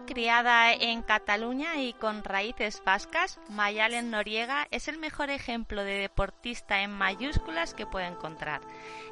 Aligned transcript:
Criada 0.00 0.72
en 0.72 1.02
Cataluña 1.02 1.76
y 1.76 1.92
con 1.92 2.24
raíces 2.24 2.82
vascas, 2.84 3.38
Mayalen 3.48 4.10
Noriega 4.10 4.66
es 4.70 4.88
el 4.88 4.98
mejor 4.98 5.30
ejemplo 5.30 5.84
de 5.84 5.98
deportista 5.98 6.82
en 6.82 6.90
mayúsculas 6.90 7.74
que 7.74 7.86
puede 7.86 8.06
encontrar. 8.06 8.60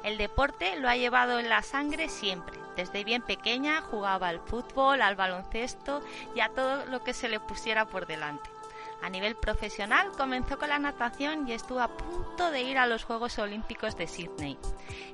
El 0.03 0.17
deporte 0.17 0.75
lo 0.79 0.89
ha 0.89 0.97
llevado 0.97 1.39
en 1.39 1.49
la 1.49 1.61
sangre 1.61 2.09
siempre. 2.09 2.59
Desde 2.75 3.03
bien 3.03 3.21
pequeña 3.21 3.81
jugaba 3.81 4.27
al 4.27 4.39
fútbol, 4.39 5.01
al 5.01 5.15
baloncesto 5.15 6.01
y 6.35 6.41
a 6.41 6.49
todo 6.49 6.85
lo 6.85 7.03
que 7.03 7.13
se 7.13 7.29
le 7.29 7.39
pusiera 7.39 7.85
por 7.85 8.05
delante. 8.05 8.52
A 9.03 9.09
nivel 9.09 9.35
profesional 9.35 10.11
comenzó 10.17 10.57
con 10.57 10.69
la 10.69 10.79
natación 10.79 11.45
y 11.47 11.51
estuvo 11.51 11.81
a 11.81 11.89
punto 11.89 12.51
de 12.51 12.61
ir 12.61 12.77
a 12.77 12.87
los 12.87 13.03
Juegos 13.03 13.37
Olímpicos 13.37 13.97
de 13.97 14.07
Sydney. 14.07 14.57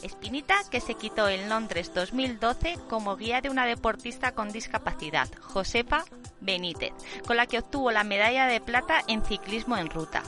Espinita 0.04 0.58
que 0.70 0.80
se 0.80 0.94
quitó 0.94 1.28
en 1.28 1.50
Londres 1.50 1.92
2012 1.96 2.78
como 2.88 3.16
guía 3.16 3.42
de 3.42 3.50
una 3.50 3.66
deportista 3.66 4.34
con 4.34 4.52
discapacidad, 4.52 5.28
Josefa 5.42 6.06
Benítez, 6.40 6.94
con 7.26 7.36
la 7.36 7.48
que 7.48 7.58
obtuvo 7.58 7.92
la 7.92 8.04
medalla 8.04 8.46
de 8.46 8.62
plata 8.62 9.02
en 9.08 9.26
ciclismo 9.26 9.76
en 9.76 9.90
ruta. 9.90 10.22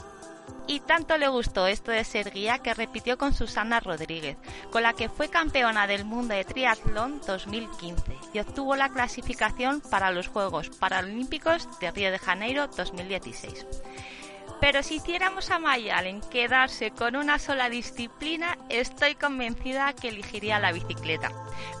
Y 0.66 0.80
tanto 0.80 1.18
le 1.18 1.28
gustó 1.28 1.66
esto 1.66 1.90
de 1.90 2.04
ser 2.04 2.30
guía 2.30 2.58
que 2.58 2.74
repitió 2.74 3.18
con 3.18 3.34
Susana 3.34 3.80
Rodríguez, 3.80 4.36
con 4.70 4.82
la 4.82 4.92
que 4.92 5.08
fue 5.08 5.28
campeona 5.28 5.86
del 5.86 6.04
mundo 6.04 6.34
de 6.34 6.44
triatlón 6.44 7.20
2015 7.26 8.16
y 8.32 8.38
obtuvo 8.38 8.76
la 8.76 8.88
clasificación 8.88 9.80
para 9.80 10.10
los 10.10 10.28
Juegos 10.28 10.70
Paralímpicos 10.70 11.68
de 11.80 11.90
Río 11.90 12.10
de 12.12 12.18
Janeiro 12.18 12.68
2016. 12.68 13.66
Pero 14.62 14.84
si 14.84 14.94
hiciéramos 14.96 15.50
a 15.50 15.58
Mayalen 15.58 16.20
quedarse 16.20 16.92
con 16.92 17.16
una 17.16 17.40
sola 17.40 17.68
disciplina, 17.68 18.56
estoy 18.68 19.16
convencida 19.16 19.92
que 19.92 20.10
elegiría 20.10 20.60
la 20.60 20.70
bicicleta. 20.70 21.32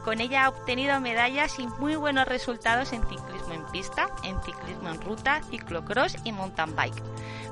Con 0.02 0.20
ella 0.20 0.44
ha 0.44 0.48
obtenido 0.48 1.00
medallas 1.00 1.60
y 1.60 1.68
muy 1.68 1.94
buenos 1.94 2.26
resultados 2.26 2.92
en 2.92 3.02
ciclismo 3.08 3.31
en 3.52 3.64
pista, 3.66 4.08
en 4.24 4.42
ciclismo 4.42 4.90
en 4.90 5.00
ruta, 5.00 5.42
ciclocross 5.50 6.16
y 6.24 6.32
mountain 6.32 6.74
bike. 6.74 7.02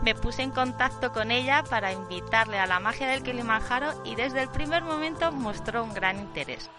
Me 0.03 0.15
puse 0.15 0.43
en 0.43 0.51
contacto 0.51 1.13
con 1.13 1.31
ella 1.31 1.63
para 1.69 1.93
invitarle 1.93 2.59
a 2.59 2.67
la 2.67 2.81
magia 2.81 3.09
del 3.09 3.23
Kilimanjaro 3.23 4.03
y 4.05 4.15
desde 4.15 4.43
el 4.43 4.49
primer 4.49 4.83
momento 4.83 5.31
mostró 5.33 5.85
un 5.85 5.93
gran 5.93 6.19
interés. 6.19 6.71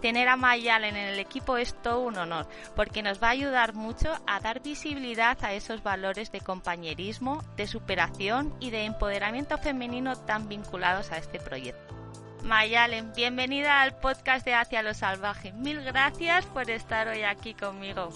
Tener 0.00 0.28
a 0.28 0.36
Mayalen 0.36 0.96
en 0.96 1.08
el 1.08 1.18
equipo 1.18 1.56
es 1.56 1.74
todo 1.82 2.00
un 2.00 2.16
honor, 2.18 2.48
porque 2.74 3.02
nos 3.02 3.22
va 3.22 3.28
a 3.28 3.30
ayudar 3.30 3.74
mucho 3.74 4.12
a 4.26 4.40
dar 4.40 4.62
visibilidad 4.62 5.38
a 5.44 5.52
esos 5.52 5.82
valores 5.82 6.32
de 6.32 6.40
compañerismo, 6.40 7.42
de 7.56 7.66
superación 7.66 8.54
y 8.60 8.70
de 8.70 8.84
empoderamiento 8.84 9.58
femenino 9.58 10.16
tan 10.16 10.48
vinculados 10.48 11.12
a 11.12 11.18
este 11.18 11.38
proyecto. 11.38 11.94
Mayalen, 12.44 13.12
bienvenida 13.14 13.80
al 13.80 13.96
podcast 13.96 14.44
de 14.44 14.54
Hacia 14.54 14.82
lo 14.82 14.92
Salvaje. 14.92 15.52
Mil 15.52 15.82
gracias 15.82 16.44
por 16.44 16.68
estar 16.68 17.08
hoy 17.08 17.22
aquí 17.22 17.54
conmigo. 17.54 18.10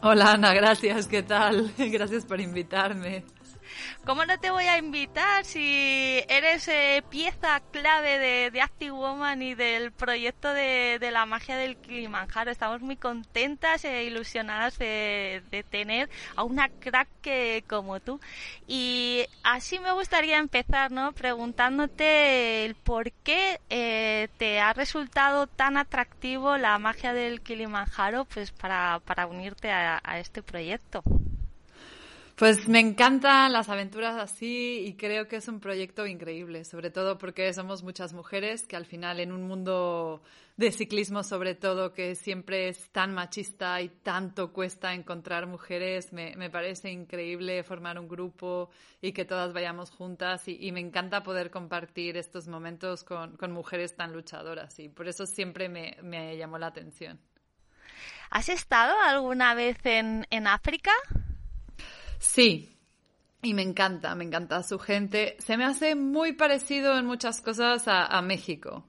Hola 0.00 0.32
Ana, 0.34 0.54
gracias, 0.54 1.08
¿qué 1.08 1.24
tal? 1.24 1.72
Gracias 1.78 2.24
por 2.24 2.40
invitarme. 2.40 3.24
¿Cómo 4.04 4.24
no 4.24 4.38
te 4.38 4.50
voy 4.50 4.64
a 4.64 4.78
invitar 4.78 5.44
si 5.44 6.24
eres 6.28 6.68
eh, 6.68 7.02
pieza 7.10 7.60
clave 7.72 8.18
de, 8.18 8.50
de, 8.50 8.60
Active 8.60 8.92
Woman 8.92 9.42
y 9.42 9.54
del 9.54 9.92
proyecto 9.92 10.52
de, 10.52 10.98
de, 11.00 11.10
la 11.10 11.26
magia 11.26 11.56
del 11.56 11.76
Kilimanjaro? 11.76 12.50
Estamos 12.50 12.80
muy 12.80 12.96
contentas 12.96 13.84
e 13.84 14.04
ilusionadas 14.04 14.78
de, 14.78 15.42
de 15.50 15.62
tener 15.62 16.08
a 16.36 16.44
una 16.44 16.68
crack 16.68 17.08
que, 17.22 17.64
como 17.68 18.00
tú. 18.00 18.20
Y 18.66 19.26
así 19.42 19.78
me 19.78 19.92
gustaría 19.92 20.38
empezar, 20.38 20.90
¿no? 20.90 21.12
Preguntándote 21.12 22.64
el 22.64 22.74
por 22.74 23.12
qué 23.12 23.60
eh, 23.70 24.28
te 24.38 24.60
ha 24.60 24.72
resultado 24.72 25.46
tan 25.46 25.76
atractivo 25.76 26.56
la 26.56 26.78
magia 26.78 27.12
del 27.12 27.40
Kilimanjaro 27.40 28.24
pues 28.24 28.52
para, 28.52 29.00
para 29.04 29.26
unirte 29.26 29.70
a, 29.70 30.00
a 30.02 30.18
este 30.18 30.42
proyecto. 30.42 31.02
Pues 32.38 32.68
me 32.68 32.78
encantan 32.78 33.52
las 33.52 33.68
aventuras 33.68 34.14
así 34.14 34.84
y 34.86 34.94
creo 34.94 35.26
que 35.26 35.34
es 35.34 35.48
un 35.48 35.58
proyecto 35.58 36.06
increíble, 36.06 36.64
sobre 36.64 36.88
todo 36.88 37.18
porque 37.18 37.52
somos 37.52 37.82
muchas 37.82 38.12
mujeres 38.12 38.64
que 38.64 38.76
al 38.76 38.86
final 38.86 39.18
en 39.18 39.32
un 39.32 39.48
mundo 39.48 40.22
de 40.56 40.70
ciclismo 40.70 41.24
sobre 41.24 41.56
todo 41.56 41.92
que 41.92 42.14
siempre 42.14 42.68
es 42.68 42.90
tan 42.90 43.12
machista 43.12 43.80
y 43.80 43.88
tanto 43.88 44.52
cuesta 44.52 44.94
encontrar 44.94 45.48
mujeres, 45.48 46.12
me, 46.12 46.36
me 46.36 46.48
parece 46.48 46.92
increíble 46.92 47.64
formar 47.64 47.98
un 47.98 48.06
grupo 48.06 48.70
y 49.02 49.10
que 49.10 49.24
todas 49.24 49.52
vayamos 49.52 49.90
juntas 49.90 50.46
y, 50.46 50.70
me 50.70 50.78
encanta 50.78 51.24
poder 51.24 51.50
compartir 51.50 52.16
estos 52.16 52.46
momentos 52.46 53.02
con, 53.02 53.36
con, 53.36 53.50
mujeres 53.50 53.96
tan 53.96 54.12
luchadoras 54.12 54.78
y 54.78 54.88
por 54.88 55.08
eso 55.08 55.26
siempre 55.26 55.68
me, 55.68 55.96
me 56.04 56.36
llamó 56.36 56.56
la 56.58 56.68
atención. 56.68 57.18
¿Has 58.30 58.48
estado 58.48 58.94
alguna 59.00 59.54
vez 59.54 59.78
en, 59.84 60.24
en 60.30 60.46
África? 60.46 60.92
Sí, 62.18 62.78
y 63.42 63.54
me 63.54 63.62
encanta, 63.62 64.14
me 64.14 64.24
encanta 64.24 64.62
su 64.62 64.78
gente. 64.78 65.36
Se 65.38 65.56
me 65.56 65.64
hace 65.64 65.94
muy 65.94 66.32
parecido 66.32 66.98
en 66.98 67.06
muchas 67.06 67.40
cosas 67.40 67.86
a, 67.86 68.06
a, 68.06 68.20
México. 68.22 68.84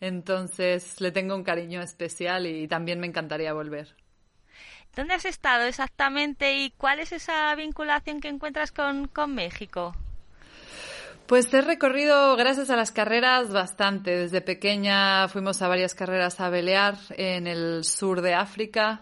Entonces 0.00 1.00
le 1.00 1.10
tengo 1.10 1.34
un 1.34 1.44
cariño 1.44 1.80
especial 1.80 2.46
y 2.46 2.68
también 2.68 3.00
me 3.00 3.06
encantaría 3.06 3.52
volver. 3.54 3.96
¿Dónde 4.94 5.14
has 5.14 5.24
estado 5.24 5.64
exactamente 5.64 6.58
y 6.58 6.70
cuál 6.70 7.00
es 7.00 7.12
esa 7.12 7.54
vinculación 7.54 8.20
que 8.20 8.28
encuentras 8.28 8.70
con, 8.70 9.08
con 9.08 9.34
México? 9.34 9.96
Pues 11.26 11.52
he 11.54 11.62
recorrido, 11.62 12.36
gracias 12.36 12.68
a 12.68 12.76
las 12.76 12.92
carreras, 12.92 13.50
bastante. 13.50 14.14
Desde 14.14 14.42
pequeña 14.42 15.26
fuimos 15.28 15.62
a 15.62 15.68
varias 15.68 15.94
carreras 15.94 16.38
a 16.38 16.50
Belear 16.50 16.98
en 17.16 17.46
el 17.46 17.84
sur 17.84 18.20
de 18.20 18.34
África 18.34 19.00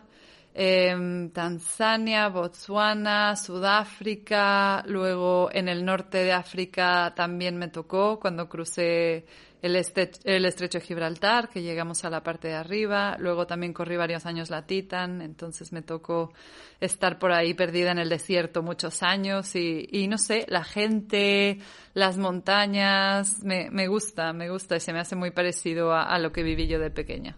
eh, 0.54 1.30
Tanzania, 1.32 2.28
Botswana, 2.28 3.36
Sudáfrica, 3.36 4.82
luego 4.86 5.48
en 5.52 5.68
el 5.68 5.84
norte 5.84 6.18
de 6.18 6.32
África 6.32 7.12
también 7.16 7.56
me 7.56 7.68
tocó 7.68 8.20
cuando 8.20 8.48
crucé 8.48 9.24
el, 9.62 9.76
estrecho, 9.76 10.20
el 10.24 10.44
estrecho 10.44 10.78
de 10.78 10.84
Gibraltar, 10.84 11.48
que 11.48 11.62
llegamos 11.62 12.04
a 12.04 12.10
la 12.10 12.22
parte 12.22 12.48
de 12.48 12.54
arriba, 12.54 13.16
luego 13.18 13.46
también 13.46 13.72
corrí 13.72 13.96
varios 13.96 14.26
años 14.26 14.50
la 14.50 14.66
Titan, 14.66 15.22
entonces 15.22 15.72
me 15.72 15.82
tocó 15.82 16.32
estar 16.80 17.19
por 17.19 17.32
ahí 17.32 17.54
perdida 17.54 17.92
en 17.92 17.98
el 17.98 18.08
desierto 18.08 18.62
muchos 18.62 19.02
años 19.02 19.54
y, 19.54 19.88
y 19.90 20.08
no 20.08 20.19
sé, 20.19 20.44
la 20.48 20.64
gente, 20.64 21.58
las 21.94 22.19
montañas, 22.19 23.42
me, 23.44 23.70
me, 23.70 23.86
gusta, 23.86 24.32
me 24.32 24.50
gusta 24.50 24.76
y 24.76 24.80
se 24.80 24.92
me 24.92 24.98
hace 24.98 25.16
muy 25.16 25.30
parecido 25.30 25.94
a 25.94 26.19
lo 26.19 26.32
que 26.32 26.42
viví 26.42 26.66
yo 26.66 26.78
de 26.80 26.90
pequeña. 26.90 27.36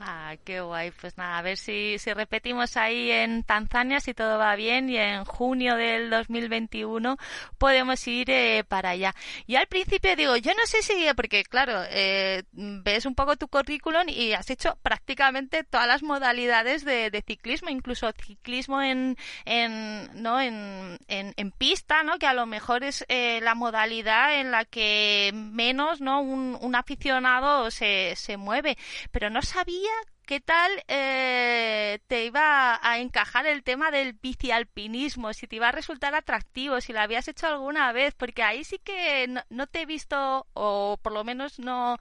Ah, 0.00 0.36
qué 0.44 0.60
guay. 0.60 0.92
Pues 0.92 1.16
nada, 1.18 1.38
a 1.38 1.42
ver 1.42 1.56
si, 1.56 1.98
si 1.98 2.12
repetimos 2.12 2.76
ahí 2.76 3.10
en 3.10 3.42
Tanzania, 3.42 3.98
si 3.98 4.14
todo 4.14 4.38
va 4.38 4.54
bien, 4.54 4.88
y 4.88 4.96
en 4.96 5.24
junio 5.24 5.74
del 5.74 6.08
2021 6.08 7.16
podemos 7.58 8.06
ir 8.06 8.30
eh, 8.30 8.62
para 8.68 8.90
allá. 8.90 9.12
Y 9.48 9.56
al 9.56 9.66
principio 9.66 10.14
digo, 10.14 10.36
yo 10.36 10.52
no 10.54 10.64
sé 10.66 10.82
si, 10.82 10.94
porque 11.16 11.42
claro, 11.42 11.82
eh, 11.90 12.44
ves 12.52 13.06
un 13.06 13.16
poco 13.16 13.36
tu 13.36 13.48
currículum 13.48 14.08
y 14.08 14.34
has 14.34 14.48
hecho 14.50 14.78
prácticamente 14.82 15.64
todas 15.64 15.88
las 15.88 16.04
modalidades 16.04 16.84
de, 16.84 17.10
de 17.10 17.22
ciclismo, 17.22 17.68
incluso 17.68 18.08
ciclismo 18.24 18.80
en, 18.80 19.16
en, 19.46 20.10
¿no? 20.22 20.40
En, 20.40 20.98
en, 21.08 21.34
en, 21.36 21.50
pista, 21.50 22.04
¿no? 22.04 22.20
Que 22.20 22.26
a 22.28 22.34
lo 22.34 22.46
mejor 22.46 22.84
es 22.84 23.04
eh, 23.08 23.40
la 23.42 23.56
modalidad 23.56 24.38
en 24.38 24.52
la 24.52 24.64
que 24.64 25.32
menos, 25.34 26.00
¿no? 26.00 26.20
Un, 26.20 26.56
un 26.60 26.76
aficionado 26.76 27.72
se, 27.72 28.14
se 28.14 28.36
mueve. 28.36 28.78
Pero 29.10 29.28
no 29.28 29.42
sabía 29.42 29.87
qué 30.28 30.40
tal 30.40 30.70
eh, 30.88 32.00
te 32.06 32.26
iba 32.26 32.78
a 32.82 32.98
encajar 32.98 33.46
el 33.46 33.62
tema 33.62 33.90
del 33.90 34.12
bicialpinismo, 34.12 35.32
si 35.32 35.46
te 35.46 35.56
iba 35.56 35.68
a 35.68 35.72
resultar 35.72 36.14
atractivo, 36.14 36.82
si 36.82 36.92
lo 36.92 37.00
habías 37.00 37.28
hecho 37.28 37.46
alguna 37.46 37.92
vez, 37.92 38.14
porque 38.14 38.42
ahí 38.42 38.62
sí 38.62 38.78
que 38.78 39.26
no, 39.48 39.66
te 39.66 39.82
he 39.82 39.86
visto, 39.86 40.46
o 40.52 40.98
por 41.02 41.12
lo 41.12 41.24
menos 41.24 41.58
no, 41.58 41.96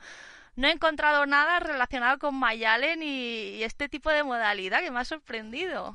no 0.57 0.67
he 0.67 0.71
encontrado 0.71 1.25
nada 1.25 1.59
relacionado 1.59 2.19
con 2.19 2.35
Mayalen 2.35 3.01
y, 3.01 3.57
y, 3.57 3.63
este 3.63 3.87
tipo 3.87 4.09
de 4.09 4.23
modalidad 4.23 4.81
que 4.81 4.91
me 4.91 4.99
ha 4.99 5.05
sorprendido. 5.05 5.93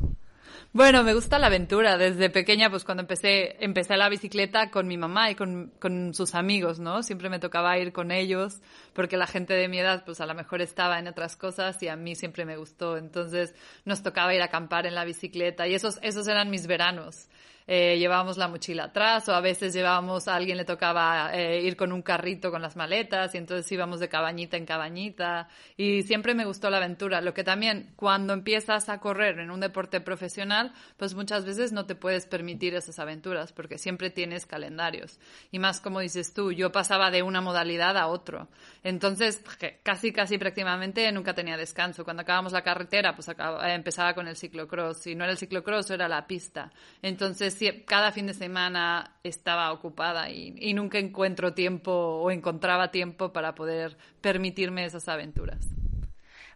Bueno, 0.72 1.02
me 1.02 1.14
gusta 1.14 1.38
la 1.38 1.48
aventura. 1.48 1.98
Desde 1.98 2.30
pequeña, 2.30 2.70
pues 2.70 2.84
cuando 2.84 3.02
empecé, 3.02 3.56
empecé 3.62 3.96
la 3.96 4.08
bicicleta 4.08 4.70
con 4.70 4.86
mi 4.86 4.96
mamá 4.96 5.30
y 5.30 5.34
con, 5.34 5.72
con, 5.78 6.14
sus 6.14 6.34
amigos, 6.34 6.78
¿no? 6.78 7.02
Siempre 7.02 7.28
me 7.28 7.38
tocaba 7.38 7.78
ir 7.78 7.92
con 7.92 8.10
ellos, 8.10 8.60
porque 8.92 9.16
la 9.16 9.26
gente 9.26 9.54
de 9.54 9.68
mi 9.68 9.78
edad, 9.78 10.04
pues 10.04 10.20
a 10.20 10.26
lo 10.26 10.34
mejor 10.34 10.62
estaba 10.62 10.98
en 10.98 11.08
otras 11.08 11.36
cosas 11.36 11.82
y 11.82 11.88
a 11.88 11.96
mí 11.96 12.14
siempre 12.14 12.44
me 12.44 12.56
gustó. 12.56 12.96
Entonces 12.96 13.54
nos 13.84 14.02
tocaba 14.02 14.34
ir 14.34 14.42
a 14.42 14.46
acampar 14.46 14.86
en 14.86 14.94
la 14.94 15.04
bicicleta 15.04 15.66
y 15.68 15.74
esos, 15.74 15.98
esos 16.02 16.26
eran 16.26 16.50
mis 16.50 16.66
veranos 16.66 17.28
eh, 17.66 17.96
llevábamos 17.98 18.36
la 18.36 18.48
mochila 18.48 18.84
atrás 18.84 19.28
o 19.28 19.34
a 19.34 19.40
veces 19.40 19.72
llevábamos, 19.72 20.28
a 20.28 20.34
alguien 20.34 20.56
le 20.56 20.64
tocaba 20.64 21.30
eh, 21.32 21.62
ir 21.62 21.76
con 21.76 21.92
un 21.92 22.02
carrito 22.02 22.50
con 22.50 22.62
las 22.62 22.76
maletas 22.76 23.34
y 23.34 23.38
entonces 23.38 23.70
íbamos 23.70 24.00
de 24.00 24.08
cabañita 24.08 24.56
en 24.56 24.66
cabañita 24.66 25.48
y 25.76 26.02
siempre 26.02 26.34
me 26.34 26.44
gustó 26.44 26.70
la 26.70 26.78
aventura. 26.78 27.20
Lo 27.20 27.34
que 27.34 27.44
también 27.44 27.92
cuando 27.96 28.32
empiezas 28.32 28.88
a 28.88 28.98
correr 28.98 29.38
en 29.38 29.50
un 29.50 29.60
deporte 29.60 30.00
profesional, 30.00 30.72
pues 30.96 31.14
muchas 31.14 31.44
veces 31.44 31.72
no 31.72 31.86
te 31.86 31.94
puedes 31.94 32.26
permitir 32.26 32.74
esas 32.74 32.98
aventuras 32.98 33.52
porque 33.52 33.78
siempre 33.78 34.10
tienes 34.10 34.46
calendarios. 34.46 35.18
Y 35.50 35.58
más 35.58 35.80
como 35.80 36.00
dices 36.00 36.34
tú, 36.34 36.52
yo 36.52 36.72
pasaba 36.72 37.10
de 37.10 37.22
una 37.22 37.40
modalidad 37.40 37.96
a 37.96 38.06
otro. 38.06 38.48
Entonces, 38.82 39.42
casi, 39.82 40.12
casi 40.12 40.38
prácticamente 40.38 41.10
nunca 41.12 41.34
tenía 41.34 41.56
descanso. 41.56 42.04
Cuando 42.04 42.22
acabamos 42.22 42.52
la 42.52 42.62
carretera, 42.62 43.14
pues 43.14 43.28
empezaba 43.64 44.14
con 44.14 44.28
el 44.28 44.36
ciclocross. 44.36 44.98
Si 44.98 45.14
no 45.14 45.24
era 45.24 45.32
el 45.32 45.38
ciclocross, 45.38 45.90
era 45.90 46.08
la 46.08 46.26
pista. 46.26 46.72
Entonces, 47.00 47.51
cada 47.86 48.12
fin 48.12 48.26
de 48.26 48.34
semana 48.34 49.16
estaba 49.22 49.72
ocupada 49.72 50.30
y, 50.30 50.74
nunca 50.74 50.98
encuentro 50.98 51.54
tiempo 51.54 51.92
o 51.92 52.30
encontraba 52.30 52.90
tiempo 52.90 53.32
para 53.32 53.54
poder 53.54 53.96
permitirme 54.20 54.84
esas 54.84 55.08
aventuras. 55.08 55.68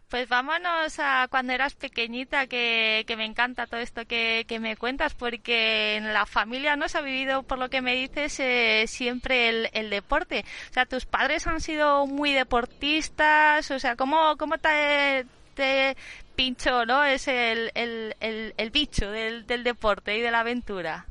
Pues 0.09 0.29
vámonos 0.29 0.99
a 0.99 1.27
cuando 1.29 1.51
eras 1.51 1.75
pequeñita, 1.75 2.47
que, 2.47 3.03
me 3.17 3.25
encanta 3.25 3.67
todo 3.67 3.81
esto 3.81 4.05
que, 4.05 4.45
me 4.61 4.77
cuentas, 4.77 5.13
porque 5.13 5.97
en 5.97 6.13
la 6.13 6.25
familia 6.25 6.77
no 6.77 6.87
se 6.87 6.97
ha 6.97 7.01
vivido, 7.01 7.43
por 7.43 7.59
lo 7.59 7.69
que 7.69 7.81
me 7.81 7.93
dices, 7.93 8.39
eh, 8.39 8.85
siempre 8.87 9.69
el, 9.73 9.89
deporte. 9.89 10.45
O 10.69 10.73
sea, 10.73 10.85
tus 10.85 11.05
padres 11.05 11.45
han 11.45 11.59
sido 11.59 12.07
muy 12.07 12.31
deportistas, 12.31 13.69
o 13.69 13.79
sea, 13.79 13.97
¿cómo, 13.97 14.37
cómo 14.37 14.57
te, 14.57 15.25
te 15.55 15.97
pincho, 16.37 16.85
¿no? 16.85 17.03
Es 17.03 17.27
el, 17.27 17.71
el, 17.73 18.15
el, 18.55 18.69
bicho 18.69 19.11
del, 19.11 19.45
del, 19.47 19.63
deporte 19.63 20.15
y 20.15 20.21
de 20.21 20.31
la 20.31 20.41
aventura. 20.41 21.07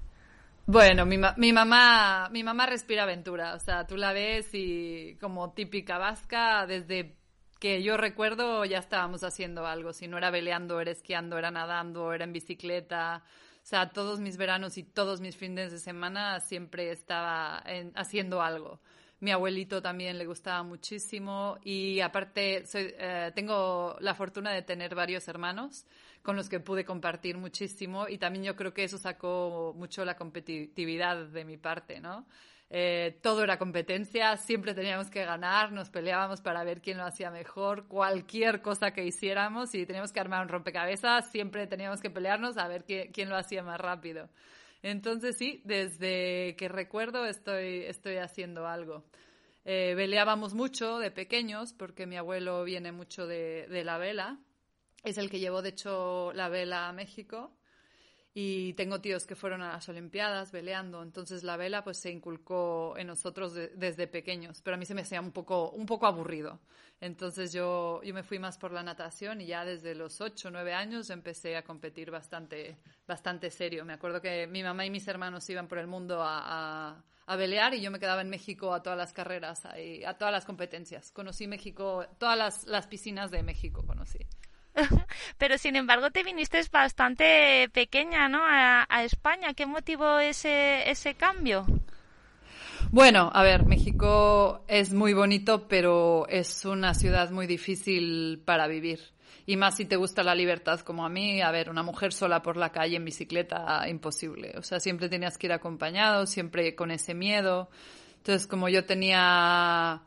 Bueno, 0.67 1.05
mi, 1.05 1.19
mi, 1.37 1.53
mamá, 1.53 2.29
mi 2.31 2.43
mamá 2.43 2.67
respira 2.67 3.03
aventura, 3.03 3.55
o 3.55 3.59
sea, 3.59 3.87
tú 3.87 3.97
la 3.97 4.13
ves 4.13 4.49
y 4.53 5.17
como 5.21 5.53
típica 5.53 5.99
vasca, 5.99 6.67
desde 6.67 7.17
que 7.61 7.83
yo 7.83 7.97
recuerdo 7.97 8.65
ya 8.65 8.79
estábamos 8.79 9.25
haciendo 9.25 9.67
algo, 9.67 9.93
si 9.93 10.09
no 10.09 10.17
era 10.17 10.31
veleando, 10.31 10.81
era 10.81 10.91
esquiando, 10.91 11.39
era 11.39 11.51
nadando, 11.51 12.13
era 12.13 12.25
en 12.25 12.33
bicicleta, 12.33 13.23
o 13.63 13.67
sea, 13.67 13.91
todos 13.91 14.21
mis 14.21 14.37
veranos 14.37 14.79
y 14.79 14.85
todos 14.85 15.21
mis 15.21 15.37
fines 15.37 15.73
de 15.73 15.79
semana 15.79 16.41
siempre 16.41 16.91
estaba 16.91 17.63
haciendo 17.95 18.43
algo 18.43 18.81
mi 19.27 19.33
abuelito 19.33 19.83
también 19.83 20.19
le 20.19 20.25
gustaba 20.25 20.63
muchísimo 20.63 21.59
y 21.65 21.99
aparte 21.99 22.63
eh, 22.75 23.33
tengo 23.35 23.97
la 23.99 24.15
fortuna 24.15 24.53
de 24.53 24.63
tener 24.63 24.95
varios 24.95 25.27
hermanos 25.27 25.85
con 26.23 26.37
los 26.37 26.49
que 26.49 26.61
pude 26.61 26.85
compartir 26.85 27.37
muchísimo 27.37 28.07
y 28.09 28.19
también 28.19 28.45
yo 28.45 28.55
creo 28.55 28.73
que 28.73 28.85
eso 28.85 28.99
sacó 28.99 29.75
mucho 29.77 30.05
la 30.05 30.17
competitividad 30.17 31.27
de 31.27 31.45
mi 31.45 31.57
parte, 31.57 31.99
¿no? 31.99 32.25
Eh, 32.71 33.19
todo 33.21 33.43
era 33.43 33.59
competencia, 33.59 34.37
siempre 34.37 34.75
teníamos 34.75 35.11
que 35.11 35.25
ganar, 35.25 35.73
nos 35.73 35.91
peleábamos 35.91 36.41
para 36.41 36.63
ver 36.63 36.81
quién 36.81 36.97
lo 36.97 37.05
hacía 37.05 37.33
mejor, 37.33 37.89
cualquier 37.89 38.63
cosa 38.63 38.93
que 38.93 39.05
hiciéramos, 39.05 39.75
y 39.75 39.87
teníamos 39.87 40.13
que 40.13 40.21
armar 40.21 40.43
un 40.43 40.49
rompecabezas, 40.49 41.33
siempre 41.33 41.67
teníamos 41.67 42.01
que 42.01 42.11
pelearnos 42.11 42.59
a 42.59 42.69
ver 42.69 42.85
quién 42.85 43.29
lo 43.29 43.37
hacía 43.37 43.65
más 43.65 43.81
rápido. 43.81 44.29
Entonces 44.89 45.37
sí, 45.37 45.63
desde 45.65 46.55
que 46.57 46.69
recuerdo 46.69 47.27
estoy, 47.27 47.79
estoy 47.87 48.19
haciendo 48.19 48.69
algo. 48.69 49.03
Eh, 49.65 49.95
veleábamos 49.97 50.55
mucho 50.55 51.01
de 51.01 51.11
pequeños 51.11 51.73
porque 51.73 52.07
mi 52.07 52.17
abuelo 52.17 52.63
viene 52.63 52.93
mucho 52.93 53.27
de, 53.27 53.67
de 53.67 53.83
la 53.83 53.99
vela. 53.99 54.39
Es 55.03 55.19
el 55.19 55.29
que 55.29 55.41
llevó, 55.41 55.61
de 55.61 55.71
hecho, 55.71 56.33
la 56.35 56.49
vela 56.49 56.89
a 56.89 56.93
México 56.93 57.51
y 58.39 58.75
tengo 58.75 59.01
tíos 59.01 59.25
que 59.25 59.35
fueron 59.35 59.63
a 59.63 59.73
las 59.73 59.89
Olimpiadas 59.89 60.53
veleando, 60.53 61.03
entonces 61.03 61.43
la 61.43 61.57
vela 61.57 61.83
pues 61.83 61.97
se 61.97 62.11
inculcó 62.11 62.95
en 62.99 63.07
nosotros 63.07 63.55
desde 63.55 64.07
pequeños, 64.09 64.61
pero 64.61 64.75
a 64.75 64.79
mí 64.79 64.85
se 64.85 64.93
me 64.93 65.01
hacía 65.01 65.23
un 65.23 65.33
poco, 65.33 65.71
un 65.71 65.87
poco 65.87 66.07
aburrido. 66.07 66.61
Entonces 67.01 67.51
yo, 67.55 68.03
yo 68.03 68.13
me 68.13 68.23
fui 68.23 68.39
más 68.39 68.59
por 68.59 68.73
la 68.73 68.83
natación 68.83 69.41
y 69.41 69.47
ya 69.47 69.65
desde 69.65 69.95
los 69.95 70.21
8 70.21 70.49
o 70.49 70.51
9 70.51 70.75
años 70.75 71.09
empecé 71.09 71.57
a 71.57 71.65
competir 71.65 72.11
bastante, 72.11 72.77
bastante 73.09 73.51
serio. 73.51 73.87
Me 73.87 73.95
acuerdo 73.95 74.21
que 74.21 74.47
mi 74.47 74.63
mamá 74.63 74.85
y 74.85 74.91
mis 74.91 75.09
hermanos 75.09 75.49
iban 75.49 75.67
por 75.67 75.79
el 75.79 75.87
mundo 75.87 76.21
a, 76.23 76.91
a, 76.91 77.05
a 77.27 77.75
y 77.75 77.81
yo 77.81 77.91
me 77.91 77.99
quedaba 77.99 78.21
en 78.21 78.29
México 78.29 78.75
a 78.75 78.83
todas 78.83 78.99
las 78.99 79.15
carreras, 79.15 79.65
a, 79.65 79.77
a 80.07 80.19
todas 80.19 80.33
las 80.33 80.45
competencias. 80.45 81.11
Conocí 81.11 81.47
México, 81.47 82.05
todas 82.19 82.37
las, 82.37 82.67
las 82.67 82.87
piscinas 82.87 83.31
de 83.31 83.43
México 83.43 83.83
conocí. 83.87 84.19
Pero 85.39 85.59
sin 85.59 85.77
embargo 85.77 86.11
te 86.11 86.23
viniste 86.23 86.61
bastante 86.71 87.69
pequeña, 87.73 88.29
¿no? 88.29 88.41
A, 88.43 88.87
España. 89.05 89.55
¿Qué 89.55 89.67
motivó 89.67 90.19
ese, 90.19 90.91
ese 90.91 91.15
cambio? 91.15 91.67
Bueno, 92.91 93.31
a 93.33 93.43
ver, 93.43 93.67
México 93.67 94.65
es 94.69 94.93
muy 94.93 95.13
bonito, 95.13 95.67
pero 95.69 96.27
es 96.29 96.65
una 96.65 96.95
ciudad 96.95 97.31
muy 97.31 97.47
difícil 97.47 98.43
para 98.45 98.67
vivir. 98.69 99.01
Y 99.45 99.57
más 99.57 99.77
si 99.77 99.85
te 99.85 99.97
gusta 99.97 100.25
la 100.25 100.35
libertad 100.35 100.81
como 100.81 101.07
a 101.07 101.09
mí, 101.09 101.41
a 101.41 101.53
ver, 101.53 101.71
una 101.71 101.85
mujer 101.85 102.13
sola 102.13 102.43
por 102.43 102.57
la 102.57 102.73
calle 102.73 102.97
en 102.97 103.05
bicicleta, 103.05 103.89
imposible. 103.89 104.55
O 104.57 104.63
sea, 104.63 104.81
siempre 104.81 105.09
tenías 105.09 105.39
que 105.39 105.47
ir 105.47 105.53
acompañado, 105.53 106.27
siempre 106.27 106.75
con 106.75 106.91
ese 106.91 107.15
miedo. 107.15 107.69
Entonces, 108.19 108.49
como 108.49 108.69
yo 108.69 108.85
tenía 108.85 110.03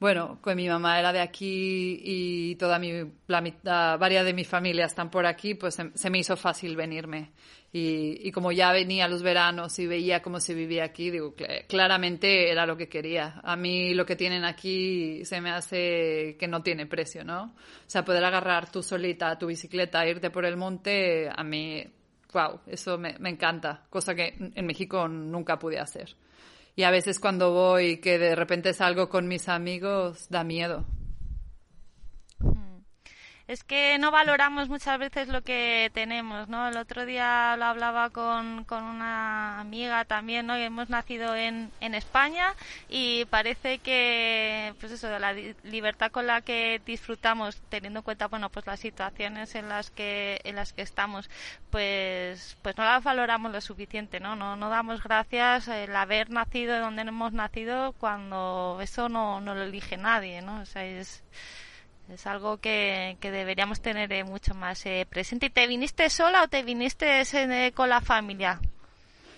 bueno, 0.00 0.38
pues 0.42 0.56
mi 0.56 0.68
mamá 0.68 0.98
era 0.98 1.12
de 1.12 1.20
aquí 1.20 2.00
y 2.02 2.56
toda 2.56 2.78
mi, 2.78 2.92
varias 3.26 4.24
de 4.24 4.34
mi 4.34 4.44
familia 4.44 4.86
están 4.86 5.10
por 5.10 5.24
aquí, 5.24 5.54
pues 5.54 5.78
se, 5.94 6.10
me 6.10 6.18
hizo 6.18 6.36
fácil 6.36 6.76
venirme. 6.76 7.32
Y, 7.72 8.30
como 8.30 8.52
ya 8.52 8.72
venía 8.72 9.08
los 9.08 9.22
veranos 9.22 9.76
y 9.80 9.86
veía 9.86 10.22
cómo 10.22 10.38
se 10.38 10.54
vivía 10.54 10.84
aquí, 10.84 11.10
digo, 11.10 11.34
claramente 11.68 12.50
era 12.50 12.66
lo 12.66 12.76
que 12.76 12.88
quería. 12.88 13.40
A 13.42 13.56
mí 13.56 13.94
lo 13.94 14.06
que 14.06 14.14
tienen 14.14 14.44
aquí 14.44 15.24
se 15.24 15.40
me 15.40 15.50
hace 15.50 16.36
que 16.38 16.46
no 16.48 16.62
tiene 16.62 16.86
precio, 16.86 17.24
¿no? 17.24 17.44
O 17.44 17.88
sea, 17.88 18.04
poder 18.04 18.24
agarrar 18.24 18.70
tú 18.70 18.82
solita 18.82 19.36
tu 19.38 19.46
bicicleta, 19.46 20.06
irte 20.06 20.30
por 20.30 20.44
el 20.44 20.56
monte, 20.56 21.28
a 21.34 21.42
mí, 21.42 21.84
wow, 22.32 22.60
eso 22.66 22.96
me, 22.96 23.16
me 23.18 23.30
encanta, 23.30 23.86
cosa 23.90 24.14
que 24.14 24.34
en 24.38 24.66
México 24.66 25.08
nunca 25.08 25.58
pude 25.58 25.80
hacer. 25.80 26.14
Y 26.76 26.82
a 26.82 26.90
veces 26.90 27.20
cuando 27.20 27.52
voy 27.52 27.98
que 27.98 28.18
de 28.18 28.34
repente 28.34 28.72
salgo 28.74 29.08
con 29.08 29.28
mis 29.28 29.48
amigos, 29.48 30.26
da 30.28 30.44
miedo 30.44 30.84
es 33.46 33.62
que 33.62 33.98
no 33.98 34.10
valoramos 34.10 34.68
muchas 34.68 34.98
veces 34.98 35.28
lo 35.28 35.42
que 35.42 35.90
tenemos, 35.92 36.48
¿no? 36.48 36.66
El 36.68 36.76
otro 36.78 37.04
día 37.04 37.56
lo 37.58 37.66
hablaba 37.66 38.08
con, 38.10 38.64
con 38.64 38.82
una 38.84 39.60
amiga 39.60 40.04
también, 40.06 40.46
¿no? 40.46 40.54
hemos 40.56 40.88
nacido 40.88 41.36
en, 41.36 41.70
en 41.80 41.94
España 41.94 42.54
y 42.88 43.26
parece 43.26 43.78
que, 43.78 44.74
pues 44.80 44.92
eso, 44.92 45.08
de 45.08 45.18
la 45.18 45.34
libertad 45.62 46.10
con 46.10 46.26
la 46.26 46.40
que 46.40 46.80
disfrutamos, 46.86 47.60
teniendo 47.68 48.00
en 48.00 48.04
cuenta, 48.04 48.28
bueno, 48.28 48.48
pues 48.50 48.66
las 48.66 48.80
situaciones 48.80 49.54
en 49.54 49.68
las 49.68 49.90
que, 49.90 50.40
en 50.44 50.56
las 50.56 50.72
que 50.72 50.82
estamos, 50.82 51.28
pues, 51.70 52.56
pues 52.62 52.76
no 52.78 52.84
las 52.84 53.04
valoramos 53.04 53.52
lo 53.52 53.60
suficiente, 53.60 54.20
¿no? 54.20 54.36
No, 54.36 54.56
no 54.56 54.70
damos 54.70 55.02
gracias 55.02 55.68
el 55.68 55.94
haber 55.96 56.30
nacido 56.30 56.78
donde 56.80 57.02
hemos 57.02 57.32
nacido 57.32 57.92
cuando 57.92 58.78
eso 58.80 59.08
no, 59.08 59.40
no 59.40 59.54
lo 59.54 59.62
elige 59.64 59.96
nadie, 59.98 60.40
¿no? 60.40 60.60
O 60.60 60.66
sea, 60.66 60.84
es, 60.84 61.22
es 62.12 62.26
algo 62.26 62.58
que, 62.58 63.16
que 63.20 63.30
deberíamos 63.30 63.80
tener 63.80 64.12
eh, 64.12 64.24
mucho 64.24 64.54
más 64.54 64.84
eh, 64.86 65.06
presente. 65.08 65.46
¿Y 65.46 65.50
te 65.50 65.66
viniste 65.66 66.08
sola 66.10 66.42
o 66.42 66.48
te 66.48 66.62
viniste 66.62 67.22
eh, 67.22 67.72
con 67.72 67.88
la 67.88 68.00
familia? 68.00 68.60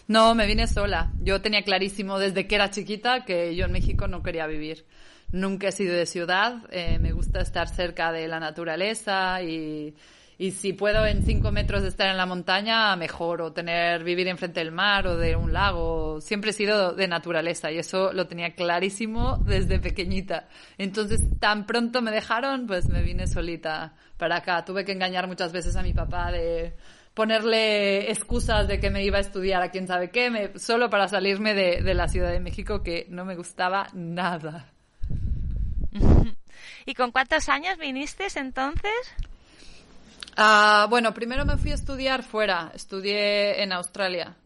No, 0.09 0.35
me 0.35 0.47
vine 0.47 0.67
sola. 0.67 1.13
Yo 1.23 1.41
tenía 1.41 1.63
clarísimo 1.63 2.19
desde 2.19 2.47
que 2.47 2.55
era 2.55 2.71
chiquita 2.71 3.25
que 3.25 3.55
yo 3.57 3.67
en 3.67 3.73
México 3.73 4.07
no 4.09 4.23
quería 4.23 4.47
vivir. 4.47 4.85
Nunca 5.33 5.69
he 5.69 5.73
sido 5.73 5.95
de 5.95 6.07
ciudad, 6.07 6.63
me 7.01 7.11
gusta 7.11 7.41
estar 7.41 7.69
cerca 7.69 8.13
de 8.13 8.29
la 8.29 8.39
naturaleza 8.39 9.43
y 9.43 9.93
y 10.39 10.51
si 10.51 10.75
puedo 10.75 11.07
en 11.07 11.25
cinco 11.25 11.51
metros 11.51 11.83
estar 11.83 12.09
en 12.09 12.19
la 12.19 12.27
montaña, 12.27 12.95
mejor, 12.97 13.41
o 13.41 13.53
tener, 13.53 14.05
vivir 14.05 14.29
enfrente 14.29 14.61
del 14.61 14.71
mar 14.71 15.07
o 15.07 15.17
de 15.17 15.35
un 15.35 15.55
lago. 15.55 16.21
Siempre 16.21 16.51
he 16.51 16.53
sido 16.53 16.93
de 16.93 17.09
naturaleza 17.09 17.73
y 17.73 17.79
eso 17.79 18.13
lo 18.13 18.27
tenía 18.27 18.55
clarísimo 18.55 19.39
desde 19.39 19.79
pequeñita. 19.79 20.49
Entonces, 20.77 21.23
tan 21.41 21.65
pronto 21.65 22.03
me 22.03 22.11
dejaron, 22.11 22.67
pues 22.67 22.87
me 22.89 23.03
vine 23.03 23.27
solita 23.27 23.95
para 24.19 24.37
acá. 24.37 24.63
Tuve 24.63 24.85
que 24.85 24.93
engañar 24.93 25.27
muchas 25.27 25.53
veces 25.53 25.75
a 25.75 25.83
mi 25.83 25.95
papá 25.95 26.31
de 26.31 26.77
ponerle 27.15 28.11
excusas 28.11 28.69
de 28.69 28.79
que 28.79 28.91
me 28.91 29.03
iba 29.03 29.17
a 29.17 29.23
estudiar 29.23 29.63
a 29.63 29.71
quién 29.71 29.87
sabe 29.87 30.11
qué, 30.11 30.29
me, 30.29 30.59
solo 30.59 30.91
para 30.91 31.09
salirme 31.09 31.55
de, 31.55 31.81
de 31.81 31.95
la 31.95 32.09
Ciudad 32.09 32.31
de 32.31 32.41
México, 32.41 32.83
que 32.83 33.07
no 33.09 33.25
me 33.25 33.37
gustaba 33.37 33.87
nada. 33.95 34.71
¿Y 36.85 36.93
con 36.93 37.11
cuántos 37.11 37.49
años 37.49 37.79
viniste 37.79 38.27
entonces? 38.37 38.93
Ah, 40.37 40.87
bueno, 40.91 41.15
primero 41.15 41.47
me 41.47 41.57
fui 41.57 41.71
a 41.71 41.75
estudiar 41.75 42.23
fuera, 42.23 42.71
estudié 42.75 43.63
en 43.63 43.73
Australia. 43.73 44.37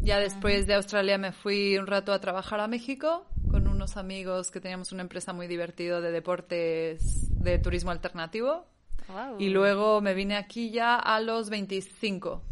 Ya 0.00 0.20
después 0.20 0.66
de 0.66 0.74
Australia 0.74 1.18
me 1.18 1.32
fui 1.32 1.76
un 1.76 1.88
rato 1.88 2.12
a 2.12 2.20
trabajar 2.20 2.60
a 2.60 2.68
México 2.68 3.26
con 3.50 3.66
unos 3.66 3.96
amigos 3.96 4.50
que 4.50 4.60
teníamos 4.60 4.92
una 4.92 5.02
empresa 5.02 5.32
muy 5.32 5.48
divertida 5.48 6.00
de 6.00 6.12
deportes 6.12 7.28
de 7.42 7.58
turismo 7.58 7.90
alternativo. 7.90 8.66
Y 9.38 9.48
luego 9.48 10.00
me 10.00 10.14
vine 10.14 10.36
aquí 10.36 10.70
ya 10.70 10.96
a 10.96 11.20
los 11.20 11.50
25. 11.50 12.42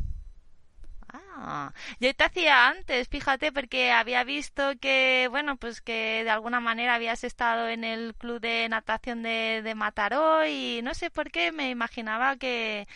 Yo 2.01 2.15
te 2.15 2.25
hacía 2.25 2.69
antes, 2.69 3.09
fíjate, 3.09 3.53
porque 3.53 3.93
había 3.93 4.25
visto 4.25 4.73
que, 4.81 5.29
bueno, 5.31 5.57
pues 5.57 5.81
que 5.81 6.25
de 6.25 6.31
alguna 6.31 6.61
manera 6.61 6.95
habías 6.95 7.25
estado 7.25 7.69
en 7.69 7.85
el 7.85 8.15
club 8.15 8.41
de 8.41 8.69
natación 8.69 9.23
de, 9.23 9.63
de 9.63 9.75
Mataró 9.75 10.47
y 10.47 10.81
no 10.83 10.95
sé 10.95 11.11
por 11.11 11.31
qué 11.31 11.53
me 11.53 11.71
imaginaba 11.71 12.37
que, 12.37 12.87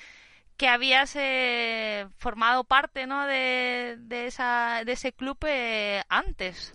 que 0.57 0.69
habías 0.69 1.17
eh, 1.17 2.09
formado 2.19 2.65
parte, 2.65 3.07
¿no? 3.07 3.27
De, 3.27 3.97
de, 4.01 4.27
esa, 4.27 4.83
de 4.85 4.93
ese 4.93 5.13
club 5.13 5.39
eh, 5.47 6.03
antes. 6.09 6.75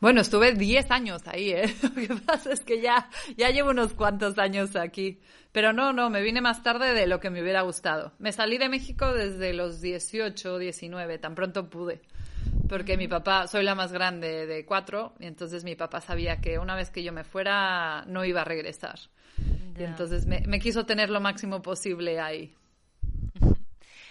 Bueno, 0.00 0.20
estuve 0.20 0.52
10 0.52 0.90
años 0.90 1.22
ahí, 1.26 1.50
¿eh? 1.50 1.74
Lo 1.82 1.94
que 1.94 2.08
pasa 2.24 2.52
es 2.52 2.60
que 2.60 2.80
ya, 2.80 3.08
ya 3.36 3.50
llevo 3.50 3.70
unos 3.70 3.94
cuantos 3.94 4.38
años 4.38 4.76
aquí. 4.76 5.20
Pero 5.52 5.72
no, 5.72 5.94
no, 5.94 6.10
me 6.10 6.20
vine 6.20 6.42
más 6.42 6.62
tarde 6.62 6.92
de 6.92 7.06
lo 7.06 7.18
que 7.18 7.30
me 7.30 7.40
hubiera 7.40 7.62
gustado. 7.62 8.12
Me 8.18 8.30
salí 8.30 8.58
de 8.58 8.68
México 8.68 9.14
desde 9.14 9.54
los 9.54 9.80
18, 9.80 10.58
19, 10.58 11.18
tan 11.18 11.34
pronto 11.34 11.70
pude. 11.70 12.02
Porque 12.68 12.98
mi 12.98 13.08
papá, 13.08 13.46
soy 13.46 13.64
la 13.64 13.74
más 13.74 13.90
grande 13.90 14.46
de 14.46 14.66
cuatro, 14.66 15.14
y 15.18 15.26
entonces 15.26 15.64
mi 15.64 15.74
papá 15.74 16.02
sabía 16.02 16.42
que 16.42 16.58
una 16.58 16.74
vez 16.74 16.90
que 16.90 17.02
yo 17.02 17.12
me 17.12 17.24
fuera 17.24 18.04
no 18.06 18.24
iba 18.24 18.42
a 18.42 18.44
regresar. 18.44 18.98
Y 19.78 19.82
entonces 19.82 20.26
me, 20.26 20.42
me 20.46 20.58
quiso 20.58 20.84
tener 20.84 21.08
lo 21.08 21.20
máximo 21.20 21.62
posible 21.62 22.20
ahí. 22.20 22.54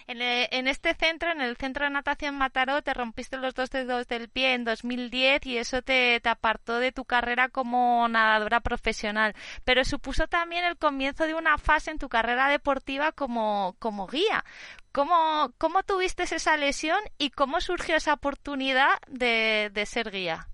Eh, 0.08 0.48
en, 0.52 0.68
este 0.68 0.94
centro, 0.94 1.32
en 1.32 1.42
el 1.42 1.58
centro 1.58 1.86
de 1.86 1.90
natación 1.90 2.38
Mataró, 2.38 2.84
te 2.84 2.94
rompiste 2.94 3.38
los 3.38 3.56
dos 3.56 3.72
dedos 3.72 4.08
del 4.08 4.30
pie 4.30 4.54
en 4.54 4.64
2010 4.64 5.46
y 5.48 5.58
eso 5.58 5.82
te, 5.82 6.20
te 6.20 6.30
apartó 6.30 6.78
de 6.78 6.92
tu 6.92 7.06
carrera 7.06 7.50
como 7.50 8.08
nadadora 8.08 8.60
profesional. 8.60 9.34
Pero 9.64 9.84
supuso 9.84 10.28
también 10.28 10.64
el 10.64 10.78
comienzo 10.78 11.26
de 11.26 11.34
una 11.34 11.58
fase 11.58 11.92
en 11.92 11.98
tu 12.00 12.08
carrera 12.10 12.50
deportiva 12.50 13.12
como, 13.14 13.76
como 13.80 14.08
guía. 14.08 14.46
¿Cómo, 14.92 15.52
¿Cómo 15.58 15.84
tuviste 15.84 16.24
esa 16.24 16.56
lesión 16.56 17.00
y 17.18 17.32
cómo 17.32 17.60
surgió 17.60 17.96
esa 17.96 18.14
oportunidad 18.14 19.00
de, 19.08 19.72
de 19.74 19.86
ser 19.86 20.12
guía? 20.12 20.48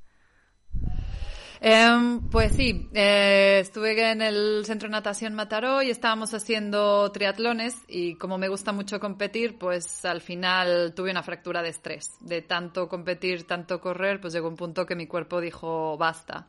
Em, 1.63 2.27
pues 2.31 2.53
sí, 2.53 2.89
eh, 2.91 3.59
estuve 3.61 4.11
en 4.11 4.23
el 4.23 4.65
centro 4.65 4.87
de 4.89 4.93
natación 4.93 5.35
Mataró 5.35 5.83
y 5.83 5.91
estábamos 5.91 6.33
haciendo 6.33 7.11
triatlones 7.11 7.75
y 7.87 8.15
como 8.15 8.39
me 8.39 8.47
gusta 8.47 8.71
mucho 8.71 8.99
competir, 8.99 9.59
pues 9.59 10.03
al 10.03 10.21
final 10.21 10.95
tuve 10.95 11.11
una 11.11 11.21
fractura 11.21 11.61
de 11.61 11.69
estrés. 11.69 12.17
De 12.19 12.41
tanto 12.41 12.89
competir, 12.89 13.45
tanto 13.45 13.79
correr, 13.79 14.19
pues 14.19 14.33
llegó 14.33 14.47
un 14.47 14.55
punto 14.55 14.87
que 14.87 14.95
mi 14.95 15.05
cuerpo 15.05 15.39
dijo 15.39 15.97
basta. 15.99 16.47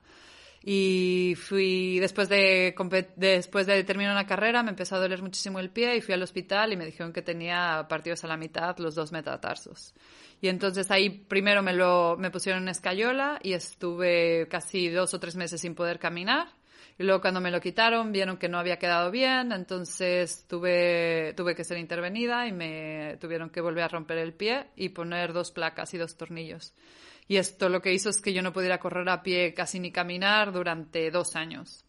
Y 0.65 1.35
fui, 1.37 1.99
después 1.99 2.29
de, 2.29 2.75
después 3.17 3.67
de 3.67 3.83
terminar 3.83 4.13
una 4.13 4.27
carrera, 4.27 4.63
me 4.63 4.71
empezó 4.71 4.95
a 4.97 5.01
doler 5.01 5.21
muchísimo 5.21 5.59
el 5.59 5.71
pie 5.71 5.97
y 5.97 6.01
fui 6.01 6.15
al 6.15 6.23
hospital 6.23 6.73
y 6.73 6.77
me 6.77 6.87
dijeron 6.87 7.13
que 7.13 7.23
tenía 7.23 7.87
partidos 7.89 8.23
a 8.23 8.29
la 8.29 8.37
mitad 8.37 8.79
los 8.79 8.95
dos 8.95 9.11
metatarsos. 9.11 9.95
Y 10.41 10.49
entonces 10.49 10.91
ahí 10.91 11.11
primero 11.11 11.63
me 11.63 11.73
lo 11.73 12.17
me 12.17 12.31
pusieron 12.31 12.63
en 12.63 12.69
escayola 12.69 13.39
y 13.43 13.53
estuve 13.53 14.49
casi 14.49 14.89
dos 14.89 15.15
o 15.15 15.21
tres 15.21 15.37
meses 15.37 15.61
sin 15.61 15.75
poder 15.75 15.99
caminar. 15.99 16.49
Y 16.99 17.05
luego 17.05 17.21
cuando 17.21 17.41
me 17.41 17.51
lo 17.51 17.61
quitaron 17.61 18.13
vieron 18.13 18.37
que 18.37 18.49
no 18.49 18.59
había 18.59 18.79
quedado 18.79 19.11
bien, 19.11 19.53
entonces 19.53 20.47
tuve, 20.49 21.33
tuve 21.37 21.55
que 21.55 21.65
ser 21.65 21.79
intervenida 21.79 22.47
y 22.47 22.53
me 22.53 23.17
tuvieron 23.21 23.51
que 23.51 23.61
volver 23.61 23.85
a 23.85 23.89
romper 23.89 24.19
el 24.19 24.35
pie 24.35 24.67
y 24.77 24.91
poner 24.91 25.33
dos 25.33 25.51
placas 25.53 25.93
y 25.95 25.99
dos 25.99 26.17
tornillos. 26.17 26.75
Y 27.29 27.37
esto 27.37 27.69
lo 27.69 27.81
que 27.81 27.93
hizo 27.93 28.11
es 28.11 28.21
que 28.21 28.33
yo 28.33 28.43
no 28.43 28.53
pudiera 28.53 28.79
correr 28.79 29.09
a 29.09 29.23
pie 29.23 29.55
casi 29.55 29.81
ni 29.81 29.91
caminar 29.91 30.53
durante 30.53 31.11
dos 31.11 31.35
años. 31.37 31.85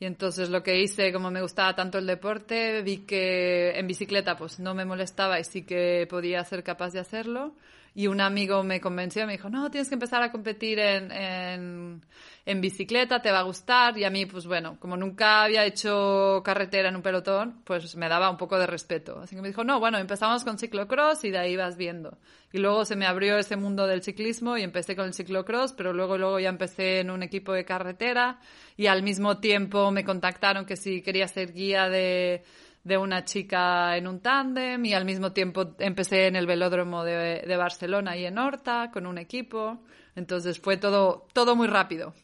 Y 0.00 0.06
entonces 0.06 0.48
lo 0.48 0.64
que 0.64 0.80
hice, 0.80 1.12
como 1.12 1.30
me 1.30 1.42
gustaba 1.42 1.76
tanto 1.76 1.98
el 1.98 2.06
deporte, 2.08 2.82
vi 2.82 3.06
que 3.06 3.78
en 3.78 3.86
bicicleta 3.86 4.36
pues 4.36 4.58
no 4.58 4.74
me 4.74 4.84
molestaba 4.84 5.38
y 5.38 5.44
sí 5.44 5.62
que 5.62 6.08
podía 6.10 6.42
ser 6.42 6.64
capaz 6.64 6.92
de 6.92 6.98
hacerlo 6.98 7.54
y 7.94 8.06
un 8.06 8.20
amigo 8.20 8.62
me 8.62 8.80
convenció, 8.80 9.26
me 9.26 9.32
dijo, 9.32 9.50
no, 9.50 9.70
tienes 9.70 9.88
que 9.88 9.94
empezar 9.94 10.22
a 10.22 10.32
competir 10.32 10.78
en, 10.78 11.12
en, 11.12 12.02
en, 12.46 12.60
bicicleta, 12.62 13.20
te 13.20 13.30
va 13.30 13.40
a 13.40 13.42
gustar. 13.42 13.98
Y 13.98 14.04
a 14.04 14.10
mí, 14.10 14.24
pues 14.24 14.46
bueno, 14.46 14.78
como 14.80 14.96
nunca 14.96 15.42
había 15.42 15.64
hecho 15.66 16.40
carretera 16.42 16.88
en 16.88 16.96
un 16.96 17.02
pelotón, 17.02 17.60
pues 17.64 17.94
me 17.96 18.08
daba 18.08 18.30
un 18.30 18.38
poco 18.38 18.58
de 18.58 18.66
respeto. 18.66 19.20
Así 19.20 19.36
que 19.36 19.42
me 19.42 19.48
dijo, 19.48 19.62
no, 19.62 19.78
bueno, 19.78 19.98
empezamos 19.98 20.42
con 20.42 20.58
ciclocross 20.58 21.24
y 21.24 21.30
de 21.30 21.38
ahí 21.38 21.56
vas 21.56 21.76
viendo. 21.76 22.16
Y 22.50 22.58
luego 22.58 22.86
se 22.86 22.96
me 22.96 23.06
abrió 23.06 23.36
ese 23.36 23.56
mundo 23.56 23.86
del 23.86 24.02
ciclismo 24.02 24.56
y 24.56 24.62
empecé 24.62 24.96
con 24.96 25.06
el 25.06 25.14
ciclocross, 25.14 25.74
pero 25.74 25.92
luego, 25.92 26.16
luego 26.16 26.40
ya 26.40 26.48
empecé 26.48 27.00
en 27.00 27.10
un 27.10 27.22
equipo 27.22 27.52
de 27.52 27.66
carretera 27.66 28.40
y 28.76 28.86
al 28.86 29.02
mismo 29.02 29.38
tiempo 29.38 29.90
me 29.90 30.04
contactaron 30.04 30.64
que 30.64 30.76
si 30.76 31.02
quería 31.02 31.28
ser 31.28 31.52
guía 31.52 31.90
de 31.90 32.42
de 32.84 32.98
una 32.98 33.24
chica 33.24 33.96
en 33.96 34.08
un 34.08 34.20
tándem 34.20 34.84
y 34.84 34.94
al 34.94 35.04
mismo 35.04 35.32
tiempo 35.32 35.74
empecé 35.78 36.26
en 36.26 36.36
el 36.36 36.46
velódromo 36.46 37.04
de, 37.04 37.56
Barcelona 37.56 38.16
y 38.16 38.26
en 38.26 38.38
Horta 38.38 38.90
con 38.92 39.06
un 39.06 39.18
equipo. 39.18 39.80
Entonces 40.16 40.60
fue 40.60 40.76
todo, 40.76 41.26
todo 41.32 41.56
muy 41.56 41.68
rápido. 41.68 42.14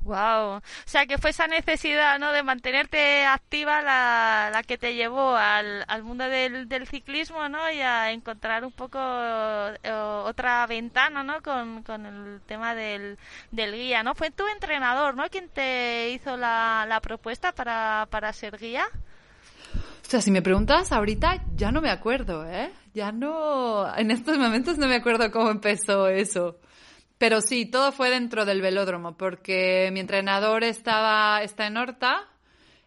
Wow. 0.00 0.58
O 0.58 0.62
sea 0.84 1.06
que 1.06 1.18
fue 1.18 1.30
esa 1.30 1.48
necesidad, 1.48 2.20
¿no? 2.20 2.30
De 2.30 2.44
mantenerte 2.44 3.24
activa 3.26 3.82
la, 3.82 4.50
la 4.52 4.62
que 4.62 4.78
te 4.78 4.94
llevó 4.94 5.34
al, 5.34 5.84
al 5.88 6.04
mundo 6.04 6.28
del, 6.28 6.68
del, 6.68 6.86
ciclismo, 6.86 7.48
¿no? 7.48 7.68
Y 7.72 7.80
a 7.80 8.12
encontrar 8.12 8.64
un 8.64 8.70
poco 8.70 9.00
eh, 9.00 9.90
otra 9.90 10.64
ventana, 10.68 11.24
¿no? 11.24 11.42
Con, 11.42 11.82
con 11.82 12.06
el 12.06 12.40
tema 12.46 12.76
del, 12.76 13.18
del 13.50 13.74
guía, 13.74 14.04
¿no? 14.04 14.14
Fue 14.14 14.30
tu 14.30 14.46
entrenador, 14.46 15.16
¿no? 15.16 15.28
Quien 15.28 15.48
te 15.48 16.10
hizo 16.10 16.36
la, 16.36 16.86
la 16.88 17.00
propuesta 17.00 17.50
para, 17.52 18.06
para 18.08 18.32
ser 18.32 18.58
guía. 18.58 18.86
O 20.06 20.08
sea, 20.08 20.20
si 20.20 20.30
me 20.30 20.40
preguntas 20.40 20.92
ahorita, 20.92 21.42
ya 21.56 21.72
no 21.72 21.80
me 21.80 21.90
acuerdo, 21.90 22.46
¿eh? 22.46 22.70
Ya 22.94 23.10
no, 23.10 23.92
en 23.96 24.12
estos 24.12 24.38
momentos 24.38 24.78
no 24.78 24.86
me 24.86 24.94
acuerdo 24.94 25.32
cómo 25.32 25.50
empezó 25.50 26.06
eso. 26.06 26.60
Pero 27.18 27.40
sí, 27.40 27.66
todo 27.66 27.90
fue 27.90 28.10
dentro 28.10 28.44
del 28.44 28.62
velódromo, 28.62 29.16
porque 29.16 29.90
mi 29.92 29.98
entrenador 29.98 30.62
estaba, 30.62 31.42
está 31.42 31.66
en 31.66 31.76
Horta, 31.76 32.20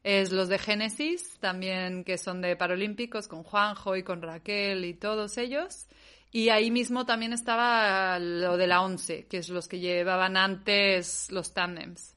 es 0.01 0.31
los 0.31 0.47
de 0.47 0.59
Génesis, 0.59 1.37
también 1.41 2.05
que 2.05 2.17
son 2.17 2.39
de 2.39 2.55
Paralímpicos, 2.55 3.27
con 3.27 3.43
Juanjo 3.43 3.97
y 3.97 4.03
con 4.03 4.21
Raquel 4.21 4.85
y 4.85 4.93
todos 4.93 5.37
ellos. 5.37 5.89
Y 6.31 6.49
ahí 6.49 6.71
mismo 6.71 7.05
también 7.05 7.33
estaba 7.33 8.17
lo 8.17 8.55
de 8.55 8.67
la 8.67 8.81
ONCE, 8.81 9.27
que 9.27 9.39
es 9.39 9.49
los 9.49 9.67
que 9.67 9.79
llevaban 9.79 10.37
antes 10.37 11.29
los 11.31 11.53
tándems. 11.53 12.15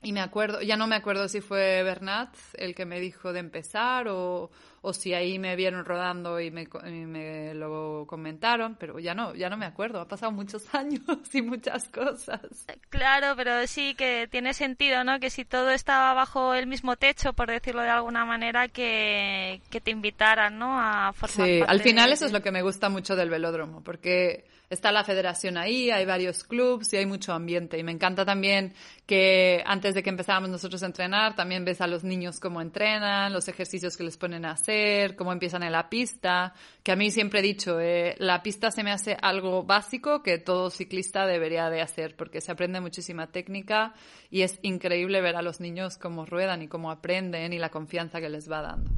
Y 0.00 0.12
me 0.12 0.20
acuerdo, 0.20 0.62
ya 0.62 0.76
no 0.76 0.86
me 0.86 0.94
acuerdo 0.94 1.28
si 1.28 1.40
fue 1.40 1.82
Bernat 1.82 2.32
el 2.54 2.74
que 2.74 2.84
me 2.84 3.00
dijo 3.00 3.32
de 3.32 3.40
empezar 3.40 4.06
o, 4.06 4.48
o 4.80 4.92
si 4.92 5.12
ahí 5.12 5.40
me 5.40 5.56
vieron 5.56 5.84
rodando 5.84 6.40
y 6.40 6.52
me, 6.52 6.68
me, 6.84 7.52
lo 7.54 8.06
comentaron, 8.06 8.76
pero 8.76 9.00
ya 9.00 9.14
no, 9.14 9.34
ya 9.34 9.50
no 9.50 9.56
me 9.56 9.66
acuerdo, 9.66 10.00
ha 10.00 10.06
pasado 10.06 10.30
muchos 10.30 10.72
años 10.74 11.02
y 11.32 11.42
muchas 11.42 11.88
cosas. 11.88 12.66
Claro, 12.90 13.34
pero 13.36 13.66
sí 13.66 13.96
que 13.96 14.28
tiene 14.30 14.54
sentido, 14.54 15.02
¿no? 15.02 15.18
Que 15.18 15.30
si 15.30 15.44
todo 15.44 15.70
estaba 15.70 16.14
bajo 16.14 16.54
el 16.54 16.68
mismo 16.68 16.94
techo, 16.94 17.32
por 17.32 17.48
decirlo 17.48 17.82
de 17.82 17.90
alguna 17.90 18.24
manera, 18.24 18.68
que, 18.68 19.60
que 19.68 19.80
te 19.80 19.90
invitaran, 19.90 20.60
¿no? 20.60 20.78
A 20.78 21.12
formar 21.12 21.48
Sí, 21.48 21.60
al 21.66 21.80
final 21.80 22.12
eso 22.12 22.24
es 22.24 22.32
lo 22.32 22.40
que 22.40 22.52
me 22.52 22.62
gusta 22.62 22.88
mucho 22.88 23.16
del 23.16 23.30
velódromo, 23.30 23.82
porque 23.82 24.44
está 24.70 24.92
la 24.92 25.04
federación 25.04 25.56
ahí, 25.56 25.90
hay 25.90 26.04
varios 26.04 26.44
clubs 26.44 26.92
y 26.92 26.96
hay 26.96 27.06
mucho 27.06 27.32
ambiente. 27.32 27.78
Y 27.78 27.82
me 27.82 27.92
encanta 27.92 28.24
también 28.24 28.74
que 29.06 29.62
antes 29.64 29.94
de 29.94 30.02
que 30.02 30.10
empezáramos 30.10 30.50
nosotros 30.50 30.82
a 30.82 30.86
entrenar, 30.86 31.34
también 31.34 31.64
ves 31.64 31.80
a 31.80 31.86
los 31.86 32.04
niños 32.04 32.38
cómo 32.40 32.60
entrenan, 32.60 33.32
los 33.32 33.48
ejercicios 33.48 33.96
que 33.96 34.04
les 34.04 34.16
ponen 34.16 34.44
a 34.44 34.52
hacer, 34.52 35.16
cómo 35.16 35.32
empiezan 35.32 35.62
en 35.62 35.72
la 35.72 35.88
pista. 35.88 36.54
Que 36.82 36.92
a 36.92 36.96
mí 36.96 37.10
siempre 37.10 37.40
he 37.40 37.42
dicho, 37.42 37.80
eh, 37.80 38.14
la 38.18 38.42
pista 38.42 38.70
se 38.70 38.82
me 38.82 38.92
hace 38.92 39.16
algo 39.20 39.62
básico 39.62 40.22
que 40.22 40.38
todo 40.38 40.70
ciclista 40.70 41.26
debería 41.26 41.70
de 41.70 41.80
hacer, 41.80 42.16
porque 42.16 42.40
se 42.40 42.52
aprende 42.52 42.80
muchísima 42.80 43.28
técnica 43.28 43.94
y 44.30 44.42
es 44.42 44.58
increíble 44.62 45.20
ver 45.20 45.36
a 45.36 45.42
los 45.42 45.60
niños 45.60 45.96
cómo 45.96 46.26
ruedan 46.26 46.62
y 46.62 46.68
cómo 46.68 46.90
aprenden 46.90 47.52
y 47.52 47.58
la 47.58 47.70
confianza 47.70 48.20
que 48.20 48.28
les 48.28 48.50
va 48.50 48.62
dando. 48.62 48.90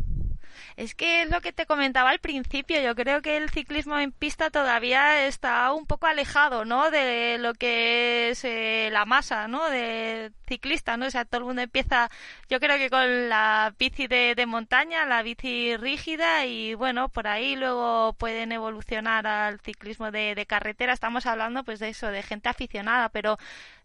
Es 0.76 0.94
que 0.94 1.22
es 1.22 1.30
lo 1.30 1.40
que 1.40 1.52
te 1.52 1.66
comentaba 1.66 2.10
al 2.10 2.18
principio. 2.18 2.80
Yo 2.80 2.94
creo 2.94 3.22
que 3.22 3.36
el 3.36 3.50
ciclismo 3.50 3.98
en 3.98 4.12
pista 4.12 4.50
todavía 4.50 5.26
está 5.26 5.72
un 5.72 5.86
poco 5.86 6.06
alejado, 6.06 6.64
¿no? 6.64 6.90
De 6.90 7.38
lo 7.38 7.54
que 7.54 8.30
es 8.30 8.44
eh, 8.44 8.88
la 8.92 9.04
masa, 9.04 9.48
¿no? 9.48 9.68
De 9.70 10.32
ciclista, 10.46 10.96
¿no? 10.96 11.06
O 11.06 11.10
sea, 11.10 11.24
todo 11.24 11.40
el 11.40 11.46
mundo 11.46 11.62
empieza, 11.62 12.10
yo 12.48 12.60
creo 12.60 12.76
que 12.78 12.90
con 12.90 13.28
la 13.28 13.74
bici 13.78 14.06
de, 14.06 14.34
de 14.34 14.46
montaña, 14.46 15.06
la 15.06 15.22
bici 15.22 15.76
rígida 15.76 16.46
y 16.46 16.74
bueno, 16.74 17.08
por 17.08 17.26
ahí 17.28 17.56
luego 17.56 18.14
pueden 18.14 18.52
evolucionar 18.52 19.26
al 19.26 19.60
ciclismo 19.60 20.10
de, 20.10 20.34
de 20.34 20.46
carretera. 20.46 20.92
Estamos 20.92 21.26
hablando 21.26 21.64
pues 21.64 21.78
de 21.78 21.90
eso, 21.90 22.08
de 22.08 22.22
gente 22.22 22.48
aficionada, 22.48 23.08
pero 23.10 23.38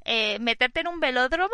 eh, 0.06 0.38
meterte 0.40 0.82
en 0.82 0.88
un 0.88 1.00
velódromo, 1.00 1.54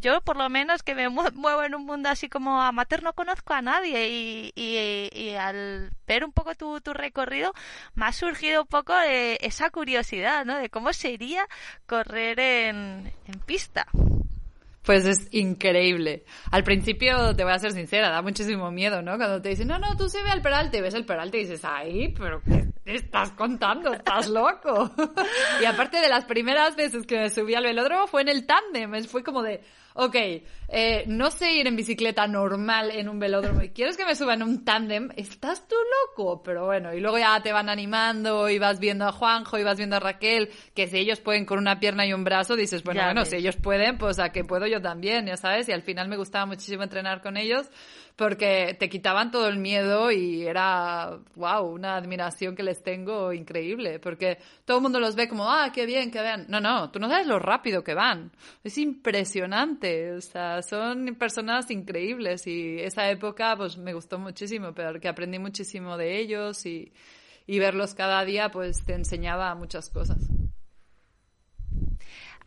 yo, 0.00 0.20
por 0.20 0.36
lo 0.36 0.48
menos 0.48 0.82
que 0.84 0.94
me 0.94 1.08
muevo 1.34 1.62
en 1.64 1.74
un 1.74 1.84
mundo 1.84 2.08
así 2.08 2.28
como 2.28 2.62
amateur 2.62 3.02
no 3.02 3.12
conozco 3.12 3.54
a 3.54 3.62
nadie 3.62 4.08
y, 4.08 4.52
y, 4.54 5.34
al 5.34 5.90
ver 6.06 6.24
un 6.24 6.32
poco 6.32 6.54
tu, 6.54 6.80
tu, 6.80 6.92
recorrido 6.94 7.52
me 7.94 8.06
ha 8.06 8.12
surgido 8.12 8.62
un 8.62 8.68
poco 8.68 8.94
eh, 9.06 9.38
esa 9.40 9.70
curiosidad, 9.70 10.44
¿no? 10.44 10.58
De 10.58 10.70
cómo 10.70 10.92
sería 10.92 11.46
correr 11.86 12.38
en, 12.38 13.12
en 13.26 13.40
pista. 13.44 13.86
Pues 14.82 15.04
es 15.04 15.26
increíble. 15.32 16.24
Al 16.52 16.62
principio, 16.62 17.34
te 17.34 17.42
voy 17.42 17.52
a 17.52 17.58
ser 17.58 17.72
sincera, 17.72 18.10
da 18.10 18.22
muchísimo 18.22 18.70
miedo, 18.70 19.02
¿no? 19.02 19.16
Cuando 19.16 19.42
te 19.42 19.48
dicen, 19.48 19.66
no, 19.66 19.80
no, 19.80 19.96
tú 19.96 20.08
se 20.08 20.22
ve 20.22 20.30
al 20.30 20.42
peralte, 20.42 20.80
ves 20.80 20.94
el 20.94 21.04
peralte 21.04 21.38
y 21.38 21.40
dices, 21.40 21.64
ay, 21.64 22.14
pero 22.16 22.40
¿qué 22.42 22.75
estás 22.94 23.32
contando? 23.32 23.92
¿Estás 23.92 24.28
loco? 24.28 24.90
y 25.60 25.64
aparte 25.64 25.98
de 25.98 26.08
las 26.08 26.24
primeras 26.24 26.76
veces 26.76 27.06
que 27.06 27.18
me 27.18 27.30
subí 27.30 27.54
al 27.54 27.64
velódromo 27.64 28.06
fue 28.06 28.22
en 28.22 28.28
el 28.28 28.46
tándem, 28.46 29.04
fue 29.04 29.24
como 29.24 29.42
de, 29.42 29.60
ok, 29.94 30.14
eh, 30.68 31.04
no 31.06 31.30
sé 31.30 31.52
ir 31.54 31.66
en 31.66 31.76
bicicleta 31.76 32.26
normal 32.26 32.90
en 32.90 33.08
un 33.08 33.18
velódromo 33.18 33.62
y 33.62 33.70
quieres 33.70 33.96
que 33.96 34.04
me 34.04 34.14
suba 34.14 34.34
en 34.34 34.42
un 34.42 34.64
tándem, 34.64 35.10
estás 35.16 35.66
tú 35.66 35.76
loco. 36.08 36.42
Pero 36.42 36.66
bueno, 36.66 36.94
y 36.94 37.00
luego 37.00 37.18
ya 37.18 37.40
te 37.42 37.52
van 37.52 37.68
animando 37.68 38.48
y 38.48 38.58
vas 38.58 38.78
viendo 38.78 39.06
a 39.06 39.12
Juanjo 39.12 39.58
y 39.58 39.64
vas 39.64 39.78
viendo 39.78 39.96
a 39.96 40.00
Raquel, 40.00 40.50
que 40.74 40.86
si 40.86 40.98
ellos 40.98 41.20
pueden 41.20 41.44
con 41.44 41.58
una 41.58 41.80
pierna 41.80 42.06
y 42.06 42.12
un 42.12 42.24
brazo, 42.24 42.56
dices, 42.56 42.84
bueno, 42.84 43.02
bueno, 43.04 43.24
si 43.24 43.36
ellos 43.36 43.56
pueden, 43.56 43.98
pues 43.98 44.18
a 44.18 44.30
que 44.30 44.44
puedo 44.44 44.66
yo 44.66 44.80
también, 44.80 45.26
ya 45.26 45.36
sabes. 45.36 45.68
Y 45.68 45.72
al 45.72 45.82
final 45.82 46.08
me 46.08 46.16
gustaba 46.16 46.46
muchísimo 46.46 46.82
entrenar 46.82 47.20
con 47.22 47.36
ellos 47.36 47.68
porque 48.16 48.74
te 48.78 48.88
quitaban 48.88 49.30
todo 49.30 49.46
el 49.46 49.58
miedo 49.58 50.10
y 50.10 50.46
era, 50.46 51.18
wow, 51.34 51.66
una 51.66 51.96
admiración 51.96 52.56
que 52.56 52.62
les 52.62 52.82
tengo 52.82 53.32
increíble, 53.32 53.98
porque 53.98 54.38
todo 54.64 54.78
el 54.78 54.82
mundo 54.82 54.98
los 54.98 55.14
ve 55.14 55.28
como, 55.28 55.50
ah, 55.50 55.70
qué 55.72 55.84
bien, 55.84 56.10
que 56.10 56.22
vean. 56.22 56.46
No, 56.48 56.58
no, 56.58 56.90
tú 56.90 56.98
no 56.98 57.08
sabes 57.08 57.26
lo 57.26 57.38
rápido 57.38 57.84
que 57.84 57.92
van. 57.92 58.32
Es 58.64 58.78
impresionante, 58.78 60.12
o 60.12 60.20
sea, 60.22 60.62
son 60.62 61.14
personas 61.18 61.70
increíbles 61.70 62.46
y 62.46 62.80
esa 62.80 63.10
época 63.10 63.54
pues 63.54 63.76
me 63.76 63.92
gustó 63.92 64.18
muchísimo, 64.18 64.72
pero 64.74 64.98
que 64.98 65.08
aprendí 65.08 65.38
muchísimo 65.38 65.98
de 65.98 66.18
ellos 66.18 66.64
y, 66.64 66.92
y 67.46 67.58
verlos 67.58 67.94
cada 67.94 68.24
día 68.24 68.50
pues 68.50 68.82
te 68.84 68.94
enseñaba 68.94 69.54
muchas 69.54 69.90
cosas. 69.90 70.18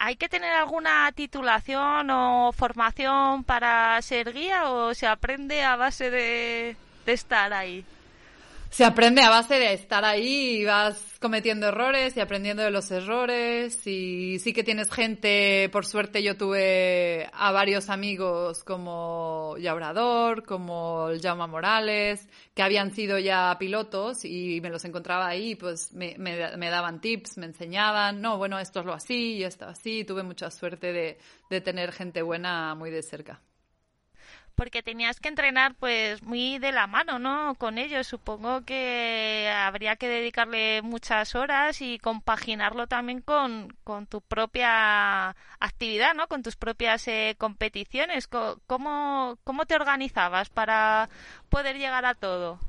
¿Hay 0.01 0.15
que 0.15 0.29
tener 0.29 0.53
alguna 0.53 1.11
titulación 1.11 2.09
o 2.09 2.53
formación 2.53 3.43
para 3.43 4.01
ser 4.01 4.31
guía 4.33 4.69
o 4.71 4.93
se 4.93 5.05
aprende 5.07 5.61
a 5.63 5.75
base 5.75 6.09
de, 6.09 6.77
estar 7.05 7.51
ahí? 7.51 7.85
Se 8.69 8.85
aprende 8.85 9.21
a 9.23 9.29
base 9.29 9.55
de 9.55 9.73
estar 9.73 10.05
ahí 10.05 10.59
y 10.59 10.65
vas 10.65 11.17
cometiendo 11.19 11.67
errores 11.67 12.15
y 12.15 12.19
aprendiendo 12.19 12.61
de 12.61 12.69
los 12.69 12.91
errores. 12.91 13.85
Y 13.87 14.37
sí 14.39 14.53
que 14.53 14.63
tienes 14.63 14.91
gente, 14.91 15.69
por 15.69 15.85
suerte 15.85 16.21
yo 16.21 16.37
tuve 16.37 17.29
a 17.33 17.51
varios 17.51 17.89
amigos 17.89 18.63
como 18.63 19.55
Yaurador, 19.57 20.45
como 20.45 21.09
el 21.09 21.19
Morales, 21.49 22.27
que 22.53 22.61
habían 22.61 22.91
sido 22.93 23.17
ya 23.17 23.55
pilotos 23.59 24.23
y 24.23 24.61
me 24.61 24.69
los 24.69 24.85
encontraba 24.85 25.27
ahí, 25.27 25.55
pues 25.55 25.91
me, 25.93 26.15
me, 26.17 26.69
daban 26.69 27.01
tips, 27.01 27.37
me 27.37 27.47
enseñaban, 27.47 28.21
no, 28.21 28.37
bueno, 28.37 28.59
esto 28.59 28.81
es 28.81 28.85
lo 28.85 28.93
así 28.93 29.37
y 29.37 29.43
esto 29.43 29.65
así, 29.65 30.03
tuve 30.05 30.23
mucha 30.23 30.51
suerte 30.51 30.93
de, 30.93 31.17
de 31.49 31.61
tener 31.61 31.91
gente 31.91 32.21
buena 32.21 32.75
muy 32.75 32.91
de 32.91 33.01
cerca 33.01 33.41
porque 34.59 34.83
tenías 34.83 35.21
que 35.21 35.29
entrenar 35.29 35.73
pues 35.75 36.21
muy 36.21 36.59
de 36.59 36.73
la 36.73 36.85
mano, 36.85 37.17
¿no? 37.17 37.55
Con 37.55 37.77
ellos. 37.77 38.05
Supongo 38.07 38.65
que 38.65 39.49
habría 39.55 39.95
que 39.95 40.09
dedicarle 40.09 40.81
muchas 40.81 41.33
horas 41.33 41.81
y 41.81 41.97
compaginarlo 41.97 42.85
también 42.85 43.21
con, 43.21 43.73
tu 44.09 44.19
propia 44.19 45.29
actividad, 45.61 46.13
¿no? 46.13 46.27
Con 46.27 46.43
tus 46.43 46.57
propias 46.57 47.07
eh, 47.07 47.35
competiciones. 47.37 48.27
¿Cómo, 48.27 49.37
¿Cómo 49.45 49.65
te 49.65 49.75
organizabas 49.75 50.49
para 50.49 51.07
poder 51.47 51.77
llegar 51.77 52.05
a 52.05 52.13
todo? 52.13 52.59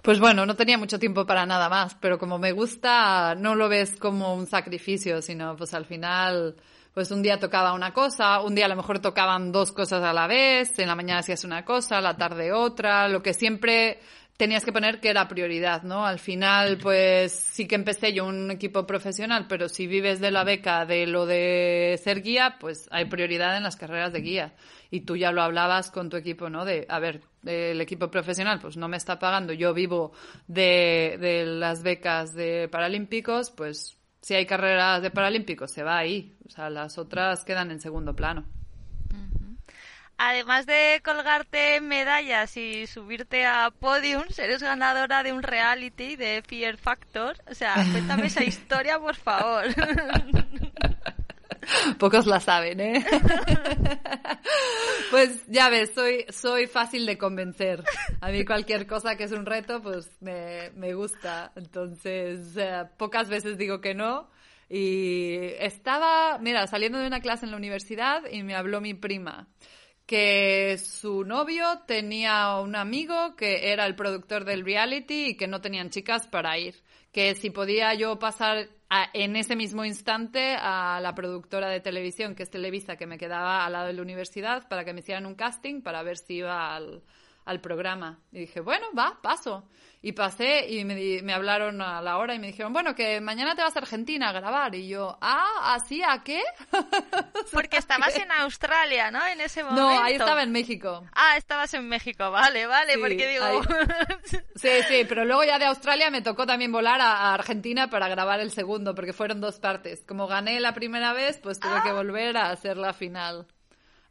Pues 0.00 0.18
bueno, 0.18 0.46
no 0.46 0.56
tenía 0.56 0.78
mucho 0.78 0.98
tiempo 0.98 1.26
para 1.26 1.44
nada 1.44 1.68
más, 1.68 1.94
pero 1.96 2.18
como 2.18 2.38
me 2.38 2.52
gusta, 2.52 3.34
no 3.34 3.54
lo 3.54 3.68
ves 3.68 3.96
como 3.98 4.34
un 4.34 4.46
sacrificio, 4.46 5.20
sino 5.20 5.56
pues 5.56 5.74
al 5.74 5.84
final 5.84 6.56
pues 6.94 7.10
un 7.10 7.22
día 7.22 7.40
tocaba 7.40 7.72
una 7.72 7.92
cosa, 7.92 8.40
un 8.40 8.54
día 8.54 8.66
a 8.66 8.68
lo 8.68 8.76
mejor 8.76 9.00
tocaban 9.00 9.50
dos 9.50 9.72
cosas 9.72 10.02
a 10.02 10.12
la 10.12 10.28
vez, 10.28 10.78
en 10.78 10.86
la 10.86 10.94
mañana 10.94 11.20
hacías 11.20 11.44
una 11.44 11.64
cosa, 11.64 11.98
a 11.98 12.00
la 12.00 12.16
tarde 12.16 12.52
otra, 12.52 13.08
lo 13.08 13.20
que 13.20 13.34
siempre 13.34 13.98
tenías 14.36 14.64
que 14.64 14.72
poner 14.72 15.00
que 15.00 15.10
era 15.10 15.28
prioridad, 15.28 15.82
¿no? 15.82 16.06
Al 16.06 16.18
final, 16.18 16.78
pues 16.78 17.32
sí 17.32 17.66
que 17.66 17.74
empecé 17.74 18.12
yo 18.12 18.24
un 18.24 18.50
equipo 18.50 18.86
profesional, 18.86 19.46
pero 19.48 19.68
si 19.68 19.86
vives 19.86 20.20
de 20.20 20.30
la 20.30 20.44
beca 20.44 20.86
de 20.86 21.06
lo 21.06 21.26
de 21.26 22.00
ser 22.02 22.22
guía, 22.22 22.56
pues 22.58 22.88
hay 22.90 23.04
prioridad 23.06 23.56
en 23.56 23.62
las 23.62 23.76
carreras 23.76 24.12
de 24.12 24.20
guía. 24.20 24.54
Y 24.90 25.00
tú 25.00 25.16
ya 25.16 25.32
lo 25.32 25.42
hablabas 25.42 25.90
con 25.90 26.10
tu 26.10 26.16
equipo, 26.16 26.50
¿no? 26.50 26.64
De, 26.64 26.86
a 26.88 26.98
ver, 26.98 27.22
el 27.44 27.80
equipo 27.80 28.10
profesional, 28.10 28.60
pues 28.60 28.76
no 28.76 28.88
me 28.88 28.96
está 28.96 29.18
pagando, 29.18 29.52
yo 29.52 29.72
vivo 29.74 30.12
de, 30.46 31.16
de 31.20 31.46
las 31.46 31.82
becas 31.82 32.34
de 32.34 32.68
Paralímpicos, 32.68 33.50
pues 33.50 33.96
si 34.24 34.32
hay 34.34 34.46
carreras 34.46 35.02
de 35.02 35.10
Paralímpicos, 35.10 35.70
se 35.70 35.82
va 35.82 35.98
ahí. 35.98 36.34
O 36.46 36.50
sea, 36.50 36.70
las 36.70 36.96
otras 36.96 37.44
quedan 37.44 37.70
en 37.70 37.78
segundo 37.78 38.16
plano. 38.16 38.46
Además 40.16 40.64
de 40.64 41.02
colgarte 41.04 41.82
medallas 41.82 42.56
y 42.56 42.86
subirte 42.86 43.44
a 43.44 43.70
podiums, 43.70 44.38
eres 44.38 44.62
ganadora 44.62 45.22
de 45.22 45.34
un 45.34 45.42
reality 45.42 46.16
de 46.16 46.42
Fear 46.46 46.78
Factor. 46.78 47.36
O 47.50 47.54
sea, 47.54 47.74
cuéntame 47.92 48.28
esa 48.28 48.42
historia, 48.44 48.98
por 48.98 49.16
favor. 49.16 49.64
Pocos 51.98 52.26
la 52.26 52.40
saben, 52.40 52.80
¿eh? 52.80 53.04
pues 55.10 55.44
ya 55.48 55.68
ves, 55.68 55.92
soy, 55.94 56.24
soy 56.30 56.66
fácil 56.66 57.06
de 57.06 57.18
convencer. 57.18 57.82
A 58.20 58.30
mí 58.30 58.44
cualquier 58.44 58.86
cosa 58.86 59.16
que 59.16 59.24
es 59.24 59.32
un 59.32 59.46
reto, 59.46 59.82
pues 59.82 60.08
me, 60.20 60.70
me 60.76 60.94
gusta. 60.94 61.52
Entonces, 61.56 62.56
eh, 62.56 62.84
pocas 62.96 63.28
veces 63.28 63.58
digo 63.58 63.80
que 63.80 63.94
no. 63.94 64.30
Y 64.68 65.36
estaba, 65.58 66.38
mira, 66.38 66.66
saliendo 66.66 66.98
de 66.98 67.06
una 67.06 67.20
clase 67.20 67.44
en 67.44 67.50
la 67.50 67.58
universidad 67.58 68.22
y 68.30 68.42
me 68.42 68.54
habló 68.54 68.80
mi 68.80 68.94
prima 68.94 69.48
que 70.06 70.76
su 70.78 71.24
novio 71.24 71.80
tenía 71.86 72.58
un 72.60 72.76
amigo 72.76 73.36
que 73.36 73.72
era 73.72 73.86
el 73.86 73.94
productor 73.94 74.44
del 74.44 74.64
reality 74.64 75.28
y 75.28 75.36
que 75.36 75.46
no 75.46 75.60
tenían 75.60 75.90
chicas 75.90 76.26
para 76.26 76.58
ir. 76.58 76.82
Que 77.12 77.34
si 77.34 77.50
podía 77.50 77.94
yo 77.94 78.18
pasar 78.18 78.68
en 79.12 79.36
ese 79.36 79.56
mismo 79.56 79.84
instante 79.84 80.56
a 80.58 81.00
la 81.00 81.14
productora 81.14 81.68
de 81.68 81.80
televisión, 81.80 82.34
que 82.34 82.42
es 82.42 82.50
Televisa, 82.50 82.96
que 82.96 83.06
me 83.06 83.18
quedaba 83.18 83.64
al 83.64 83.72
lado 83.72 83.86
de 83.86 83.94
la 83.94 84.02
universidad, 84.02 84.68
para 84.68 84.84
que 84.84 84.92
me 84.92 85.00
hicieran 85.00 85.26
un 85.26 85.34
casting 85.34 85.82
para 85.82 86.02
ver 86.02 86.16
si 86.16 86.34
iba 86.34 86.74
al, 86.74 87.02
al 87.44 87.60
programa. 87.60 88.20
Y 88.32 88.40
dije, 88.40 88.60
bueno, 88.60 88.86
va, 88.96 89.18
paso. 89.22 89.68
Y 90.06 90.12
pasé 90.12 90.66
y 90.68 90.84
me, 90.84 91.22
me, 91.22 91.32
hablaron 91.32 91.80
a 91.80 92.02
la 92.02 92.18
hora 92.18 92.34
y 92.34 92.38
me 92.38 92.48
dijeron, 92.48 92.74
bueno, 92.74 92.94
que 92.94 93.22
mañana 93.22 93.54
te 93.54 93.62
vas 93.62 93.74
a 93.74 93.78
Argentina 93.78 94.28
a 94.28 94.32
grabar. 94.32 94.74
Y 94.74 94.86
yo, 94.86 95.16
ah, 95.22 95.74
¿así 95.74 96.02
a 96.02 96.22
qué? 96.22 96.42
Porque 97.50 97.78
estabas 97.78 98.14
en 98.14 98.30
Australia, 98.30 99.10
¿no? 99.10 99.26
En 99.26 99.40
ese 99.40 99.64
momento. 99.64 99.80
No, 99.80 100.02
ahí 100.02 100.12
estaba 100.12 100.42
en 100.42 100.52
México. 100.52 101.06
Ah, 101.14 101.38
estabas 101.38 101.72
en 101.72 101.88
México, 101.88 102.30
vale, 102.30 102.66
vale, 102.66 102.98
porque 102.98 103.28
digo... 103.28 103.62
sí, 104.56 104.68
sí, 104.88 105.06
pero 105.08 105.24
luego 105.24 105.42
ya 105.42 105.58
de 105.58 105.64
Australia 105.64 106.10
me 106.10 106.20
tocó 106.20 106.44
también 106.44 106.70
volar 106.70 107.00
a, 107.00 107.32
Argentina 107.32 107.88
para 107.88 108.06
grabar 108.08 108.40
el 108.40 108.50
segundo, 108.50 108.94
porque 108.94 109.14
fueron 109.14 109.40
dos 109.40 109.58
partes. 109.58 110.04
Como 110.06 110.26
gané 110.26 110.60
la 110.60 110.74
primera 110.74 111.14
vez, 111.14 111.38
pues 111.42 111.58
tuve 111.58 111.80
que 111.82 111.88
ah. 111.88 111.94
volver 111.94 112.36
a 112.36 112.50
hacer 112.50 112.76
la 112.76 112.92
final. 112.92 113.46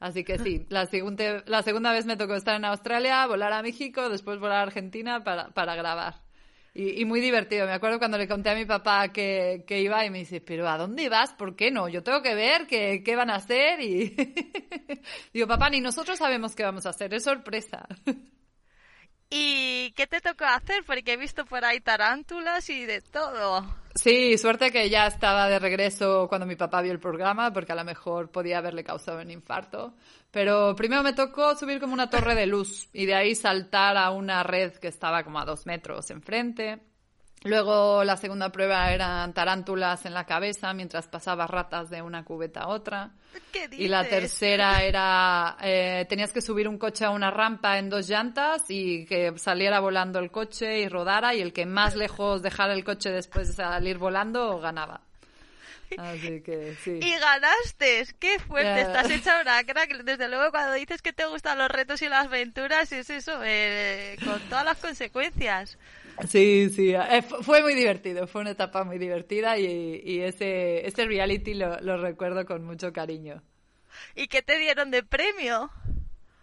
Así 0.03 0.25
que 0.25 0.37
sí, 0.37 0.65
la, 0.67 0.85
segunda, 0.85 1.45
la 1.45 1.63
segunda 1.63 1.93
vez 1.93 2.05
me 2.05 2.17
tocó 2.17 2.35
estar 2.35 2.57
en 2.57 2.65
Australia, 2.65 3.25
volar 3.25 3.53
a 3.53 3.61
México, 3.61 4.09
después 4.09 4.37
volar 4.37 4.57
a 4.57 4.61
Argentina 4.63 5.23
para, 5.23 5.51
para 5.51 5.75
grabar. 5.75 6.15
Y, 6.73 7.05
muy 7.05 7.21
divertido. 7.21 7.65
Me 7.65 7.71
acuerdo 7.71 7.99
cuando 7.99 8.17
le 8.17 8.27
conté 8.27 8.49
a 8.49 8.55
mi 8.55 8.65
papá 8.65 9.13
que, 9.13 9.63
que, 9.65 9.79
iba 9.79 10.05
y 10.05 10.09
me 10.09 10.17
dice, 10.19 10.41
pero 10.41 10.67
¿a 10.67 10.77
dónde 10.77 11.07
vas? 11.07 11.31
¿Por 11.31 11.55
qué 11.55 11.71
no? 11.71 11.87
Yo 11.87 12.03
tengo 12.03 12.21
que 12.21 12.35
ver 12.35 12.67
qué, 12.67 13.01
qué 13.01 13.15
van 13.15 13.29
a 13.29 13.35
hacer 13.35 13.79
y 13.79 14.13
digo, 15.33 15.47
papá, 15.47 15.69
ni 15.69 15.79
nosotros 15.79 16.19
sabemos 16.19 16.53
qué 16.53 16.63
vamos 16.63 16.85
a 16.85 16.89
hacer, 16.89 17.13
es 17.13 17.23
sorpresa. 17.23 17.87
¿Y 19.29 19.91
qué 19.91 20.05
te 20.05 20.19
tocó 20.19 20.43
hacer? 20.43 20.83
Porque 20.85 21.13
he 21.13 21.17
visto 21.17 21.45
por 21.45 21.63
ahí 21.63 21.79
tarántulas 21.79 22.69
y 22.69 22.85
de 22.85 22.99
todo. 22.99 23.65
Sí, 23.95 24.37
suerte 24.39 24.71
que 24.71 24.89
ya 24.89 25.05
estaba 25.05 25.47
de 25.47 25.59
regreso 25.59 26.27
cuando 26.27 26.47
mi 26.47 26.55
papá 26.55 26.81
vio 26.81 26.91
el 26.91 26.99
programa, 26.99 27.53
porque 27.53 27.73
a 27.73 27.75
lo 27.75 27.83
mejor 27.83 28.31
podía 28.31 28.57
haberle 28.57 28.83
causado 28.83 29.21
un 29.21 29.29
infarto. 29.29 29.93
Pero 30.31 30.75
primero 30.75 31.03
me 31.03 31.13
tocó 31.13 31.55
subir 31.55 31.79
como 31.79 31.93
una 31.93 32.09
torre 32.09 32.33
de 32.33 32.47
luz 32.47 32.89
y 32.91 33.05
de 33.05 33.13
ahí 33.13 33.35
saltar 33.35 33.95
a 33.97 34.09
una 34.09 34.41
red 34.41 34.73
que 34.73 34.87
estaba 34.87 35.23
como 35.23 35.39
a 35.39 35.45
dos 35.45 35.67
metros 35.67 36.09
enfrente. 36.09 36.81
Luego 37.43 38.03
la 38.03 38.15
segunda 38.15 38.51
prueba 38.51 38.91
eran 38.91 39.33
tarántulas 39.33 40.05
en 40.05 40.13
la 40.13 40.25
cabeza 40.25 40.73
mientras 40.73 41.07
pasaba 41.07 41.45
ratas 41.45 41.89
de 41.89 42.01
una 42.01 42.23
cubeta 42.23 42.61
a 42.61 42.67
otra. 42.69 43.11
Y 43.71 43.87
la 43.87 44.07
tercera 44.07 44.83
era, 44.83 45.57
eh, 45.61 46.05
tenías 46.07 46.31
que 46.31 46.41
subir 46.41 46.67
un 46.67 46.77
coche 46.77 47.03
a 47.03 47.09
una 47.09 47.31
rampa 47.31 47.77
en 47.77 47.89
dos 47.89 48.07
llantas 48.07 48.63
y 48.69 49.05
que 49.05 49.37
saliera 49.37 49.79
volando 49.79 50.19
el 50.19 50.31
coche 50.31 50.79
y 50.79 50.87
rodara 50.87 51.35
y 51.35 51.41
el 51.41 51.51
que 51.51 51.65
más 51.65 51.95
lejos 51.95 52.41
dejara 52.41 52.73
el 52.73 52.83
coche 52.83 53.09
después 53.09 53.47
de 53.49 53.53
salir 53.53 53.97
volando 53.97 54.59
ganaba. 54.59 55.01
Así 55.97 56.41
que 56.41 56.75
sí. 56.83 56.99
Y 57.01 57.19
ganaste, 57.19 58.07
qué 58.19 58.39
fuerte, 58.39 58.81
estás 58.81 59.09
hecha 59.11 59.41
una 59.41 59.63
crack. 59.63 60.03
Desde 60.03 60.27
luego 60.27 60.49
cuando 60.51 60.73
dices 60.73 61.01
que 61.01 61.13
te 61.13 61.25
gustan 61.25 61.57
los 61.57 61.69
retos 61.69 62.01
y 62.01 62.09
las 62.09 62.27
aventuras 62.27 62.91
es 62.91 63.09
eso, 63.09 63.41
eh, 63.43 64.17
con 64.23 64.39
todas 64.49 64.65
las 64.65 64.77
consecuencias. 64.77 65.77
Sí, 66.27 66.69
sí, 66.69 66.93
eh, 66.93 67.21
fu- 67.21 67.41
fue 67.43 67.61
muy 67.61 67.73
divertido, 67.75 68.27
fue 68.27 68.41
una 68.41 68.51
etapa 68.51 68.83
muy 68.83 68.97
divertida 68.97 69.57
y, 69.57 70.01
y 70.05 70.19
ese, 70.21 70.85
ese 70.87 71.05
reality 71.05 71.53
lo, 71.55 71.79
lo 71.81 71.97
recuerdo 71.97 72.45
con 72.45 72.63
mucho 72.63 72.93
cariño. 72.93 73.43
¿Y 74.15 74.27
qué 74.27 74.41
te 74.41 74.57
dieron 74.57 74.89
de 74.91 75.03
premio? 75.03 75.71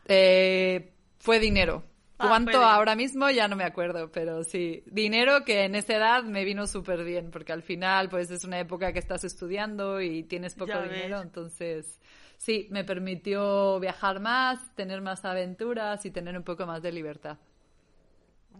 Eh, 0.06 0.92
fue 1.18 1.38
dinero. 1.38 1.84
Ah, 2.18 2.28
¿Cuánto 2.28 2.58
ahora 2.58 2.96
mismo? 2.96 3.30
Ya 3.30 3.48
no 3.48 3.56
me 3.56 3.64
acuerdo, 3.64 4.10
pero 4.12 4.44
sí, 4.44 4.82
dinero 4.86 5.42
que 5.44 5.64
en 5.64 5.74
esa 5.74 5.96
edad 5.96 6.22
me 6.24 6.44
vino 6.44 6.66
súper 6.66 7.02
bien, 7.02 7.30
porque 7.30 7.52
al 7.52 7.62
final 7.62 8.10
pues 8.10 8.30
es 8.30 8.44
una 8.44 8.60
época 8.60 8.92
que 8.92 8.98
estás 8.98 9.24
estudiando 9.24 10.02
y 10.02 10.24
tienes 10.24 10.54
poco 10.54 10.72
Ya 10.72 10.82
ves. 10.82 10.90
dinero, 10.90 11.20
entonces 11.22 11.98
sí, 12.36 12.68
me 12.70 12.84
permitió 12.84 13.80
viajar 13.80 14.20
más, 14.20 14.74
tener 14.74 15.00
más 15.00 15.24
aventuras 15.24 16.04
y 16.04 16.10
tener 16.10 16.36
un 16.36 16.44
poco 16.44 16.66
más 16.66 16.82
de 16.82 16.92
libertad. 16.92 17.38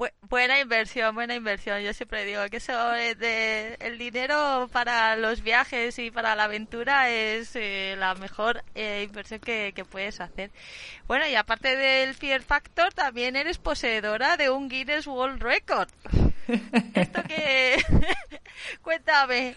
Bu- 0.00 0.10
buena 0.22 0.58
inversión, 0.58 1.14
buena 1.14 1.34
inversión. 1.34 1.82
Yo 1.82 1.92
siempre 1.92 2.24
digo 2.24 2.40
que 2.48 2.56
eso 2.56 2.72
de 2.92 3.76
el 3.80 3.98
dinero 3.98 4.66
para 4.72 5.14
los 5.16 5.42
viajes 5.42 5.98
y 5.98 6.10
para 6.10 6.34
la 6.34 6.44
aventura 6.44 7.10
es 7.10 7.50
eh, 7.54 7.96
la 7.98 8.14
mejor 8.14 8.64
eh, 8.74 9.04
inversión 9.06 9.40
que, 9.40 9.74
que 9.74 9.84
puedes 9.84 10.22
hacer. 10.22 10.50
Bueno, 11.06 11.26
y 11.28 11.34
aparte 11.34 11.76
del 11.76 12.14
Fear 12.14 12.40
Factor, 12.40 12.94
también 12.94 13.36
eres 13.36 13.58
poseedora 13.58 14.38
de 14.38 14.48
un 14.48 14.70
Guinness 14.70 15.06
World 15.06 15.42
Record. 15.42 15.90
Esto 16.94 17.22
que... 17.24 17.76
Cuéntame, 18.82 19.54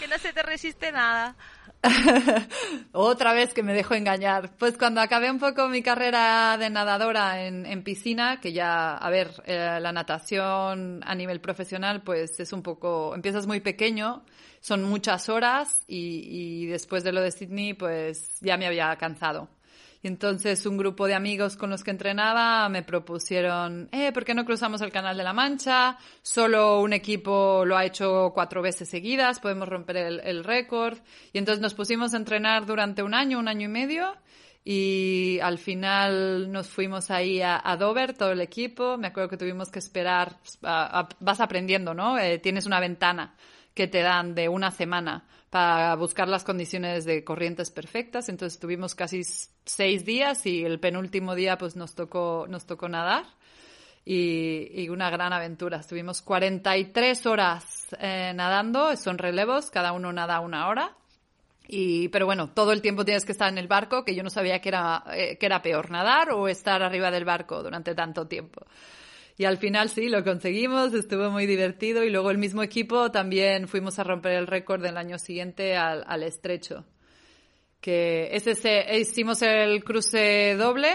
que 0.00 0.08
no 0.08 0.18
se 0.18 0.32
te 0.32 0.42
resiste 0.42 0.90
nada. 0.90 1.36
Otra 2.92 3.32
vez 3.32 3.54
que 3.54 3.62
me 3.62 3.74
dejo 3.74 3.94
engañar. 3.94 4.50
Pues 4.58 4.76
cuando 4.76 5.00
acabé 5.00 5.30
un 5.30 5.38
poco 5.38 5.68
mi 5.68 5.82
carrera 5.82 6.56
de 6.58 6.70
nadadora 6.70 7.44
en, 7.44 7.66
en 7.66 7.82
piscina, 7.82 8.40
que 8.40 8.52
ya, 8.52 8.96
a 8.96 9.10
ver, 9.10 9.30
eh, 9.46 9.78
la 9.80 9.92
natación 9.92 11.00
a 11.04 11.14
nivel 11.14 11.40
profesional, 11.40 12.02
pues 12.02 12.40
es 12.40 12.52
un 12.52 12.62
poco, 12.62 13.14
empiezas 13.14 13.46
muy 13.46 13.60
pequeño, 13.60 14.24
son 14.60 14.84
muchas 14.84 15.28
horas 15.28 15.84
y, 15.86 16.64
y 16.64 16.66
después 16.66 17.04
de 17.04 17.12
lo 17.12 17.20
de 17.20 17.30
Sydney, 17.30 17.74
pues 17.74 18.40
ya 18.40 18.56
me 18.56 18.66
había 18.66 18.94
cansado. 18.96 19.48
Y 20.02 20.08
entonces 20.08 20.66
un 20.66 20.76
grupo 20.76 21.06
de 21.06 21.14
amigos 21.14 21.56
con 21.56 21.70
los 21.70 21.82
que 21.82 21.90
entrenaba 21.90 22.68
me 22.68 22.82
propusieron, 22.82 23.88
eh, 23.92 24.12
¿por 24.12 24.24
qué 24.24 24.34
no 24.34 24.44
cruzamos 24.44 24.80
el 24.82 24.92
Canal 24.92 25.16
de 25.16 25.24
la 25.24 25.32
Mancha? 25.32 25.98
Solo 26.22 26.80
un 26.80 26.92
equipo 26.92 27.64
lo 27.64 27.76
ha 27.76 27.84
hecho 27.84 28.30
cuatro 28.34 28.62
veces 28.62 28.88
seguidas, 28.88 29.40
podemos 29.40 29.68
romper 29.68 29.96
el, 29.96 30.44
récord. 30.44 30.98
Y 31.32 31.38
entonces 31.38 31.62
nos 31.62 31.74
pusimos 31.74 32.14
a 32.14 32.18
entrenar 32.18 32.66
durante 32.66 33.02
un 33.02 33.14
año, 33.14 33.38
un 33.38 33.48
año 33.48 33.66
y 33.66 33.72
medio. 33.72 34.14
Y 34.64 35.38
al 35.40 35.58
final 35.58 36.50
nos 36.50 36.68
fuimos 36.68 37.10
ahí 37.10 37.40
a, 37.40 37.76
Dover, 37.78 38.14
todo 38.14 38.32
el 38.32 38.40
equipo. 38.40 38.98
Me 38.98 39.06
acuerdo 39.06 39.30
que 39.30 39.36
tuvimos 39.36 39.70
que 39.70 39.78
esperar, 39.78 40.36
a- 40.64 41.08
vas 41.20 41.40
aprendiendo, 41.40 41.94
¿no? 41.94 42.18
Eh, 42.18 42.38
tienes 42.38 42.66
una 42.66 42.80
ventana 42.80 43.34
que 43.74 43.86
te 43.86 44.00
dan 44.00 44.34
de 44.34 44.48
una 44.48 44.70
semana 44.70 45.24
para 45.50 45.94
buscar 45.94 46.28
las 46.28 46.44
condiciones 46.44 47.04
de 47.04 47.24
corrientes 47.24 47.70
perfectas. 47.70 48.28
Entonces 48.28 48.58
tuvimos 48.58 48.94
casi 48.94 49.22
seis 49.64 50.04
días 50.04 50.44
y 50.46 50.64
el 50.64 50.80
penúltimo 50.80 51.34
día 51.34 51.58
pues 51.58 51.76
nos 51.76 51.94
tocó, 51.94 52.46
nos 52.48 52.66
tocó 52.66 52.88
nadar 52.88 53.24
y, 54.04 54.70
y 54.72 54.88
una 54.88 55.10
gran 55.10 55.32
aventura. 55.32 55.78
Estuvimos 55.78 56.22
43 56.22 57.26
horas 57.26 57.88
eh, 57.98 58.32
nadando, 58.34 58.96
son 58.96 59.18
relevos, 59.18 59.70
cada 59.70 59.92
uno 59.92 60.12
nada 60.12 60.40
una 60.40 60.68
hora. 60.68 60.96
Y, 61.68 62.08
pero 62.08 62.26
bueno, 62.26 62.50
todo 62.50 62.72
el 62.72 62.80
tiempo 62.80 63.04
tienes 63.04 63.24
que 63.24 63.32
estar 63.32 63.48
en 63.48 63.58
el 63.58 63.66
barco, 63.66 64.04
que 64.04 64.14
yo 64.14 64.22
no 64.22 64.30
sabía 64.30 64.60
que 64.60 64.68
era, 64.68 65.02
eh, 65.12 65.36
que 65.36 65.46
era 65.46 65.62
peor 65.62 65.90
nadar 65.90 66.30
o 66.30 66.46
estar 66.48 66.82
arriba 66.82 67.10
del 67.10 67.24
barco 67.24 67.62
durante 67.62 67.94
tanto 67.94 68.26
tiempo. 68.28 68.64
Y 69.38 69.44
al 69.44 69.58
final 69.58 69.90
sí, 69.90 70.08
lo 70.08 70.24
conseguimos, 70.24 70.94
estuvo 70.94 71.30
muy 71.30 71.44
divertido 71.46 72.02
y 72.04 72.10
luego 72.10 72.30
el 72.30 72.38
mismo 72.38 72.62
equipo 72.62 73.10
también 73.10 73.68
fuimos 73.68 73.98
a 73.98 74.04
romper 74.04 74.32
el 74.32 74.46
récord 74.46 74.80
del 74.82 74.96
año 74.96 75.18
siguiente 75.18 75.76
al, 75.76 76.04
al 76.06 76.22
estrecho. 76.22 76.84
Que 77.80 78.30
ese 78.34 78.54
se- 78.54 78.98
hicimos 78.98 79.42
el 79.42 79.84
cruce 79.84 80.56
doble, 80.56 80.88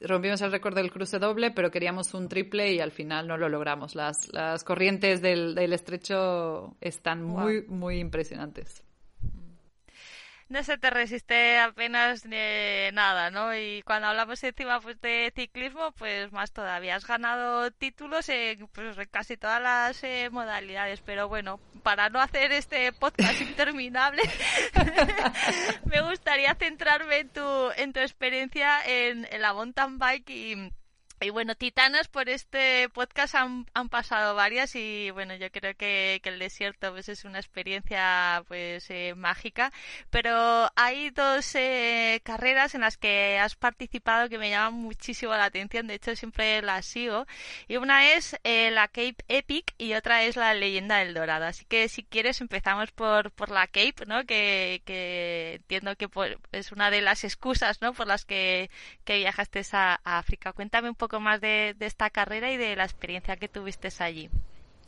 rompimos 0.00 0.40
el 0.40 0.50
récord 0.52 0.74
del 0.74 0.90
cruce 0.90 1.18
doble, 1.18 1.50
pero 1.50 1.70
queríamos 1.70 2.14
un 2.14 2.28
triple 2.28 2.72
y 2.72 2.80
al 2.80 2.92
final 2.92 3.28
no 3.28 3.36
lo 3.36 3.48
logramos. 3.50 3.94
Las, 3.94 4.32
las 4.32 4.64
corrientes 4.64 5.20
del, 5.20 5.54
del 5.54 5.74
estrecho 5.74 6.76
están 6.80 7.22
muy, 7.22 7.62
muy 7.68 7.98
impresionantes. 7.98 8.82
No 10.48 10.62
se 10.62 10.78
te 10.78 10.90
resiste 10.90 11.58
apenas 11.58 12.24
eh, 12.30 12.90
nada, 12.94 13.30
¿no? 13.30 13.52
Y 13.56 13.82
cuando 13.82 14.06
hablamos 14.06 14.42
encima 14.44 14.80
pues, 14.80 15.00
de 15.00 15.32
ciclismo, 15.34 15.90
pues 15.92 16.30
más 16.30 16.52
todavía. 16.52 16.94
Has 16.94 17.06
ganado 17.06 17.72
títulos 17.72 18.28
en 18.28 18.68
pues, 18.68 18.96
casi 19.10 19.36
todas 19.36 19.60
las 19.60 20.04
eh, 20.04 20.28
modalidades, 20.30 21.00
pero 21.00 21.28
bueno, 21.28 21.58
para 21.82 22.10
no 22.10 22.20
hacer 22.20 22.52
este 22.52 22.92
podcast 22.92 23.40
interminable, 23.40 24.22
me 25.84 26.00
gustaría 26.02 26.54
centrarme 26.54 27.18
en 27.18 27.28
tu, 27.30 27.70
en 27.76 27.92
tu 27.92 27.98
experiencia 27.98 28.86
en, 28.86 29.26
en 29.30 29.42
la 29.42 29.52
mountain 29.52 29.98
bike 29.98 30.30
y... 30.30 30.72
Y 31.18 31.30
bueno, 31.30 31.54
titanas 31.54 32.08
por 32.08 32.28
este 32.28 32.90
podcast 32.90 33.34
han, 33.36 33.66
han 33.72 33.88
pasado 33.88 34.34
varias 34.34 34.74
y 34.76 35.10
bueno, 35.12 35.34
yo 35.34 35.50
creo 35.50 35.74
que, 35.74 36.20
que 36.22 36.28
el 36.28 36.38
desierto 36.38 36.92
pues 36.92 37.08
es 37.08 37.24
una 37.24 37.38
experiencia 37.38 38.44
pues 38.48 38.90
eh, 38.90 39.14
mágica, 39.16 39.72
pero 40.10 40.70
hay 40.76 41.08
dos 41.08 41.54
eh, 41.54 42.20
carreras 42.22 42.74
en 42.74 42.82
las 42.82 42.98
que 42.98 43.38
has 43.38 43.54
participado 43.56 44.28
que 44.28 44.36
me 44.36 44.50
llaman 44.50 44.74
muchísimo 44.74 45.32
la 45.32 45.46
atención, 45.46 45.86
de 45.86 45.94
hecho 45.94 46.14
siempre 46.16 46.60
las 46.60 46.84
sigo, 46.84 47.24
y 47.66 47.76
una 47.78 48.12
es 48.12 48.36
eh, 48.44 48.70
la 48.70 48.86
Cape 48.88 49.16
Epic 49.28 49.72
y 49.78 49.94
otra 49.94 50.22
es 50.24 50.36
la 50.36 50.52
Leyenda 50.52 50.98
del 50.98 51.14
Dorado, 51.14 51.46
así 51.46 51.64
que 51.64 51.88
si 51.88 52.04
quieres 52.04 52.42
empezamos 52.42 52.92
por, 52.92 53.30
por 53.30 53.50
la 53.50 53.66
Cape, 53.68 54.04
¿no? 54.06 54.26
Que, 54.26 54.82
que 54.84 55.54
entiendo 55.54 55.96
que 55.96 56.10
por- 56.10 56.38
es 56.52 56.72
una 56.72 56.90
de 56.90 57.00
las 57.00 57.24
excusas, 57.24 57.80
¿no? 57.80 57.94
Por 57.94 58.06
las 58.06 58.26
que, 58.26 58.70
que 59.04 59.16
viajaste 59.16 59.62
a, 59.72 59.98
a 60.04 60.18
África. 60.18 60.52
Cuéntame 60.52 60.90
un 60.90 60.94
poco 60.94 61.05
más 61.20 61.40
de, 61.40 61.74
esta 61.80 62.10
carrera 62.10 62.52
y 62.52 62.56
de 62.56 62.76
la 62.76 62.84
experiencia 62.84 63.36
que 63.36 63.48
tuviste 63.48 63.88
allí. 63.98 64.28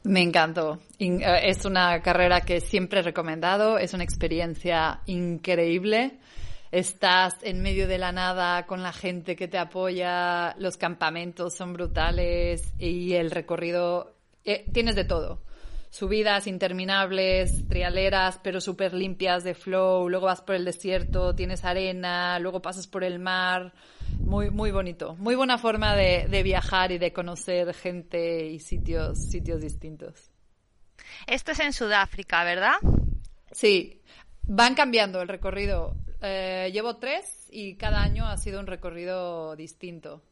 Me 0.04 0.22
encantó. 0.22 0.78
Eh, 0.98 1.20
Es 1.42 1.64
una 1.64 2.00
carrera 2.02 2.40
que 2.40 2.60
siempre 2.60 3.00
he 3.00 3.02
recomendado. 3.02 3.78
Es 3.78 3.94
una 3.94 4.04
experiencia 4.04 5.00
increíble. 5.06 6.18
Estás 6.70 7.36
en 7.42 7.62
medio 7.62 7.88
de 7.88 7.96
la 7.96 8.12
nada 8.12 8.66
con 8.66 8.82
la 8.82 8.92
gente 8.92 9.36
que 9.36 9.48
te 9.48 9.58
apoya. 9.58 10.54
Los 10.58 10.76
campamentos 10.76 11.54
son 11.54 11.72
brutales 11.72 12.74
y 12.78 13.14
el 13.14 13.30
recorrido 13.30 14.14
eh, 14.44 14.64
tienes 14.72 14.94
de 14.94 15.04
todo. 15.04 15.40
Subidas 15.90 16.46
interminables, 16.46 17.66
trialeras, 17.66 18.38
pero 18.42 18.60
súper 18.60 18.92
limpias 18.92 19.44
de 19.44 19.54
flow. 19.54 20.10
Luego 20.10 20.26
vas 20.26 20.42
por 20.42 20.54
el 20.54 20.66
desierto, 20.66 21.34
tienes 21.34 21.64
arena, 21.64 22.38
luego 22.38 22.60
pasas 22.60 22.86
por 22.86 23.04
el 23.04 23.18
mar. 23.18 23.72
Muy, 24.28 24.50
muy 24.50 24.70
bonito. 24.72 25.16
Muy 25.16 25.34
buena 25.36 25.56
forma 25.56 25.96
de, 25.96 26.26
de 26.28 26.42
viajar 26.42 26.92
y 26.92 26.98
de 26.98 27.14
conocer 27.14 27.72
gente 27.72 28.44
y 28.44 28.60
sitios, 28.60 29.18
sitios 29.18 29.62
distintos. 29.62 30.30
Esto 31.26 31.52
es 31.52 31.60
en 31.60 31.72
Sudáfrica, 31.72 32.44
¿verdad? 32.44 32.74
Sí, 33.50 34.02
van 34.42 34.74
cambiando 34.74 35.22
el 35.22 35.28
recorrido. 35.28 35.96
Eh, 36.20 36.68
llevo 36.74 36.98
tres 36.98 37.48
y 37.50 37.76
cada 37.76 38.02
año 38.02 38.26
ha 38.26 38.36
sido 38.36 38.60
un 38.60 38.66
recorrido 38.66 39.56
distinto. 39.56 40.22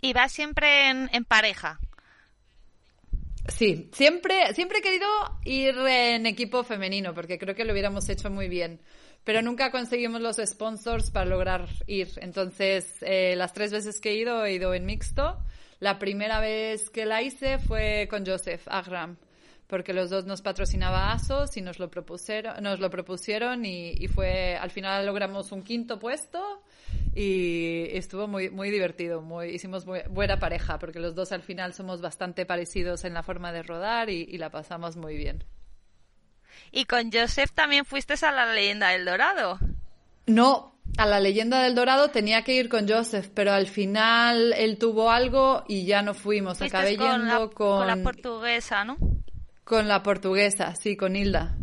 Y 0.00 0.14
vas 0.14 0.32
siempre 0.32 0.88
en, 0.88 1.10
en 1.12 1.26
pareja. 1.26 1.78
Sí, 3.48 3.90
siempre, 3.92 4.54
siempre 4.54 4.78
he 4.78 4.82
querido 4.82 5.06
ir 5.44 5.76
en 5.86 6.24
equipo 6.24 6.64
femenino 6.64 7.12
porque 7.12 7.38
creo 7.38 7.54
que 7.54 7.66
lo 7.66 7.72
hubiéramos 7.72 8.08
hecho 8.08 8.30
muy 8.30 8.48
bien. 8.48 8.80
Pero 9.24 9.40
nunca 9.40 9.70
conseguimos 9.70 10.20
los 10.20 10.36
sponsors 10.36 11.10
para 11.10 11.24
lograr 11.24 11.66
ir. 11.86 12.08
Entonces, 12.16 12.96
eh, 13.00 13.34
las 13.36 13.54
tres 13.54 13.72
veces 13.72 14.00
que 14.00 14.10
he 14.10 14.16
ido, 14.16 14.44
he 14.44 14.52
ido 14.54 14.74
en 14.74 14.84
mixto. 14.84 15.38
La 15.80 15.98
primera 15.98 16.40
vez 16.40 16.90
que 16.90 17.06
la 17.06 17.22
hice 17.22 17.58
fue 17.58 18.06
con 18.08 18.24
Joseph 18.24 18.62
Agram, 18.66 19.16
porque 19.66 19.92
los 19.92 20.10
dos 20.10 20.26
nos 20.26 20.42
patrocinaba 20.42 21.12
ASOS 21.12 21.56
y 21.56 21.62
nos 21.62 21.78
lo 21.78 21.90
propusieron, 21.90 23.64
y, 23.64 24.06
fue, 24.08 24.56
al 24.56 24.70
final 24.70 25.06
logramos 25.06 25.52
un 25.52 25.62
quinto 25.62 25.98
puesto 25.98 26.62
y 27.14 27.86
estuvo 27.90 28.28
muy, 28.28 28.50
muy 28.50 28.70
divertido, 28.70 29.20
muy, 29.20 29.48
hicimos 29.48 29.84
buena 29.84 30.38
pareja, 30.38 30.78
porque 30.78 31.00
los 31.00 31.14
dos 31.14 31.32
al 31.32 31.42
final 31.42 31.74
somos 31.74 32.00
bastante 32.00 32.46
parecidos 32.46 33.04
en 33.04 33.14
la 33.14 33.22
forma 33.22 33.52
de 33.52 33.62
rodar 33.62 34.10
y 34.10 34.38
la 34.38 34.50
pasamos 34.50 34.96
muy 34.96 35.16
bien. 35.16 35.44
Y 36.72 36.84
con 36.84 37.10
Joseph 37.12 37.50
también 37.52 37.84
fuiste 37.84 38.14
a 38.24 38.32
la 38.32 38.52
leyenda 38.52 38.90
del 38.90 39.04
Dorado. 39.04 39.58
No, 40.26 40.74
a 40.96 41.06
la 41.06 41.20
leyenda 41.20 41.62
del 41.62 41.74
Dorado 41.74 42.08
tenía 42.08 42.42
que 42.42 42.54
ir 42.54 42.68
con 42.68 42.88
Joseph, 42.88 43.28
pero 43.34 43.52
al 43.52 43.66
final 43.66 44.52
él 44.56 44.78
tuvo 44.78 45.10
algo 45.10 45.64
y 45.68 45.84
ya 45.84 46.02
no 46.02 46.14
fuimos. 46.14 46.62
Acabé 46.62 46.96
con, 46.96 47.20
yendo 47.20 47.46
la, 47.46 47.48
con 47.48 47.86
la 47.86 47.96
portuguesa, 47.96 48.84
¿no? 48.84 48.96
con 49.64 49.88
la 49.88 50.02
portuguesa, 50.02 50.74
sí, 50.76 50.96
con 50.96 51.16
Hilda. 51.16 51.56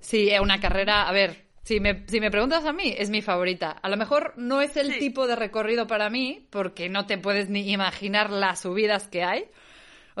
Sí, 0.00 0.28
es 0.30 0.40
una 0.40 0.60
carrera, 0.60 1.08
a 1.08 1.12
ver, 1.12 1.44
si 1.64 1.80
me, 1.80 2.04
si 2.06 2.20
me 2.20 2.30
preguntas 2.30 2.64
a 2.64 2.72
mí, 2.72 2.94
es 2.96 3.10
mi 3.10 3.22
favorita. 3.22 3.70
A 3.70 3.88
lo 3.88 3.96
mejor 3.96 4.34
no 4.36 4.60
es 4.60 4.76
el 4.76 4.98
tipo 4.98 5.26
de 5.26 5.36
recorrido 5.36 5.86
para 5.86 6.10
mí, 6.10 6.46
porque 6.50 6.88
no 6.88 7.06
te 7.06 7.18
puedes 7.18 7.48
ni 7.48 7.70
imaginar 7.70 8.30
las 8.30 8.60
subidas 8.60 9.08
que 9.08 9.24
hay. 9.24 9.46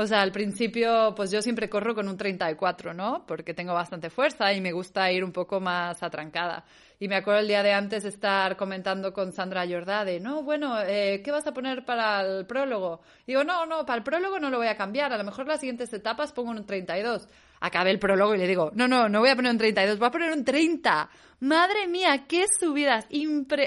O 0.00 0.06
sea, 0.06 0.22
al 0.22 0.30
principio, 0.30 1.12
pues 1.16 1.32
yo 1.32 1.42
siempre 1.42 1.68
corro 1.68 1.92
con 1.92 2.06
un 2.06 2.16
34, 2.16 2.94
¿no? 2.94 3.26
Porque 3.26 3.52
tengo 3.52 3.74
bastante 3.74 4.10
fuerza 4.10 4.52
y 4.52 4.60
me 4.60 4.70
gusta 4.70 5.10
ir 5.10 5.24
un 5.24 5.32
poco 5.32 5.58
más 5.58 6.04
atrancada. 6.04 6.64
Y 7.00 7.08
me 7.08 7.16
acuerdo 7.16 7.40
el 7.40 7.48
día 7.48 7.64
de 7.64 7.72
antes 7.72 8.04
estar 8.04 8.56
comentando 8.56 9.12
con 9.12 9.32
Sandra 9.32 9.66
Jordá 9.66 10.04
de, 10.04 10.20
no, 10.20 10.44
bueno, 10.44 10.80
eh, 10.82 11.20
¿qué 11.24 11.32
vas 11.32 11.48
a 11.48 11.52
poner 11.52 11.84
para 11.84 12.20
el 12.20 12.46
prólogo? 12.46 13.00
digo, 13.26 13.42
no, 13.42 13.66
no, 13.66 13.84
para 13.84 13.98
el 13.98 14.04
prólogo 14.04 14.38
no 14.38 14.50
lo 14.50 14.58
voy 14.58 14.68
a 14.68 14.76
cambiar. 14.76 15.12
A 15.12 15.18
lo 15.18 15.24
mejor 15.24 15.48
las 15.48 15.58
siguientes 15.58 15.92
etapas 15.92 16.30
pongo 16.30 16.52
un 16.52 16.64
32. 16.64 17.26
Acabé 17.58 17.90
el 17.90 17.98
prólogo 17.98 18.36
y 18.36 18.38
le 18.38 18.46
digo, 18.46 18.70
no, 18.76 18.86
no, 18.86 19.08
no 19.08 19.18
voy 19.18 19.30
a 19.30 19.34
poner 19.34 19.50
un 19.50 19.58
32, 19.58 19.98
voy 19.98 20.06
a 20.06 20.12
poner 20.12 20.30
un 20.30 20.44
30. 20.44 21.10
Madre 21.40 21.88
mía, 21.88 22.24
qué 22.28 22.44
subidas. 22.46 23.08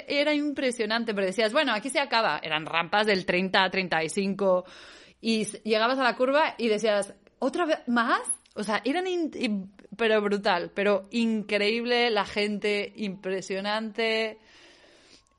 era 0.08 0.34
impresionante, 0.34 1.14
pero 1.14 1.28
decías, 1.28 1.52
bueno, 1.52 1.74
aquí 1.74 1.90
se 1.90 2.00
acaba. 2.00 2.40
Eran 2.42 2.66
rampas 2.66 3.06
del 3.06 3.26
30 3.26 3.66
a 3.66 3.70
35 3.70 4.64
y 5.22 5.46
llegabas 5.64 6.00
a 6.00 6.04
la 6.04 6.16
curva 6.16 6.56
y 6.58 6.68
decías, 6.68 7.14
¿otra 7.40 7.66
vez 7.66 7.80
más? 7.88 8.22
O 8.56 8.64
sea, 8.64 8.82
eran, 8.84 9.06
pero 9.96 10.22
brutal, 10.22 10.72
pero 10.74 11.08
increíble, 11.12 12.10
la 12.10 12.26
gente 12.26 12.92
impresionante, 12.98 14.40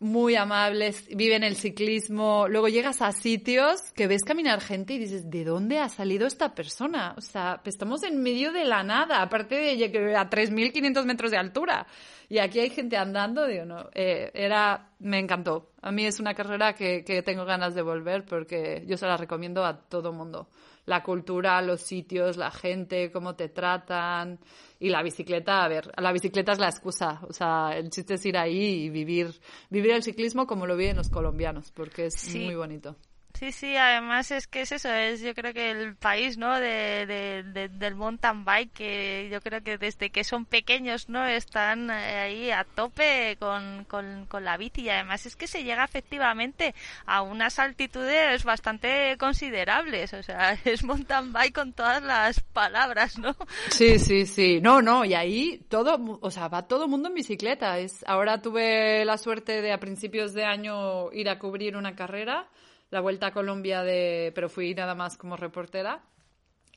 muy 0.02 0.34
amables, 0.34 1.06
viven 1.08 1.44
el 1.44 1.56
ciclismo. 1.56 2.46
Luego 2.48 2.68
llegas 2.68 3.00
a 3.00 3.12
sitios 3.12 3.80
que 3.92 4.06
ves 4.06 4.24
caminar 4.24 4.60
gente 4.60 4.94
y 4.94 4.98
dices, 4.98 5.30
¿de 5.30 5.44
dónde 5.44 5.78
ha 5.78 5.88
salido 5.88 6.26
esta 6.26 6.54
persona? 6.54 7.14
O 7.16 7.20
sea, 7.20 7.62
estamos 7.64 8.02
en 8.02 8.22
medio 8.22 8.52
de 8.52 8.64
la 8.64 8.82
nada, 8.82 9.22
aparte 9.22 9.54
de 9.54 10.16
a 10.16 10.28
3.500 10.28 11.04
metros 11.04 11.30
de 11.30 11.38
altura. 11.38 11.86
Y 12.28 12.38
aquí 12.38 12.60
hay 12.60 12.70
gente 12.70 12.96
andando, 12.96 13.46
digo, 13.46 13.64
no, 13.64 13.90
eh, 13.94 14.30
era, 14.34 14.90
me 14.98 15.18
encantó. 15.18 15.70
A 15.80 15.92
mí 15.92 16.04
es 16.04 16.18
una 16.18 16.34
carrera 16.34 16.74
que, 16.74 17.04
que 17.04 17.22
tengo 17.22 17.44
ganas 17.44 17.74
de 17.74 17.82
volver 17.82 18.24
porque 18.24 18.84
yo 18.86 18.96
se 18.96 19.06
la 19.06 19.16
recomiendo 19.16 19.64
a 19.64 19.78
todo 19.78 20.12
mundo. 20.12 20.48
La 20.86 21.02
cultura, 21.02 21.62
los 21.62 21.80
sitios, 21.80 22.36
la 22.36 22.50
gente, 22.50 23.12
cómo 23.12 23.34
te 23.36 23.48
tratan. 23.48 24.40
Y 24.80 24.88
la 24.88 25.02
bicicleta, 25.02 25.64
a 25.64 25.68
ver, 25.68 25.92
la 25.96 26.12
bicicleta 26.12 26.52
es 26.52 26.58
la 26.58 26.68
excusa. 26.68 27.20
O 27.28 27.32
sea, 27.32 27.76
el 27.76 27.90
chiste 27.90 28.14
es 28.14 28.26
ir 28.26 28.36
ahí 28.36 28.84
y 28.84 28.90
vivir, 28.90 29.32
vivir 29.70 29.92
el 29.92 30.02
ciclismo 30.02 30.46
como 30.46 30.66
lo 30.66 30.76
viven 30.76 30.96
los 30.96 31.08
colombianos, 31.08 31.70
porque 31.70 32.06
es 32.06 32.34
muy 32.34 32.54
bonito. 32.54 32.96
Sí, 33.34 33.50
sí, 33.50 33.76
además 33.76 34.30
es 34.30 34.46
que 34.46 34.60
es 34.60 34.72
eso, 34.72 34.88
es 34.88 35.20
yo 35.20 35.34
creo 35.34 35.52
que 35.52 35.70
el 35.70 35.96
país, 35.96 36.38
¿no? 36.38 36.60
De, 36.60 37.42
del 37.72 37.94
mountain 37.94 38.44
bike, 38.44 38.72
que 38.72 39.28
yo 39.32 39.40
creo 39.40 39.62
que 39.62 39.78
desde 39.78 40.10
que 40.10 40.22
son 40.22 40.44
pequeños, 40.44 41.08
¿no? 41.08 41.24
Están 41.26 41.90
eh, 41.90 41.94
ahí 41.94 42.50
a 42.50 42.64
tope 42.64 43.36
con, 43.40 43.84
con, 43.84 44.26
con 44.26 44.44
la 44.44 44.56
bici 44.56 44.82
y 44.82 44.90
además 44.90 45.26
es 45.26 45.34
que 45.34 45.46
se 45.46 45.64
llega 45.64 45.84
efectivamente 45.84 46.74
a 47.06 47.22
unas 47.22 47.58
altitudes 47.58 48.44
bastante 48.44 49.16
considerables, 49.18 50.12
o 50.14 50.22
sea, 50.22 50.52
es 50.64 50.84
mountain 50.84 51.32
bike 51.32 51.54
con 51.54 51.72
todas 51.72 52.02
las 52.02 52.40
palabras, 52.40 53.18
¿no? 53.18 53.34
Sí, 53.70 53.98
sí, 53.98 54.26
sí, 54.26 54.60
no, 54.60 54.82
no, 54.82 55.04
y 55.04 55.14
ahí 55.14 55.60
todo, 55.68 56.18
o 56.20 56.30
sea, 56.30 56.48
va 56.48 56.68
todo 56.68 56.84
el 56.84 56.90
mundo 56.90 57.08
en 57.08 57.14
bicicleta, 57.14 57.78
es, 57.78 58.04
ahora 58.06 58.40
tuve 58.40 59.04
la 59.04 59.18
suerte 59.18 59.62
de 59.62 59.72
a 59.72 59.80
principios 59.80 60.32
de 60.32 60.44
año 60.44 61.10
ir 61.12 61.28
a 61.28 61.38
cubrir 61.38 61.76
una 61.76 61.96
carrera 61.96 62.48
la 62.92 63.00
Vuelta 63.00 63.28
a 63.28 63.32
Colombia 63.32 63.82
de, 63.82 64.32
pero 64.34 64.50
fui 64.50 64.74
nada 64.74 64.94
más 64.94 65.16
como 65.16 65.36
reportera 65.38 66.02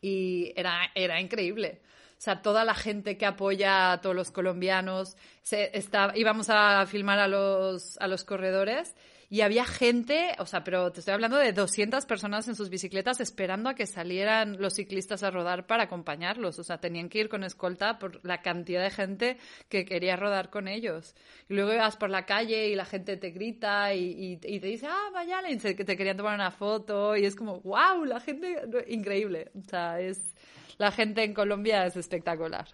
y 0.01 0.53
era, 0.55 0.89
era 0.95 1.19
increíble. 1.19 1.81
O 2.17 2.21
sea, 2.21 2.41
toda 2.41 2.63
la 2.63 2.73
gente 2.73 3.17
que 3.17 3.25
apoya 3.25 3.91
a 3.91 4.01
todos 4.01 4.15
los 4.15 4.31
colombianos, 4.31 5.17
se, 5.43 5.77
está, 5.77 6.13
íbamos 6.15 6.49
a 6.49 6.85
filmar 6.85 7.19
a 7.19 7.27
los, 7.27 7.97
a 7.99 8.07
los 8.07 8.23
corredores 8.23 8.95
y 9.29 9.41
había 9.41 9.65
gente, 9.65 10.35
o 10.39 10.45
sea, 10.45 10.63
pero 10.63 10.91
te 10.91 10.99
estoy 10.99 11.13
hablando 11.13 11.37
de 11.37 11.51
200 11.51 12.05
personas 12.05 12.47
en 12.47 12.55
sus 12.55 12.69
bicicletas 12.69 13.19
esperando 13.19 13.69
a 13.69 13.75
que 13.75 13.87
salieran 13.87 14.61
los 14.61 14.75
ciclistas 14.75 15.23
a 15.23 15.31
rodar 15.31 15.65
para 15.65 15.83
acompañarlos. 15.83 16.59
O 16.59 16.63
sea, 16.63 16.77
tenían 16.77 17.09
que 17.09 17.19
ir 17.19 17.29
con 17.29 17.43
escolta 17.43 17.97
por 17.97 18.23
la 18.25 18.41
cantidad 18.41 18.83
de 18.83 18.91
gente 18.91 19.37
que 19.69 19.85
quería 19.85 20.15
rodar 20.15 20.49
con 20.49 20.67
ellos. 20.67 21.15
Y 21.49 21.55
luego 21.55 21.73
ibas 21.73 21.97
por 21.97 22.09
la 22.09 22.25
calle 22.25 22.69
y 22.69 22.75
la 22.75 22.85
gente 22.85 23.17
te 23.17 23.31
grita 23.31 23.93
y, 23.93 24.37
te 24.37 24.67
dice, 24.67 24.87
ah, 24.87 25.09
vaya, 25.13 25.41
que 25.75 25.85
te 25.85 25.97
querían 25.97 26.17
tomar 26.17 26.35
una 26.35 26.51
foto 26.51 27.15
y 27.15 27.25
es 27.25 27.35
como, 27.35 27.61
wow, 27.61 28.05
la 28.05 28.19
gente, 28.19 28.61
increíble. 28.87 29.51
O 29.55 29.67
sea, 29.67 29.99
es, 29.99 30.35
la 30.77 30.91
gente 30.91 31.23
en 31.23 31.33
Colombia 31.33 31.85
es 31.85 31.95
espectacular. 31.95 32.67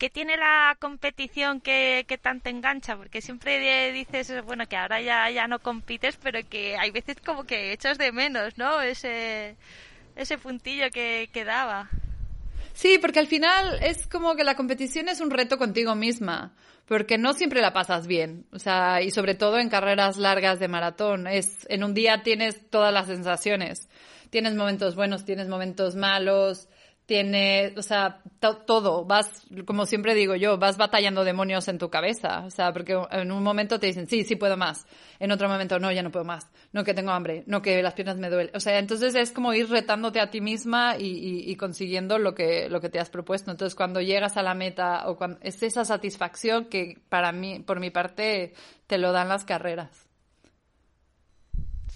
¿Qué 0.00 0.08
tiene 0.08 0.38
la 0.38 0.78
competición 0.80 1.60
que, 1.60 2.06
que 2.08 2.16
tanto 2.16 2.48
engancha? 2.48 2.96
Porque 2.96 3.20
siempre 3.20 3.92
dices, 3.92 4.32
bueno, 4.46 4.64
que 4.66 4.78
ahora 4.78 5.02
ya, 5.02 5.28
ya 5.28 5.46
no 5.46 5.58
compites, 5.58 6.16
pero 6.16 6.40
que 6.48 6.74
hay 6.78 6.90
veces 6.90 7.18
como 7.22 7.44
que 7.44 7.74
echas 7.74 7.98
de 7.98 8.10
menos, 8.10 8.56
¿no? 8.56 8.80
Ese, 8.80 9.56
ese 10.16 10.38
puntillo 10.38 10.86
que, 10.90 11.28
que 11.34 11.44
daba. 11.44 11.90
Sí, 12.72 12.96
porque 12.96 13.18
al 13.18 13.26
final 13.26 13.78
es 13.82 14.06
como 14.06 14.36
que 14.36 14.42
la 14.42 14.54
competición 14.54 15.10
es 15.10 15.20
un 15.20 15.30
reto 15.30 15.58
contigo 15.58 15.94
misma, 15.94 16.54
porque 16.86 17.18
no 17.18 17.34
siempre 17.34 17.60
la 17.60 17.74
pasas 17.74 18.06
bien, 18.06 18.46
o 18.52 18.58
sea, 18.58 19.02
y 19.02 19.10
sobre 19.10 19.34
todo 19.34 19.58
en 19.58 19.68
carreras 19.68 20.16
largas 20.16 20.58
de 20.58 20.68
maratón, 20.68 21.26
es 21.26 21.66
en 21.68 21.84
un 21.84 21.92
día 21.92 22.22
tienes 22.22 22.70
todas 22.70 22.90
las 22.90 23.06
sensaciones, 23.06 23.90
tienes 24.30 24.54
momentos 24.54 24.96
buenos, 24.96 25.26
tienes 25.26 25.48
momentos 25.48 25.94
malos, 25.94 26.70
tiene, 27.10 27.74
o 27.76 27.82
sea, 27.82 28.22
todo, 28.38 29.04
vas, 29.04 29.44
como 29.66 29.84
siempre 29.84 30.14
digo 30.14 30.36
yo, 30.36 30.58
vas 30.58 30.76
batallando 30.76 31.24
demonios 31.24 31.66
en 31.66 31.76
tu 31.76 31.90
cabeza, 31.90 32.44
o 32.46 32.50
sea, 32.50 32.72
porque 32.72 32.96
en 33.10 33.32
un 33.32 33.42
momento 33.42 33.80
te 33.80 33.88
dicen, 33.88 34.06
sí, 34.06 34.22
sí 34.22 34.36
puedo 34.36 34.56
más, 34.56 34.86
en 35.18 35.32
otro 35.32 35.48
momento, 35.48 35.80
no, 35.80 35.90
ya 35.90 36.04
no 36.04 36.12
puedo 36.12 36.24
más, 36.24 36.48
no 36.70 36.84
que 36.84 36.94
tengo 36.94 37.10
hambre, 37.10 37.42
no 37.48 37.62
que 37.62 37.82
las 37.82 37.94
piernas 37.94 38.16
me 38.16 38.30
duelen, 38.30 38.54
o 38.54 38.60
sea, 38.60 38.78
entonces 38.78 39.16
es 39.16 39.32
como 39.32 39.52
ir 39.54 39.68
retándote 39.68 40.20
a 40.20 40.30
ti 40.30 40.40
misma 40.40 40.94
y, 40.96 41.52
consiguiendo 41.56 42.16
lo 42.20 42.32
que, 42.32 42.68
lo 42.68 42.80
que 42.80 42.90
te 42.90 43.00
has 43.00 43.10
propuesto, 43.10 43.50
entonces 43.50 43.74
cuando 43.74 44.00
llegas 44.00 44.36
a 44.36 44.44
la 44.44 44.54
meta 44.54 45.08
o 45.08 45.16
cuando, 45.16 45.40
es 45.42 45.60
esa 45.64 45.84
satisfacción 45.84 46.66
que 46.66 46.96
para 47.08 47.32
mí, 47.32 47.58
por 47.58 47.80
mi 47.80 47.90
parte, 47.90 48.54
te 48.86 48.98
lo 48.98 49.10
dan 49.10 49.28
las 49.28 49.44
carreras. 49.44 50.09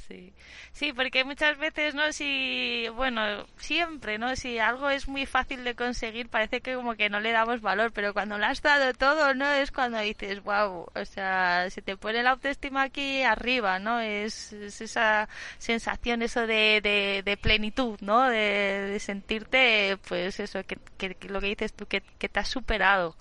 Sí. 0.08 0.34
Sí, 0.72 0.92
porque 0.92 1.24
muchas 1.24 1.56
veces, 1.56 1.94
¿no? 1.94 2.12
Si, 2.12 2.86
bueno, 2.94 3.46
siempre, 3.56 4.18
¿no? 4.18 4.36
Si 4.36 4.58
algo 4.58 4.90
es 4.90 5.08
muy 5.08 5.24
fácil 5.24 5.64
de 5.64 5.74
conseguir, 5.74 6.28
parece 6.28 6.60
que 6.60 6.74
como 6.74 6.94
que 6.94 7.08
no 7.08 7.20
le 7.20 7.32
damos 7.32 7.60
valor, 7.62 7.92
pero 7.92 8.12
cuando 8.12 8.36
lo 8.36 8.44
has 8.44 8.60
dado 8.60 8.92
todo, 8.92 9.34
¿no? 9.34 9.50
Es 9.50 9.70
cuando 9.70 9.98
dices, 10.00 10.42
wow, 10.42 10.86
o 10.94 11.04
sea, 11.04 11.70
se 11.70 11.80
te 11.80 11.96
pone 11.96 12.22
la 12.22 12.32
autoestima 12.32 12.82
aquí 12.82 13.22
arriba, 13.22 13.78
¿no? 13.78 14.00
Es, 14.00 14.52
esa 14.52 15.28
sensación, 15.58 16.22
eso 16.22 16.46
de, 16.46 16.80
de, 17.24 17.36
plenitud, 17.38 17.98
¿no? 18.00 18.28
De, 18.28 18.98
sentirte, 19.00 19.96
pues 20.08 20.38
eso, 20.40 20.64
que, 20.64 20.78
que, 20.98 21.16
lo 21.28 21.40
que 21.40 21.46
dices 21.48 21.72
tú, 21.72 21.86
que, 21.86 22.02
que 22.18 22.28
te 22.28 22.40
has 22.40 22.48
superado. 22.48 23.16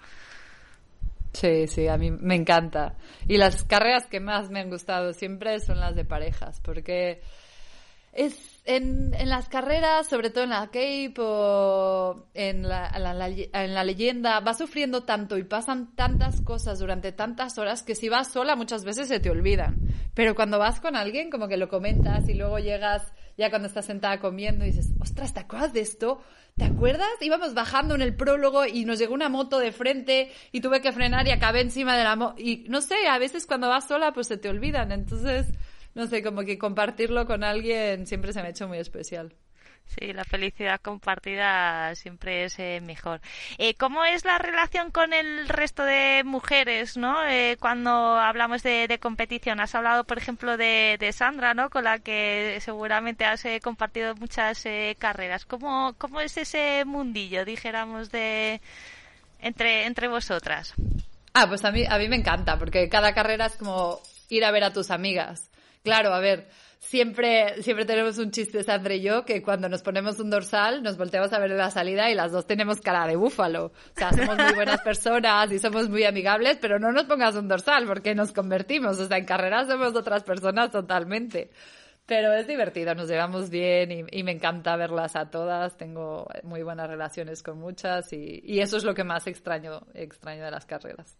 Sí, 1.33 1.67
sí, 1.67 1.87
a 1.87 1.97
mí 1.97 2.11
me 2.11 2.35
encanta. 2.35 2.95
Y 3.27 3.37
las 3.37 3.63
carreras 3.63 4.05
que 4.05 4.19
más 4.19 4.49
me 4.51 4.59
han 4.59 4.69
gustado 4.69 5.13
siempre 5.13 5.59
son 5.59 5.79
las 5.79 5.95
de 5.95 6.05
parejas, 6.05 6.59
porque 6.61 7.21
es 8.13 8.61
en, 8.65 9.13
en, 9.15 9.27
las 9.27 9.49
carreras, 9.49 10.07
sobre 10.07 10.29
todo 10.29 10.43
en 10.43 10.51
la 10.51 10.67
Cape 10.67 11.13
o 11.17 12.27
en 12.33 12.67
la, 12.69 12.87
en 13.53 13.73
la, 13.73 13.83
leyenda, 13.83 14.39
vas 14.39 14.59
sufriendo 14.59 15.03
tanto 15.03 15.37
y 15.37 15.43
pasan 15.43 15.95
tantas 15.95 16.39
cosas 16.41 16.79
durante 16.79 17.11
tantas 17.11 17.57
horas 17.57 17.83
que 17.83 17.95
si 17.95 18.07
vas 18.07 18.31
sola 18.31 18.55
muchas 18.55 18.85
veces 18.85 19.07
se 19.07 19.19
te 19.19 19.29
olvidan. 19.29 19.77
Pero 20.13 20.35
cuando 20.35 20.59
vas 20.59 20.79
con 20.79 20.95
alguien, 20.95 21.29
como 21.29 21.47
que 21.47 21.57
lo 21.57 21.67
comentas 21.67 22.29
y 22.29 22.35
luego 22.35 22.59
llegas 22.59 23.11
ya 23.37 23.49
cuando 23.49 23.67
estás 23.67 23.85
sentada 23.85 24.19
comiendo 24.19 24.63
y 24.63 24.67
dices, 24.67 24.89
ostras, 24.99 25.33
¿te 25.33 25.39
acuerdas 25.39 25.73
de 25.73 25.81
esto? 25.81 26.21
¿Te 26.55 26.65
acuerdas? 26.65 27.09
Íbamos 27.21 27.53
bajando 27.53 27.95
en 27.95 28.01
el 28.01 28.15
prólogo 28.15 28.65
y 28.65 28.85
nos 28.85 28.99
llegó 28.99 29.13
una 29.13 29.29
moto 29.29 29.59
de 29.59 29.71
frente 29.71 30.31
y 30.51 30.61
tuve 30.61 30.81
que 30.81 30.91
frenar 30.91 31.27
y 31.27 31.31
acabé 31.31 31.61
encima 31.61 31.97
de 31.97 32.03
la 32.03 32.15
moto. 32.15 32.35
Y 32.37 32.65
no 32.69 32.81
sé, 32.81 33.07
a 33.07 33.17
veces 33.17 33.45
cuando 33.45 33.69
vas 33.69 33.87
sola 33.87 34.13
pues 34.13 34.27
se 34.27 34.37
te 34.37 34.49
olvidan. 34.49 34.91
Entonces 34.91 35.47
no 35.95 36.07
sé, 36.07 36.23
como 36.23 36.41
que 36.43 36.57
compartirlo 36.57 37.25
con 37.25 37.43
alguien 37.43 38.07
siempre 38.07 38.33
se 38.33 38.41
me 38.41 38.47
ha 38.47 38.51
hecho 38.51 38.67
muy 38.67 38.79
especial. 38.79 39.35
Sí, 39.85 40.11
la 40.11 40.23
felicidad 40.23 40.81
compartida 40.81 41.93
siempre 41.95 42.45
es 42.45 42.57
eh, 42.57 42.79
mejor. 42.81 43.21
Eh, 43.59 43.75
¿Cómo 43.75 44.03
es 44.05 44.25
la 44.25 44.39
relación 44.39 44.89
con 44.89 45.13
el 45.13 45.47
resto 45.47 45.83
de 45.83 46.23
mujeres, 46.25 46.97
no? 46.97 47.23
Eh, 47.25 47.57
cuando 47.59 47.91
hablamos 47.91 48.63
de, 48.63 48.97
competición, 48.99 49.59
has 49.59 49.75
hablado, 49.75 50.03
por 50.03 50.17
ejemplo, 50.17 50.57
de, 50.57 51.11
Sandra, 51.13 51.53
¿no? 51.53 51.69
Con 51.69 51.83
la 51.83 51.99
que 51.99 52.57
seguramente 52.61 53.25
has 53.25 53.45
eh, 53.45 53.59
compartido 53.61 54.15
muchas 54.15 54.63
carreras. 54.97 55.45
¿Cómo, 55.45 55.93
¿Cómo 55.99 56.21
es 56.21 56.37
ese 56.37 56.85
mundillo, 56.85 57.45
dijéramos, 57.45 58.11
de 58.11 58.61
entre 59.39 59.85
entre 59.85 60.07
vosotras? 60.07 60.73
Ah, 61.33 61.47
pues 61.47 61.63
a 61.65 61.71
mí 61.71 61.85
a 61.87 61.97
mí 61.97 62.07
me 62.07 62.15
encanta 62.15 62.57
porque 62.57 62.89
cada 62.89 63.13
carrera 63.13 63.47
es 63.47 63.55
como 63.55 63.99
ir 64.29 64.45
a 64.45 64.51
ver 64.51 64.63
a 64.63 64.73
tus 64.73 64.89
amigas. 64.89 65.51
Claro, 65.83 66.13
a 66.13 66.19
ver, 66.19 66.47
siempre, 66.83 67.61
siempre 67.61 67.85
tenemos 67.85 68.17
un 68.17 68.31
chiste, 68.31 68.63
Sandra 68.63 68.93
y 68.93 69.01
yo, 69.01 69.25
que 69.25 69.41
cuando 69.41 69.69
nos 69.69 69.81
ponemos 69.81 70.19
un 70.19 70.29
dorsal, 70.29 70.83
nos 70.83 70.97
volteamos 70.97 71.31
a 71.33 71.39
ver 71.39 71.51
la 71.51 71.71
salida 71.71 72.11
y 72.11 72.15
las 72.15 72.31
dos 72.31 72.45
tenemos 72.45 72.81
cara 72.81 73.07
de 73.07 73.15
búfalo. 73.15 73.67
O 73.67 73.71
sea, 73.95 74.11
somos 74.11 74.37
muy 74.37 74.53
buenas 74.53 74.81
personas 74.83 75.51
y 75.51 75.59
somos 75.59 75.89
muy 75.89 76.03
amigables, 76.03 76.57
pero 76.61 76.79
no 76.79 76.91
nos 76.91 77.05
pongas 77.05 77.35
un 77.35 77.47
dorsal 77.47 77.85
porque 77.85 78.13
nos 78.13 78.31
convertimos. 78.31 78.99
O 78.99 79.07
sea, 79.07 79.17
en 79.17 79.25
carreras 79.25 79.67
somos 79.67 79.95
otras 79.95 80.23
personas 80.23 80.71
totalmente. 80.71 81.49
Pero 82.05 82.33
es 82.33 82.47
divertido, 82.47 82.93
nos 82.95 83.07
llevamos 83.07 83.49
bien 83.49 83.89
y, 83.89 84.03
y, 84.11 84.23
me 84.23 84.33
encanta 84.33 84.75
verlas 84.75 85.15
a 85.15 85.29
todas. 85.29 85.77
Tengo 85.77 86.27
muy 86.43 86.61
buenas 86.61 86.89
relaciones 86.89 87.41
con 87.41 87.59
muchas 87.59 88.11
y, 88.11 88.41
y 88.43 88.59
eso 88.59 88.75
es 88.75 88.83
lo 88.83 88.93
que 88.93 89.05
más 89.05 89.25
extraño, 89.25 89.87
extraño 89.93 90.43
de 90.43 90.51
las 90.51 90.65
carreras. 90.65 91.17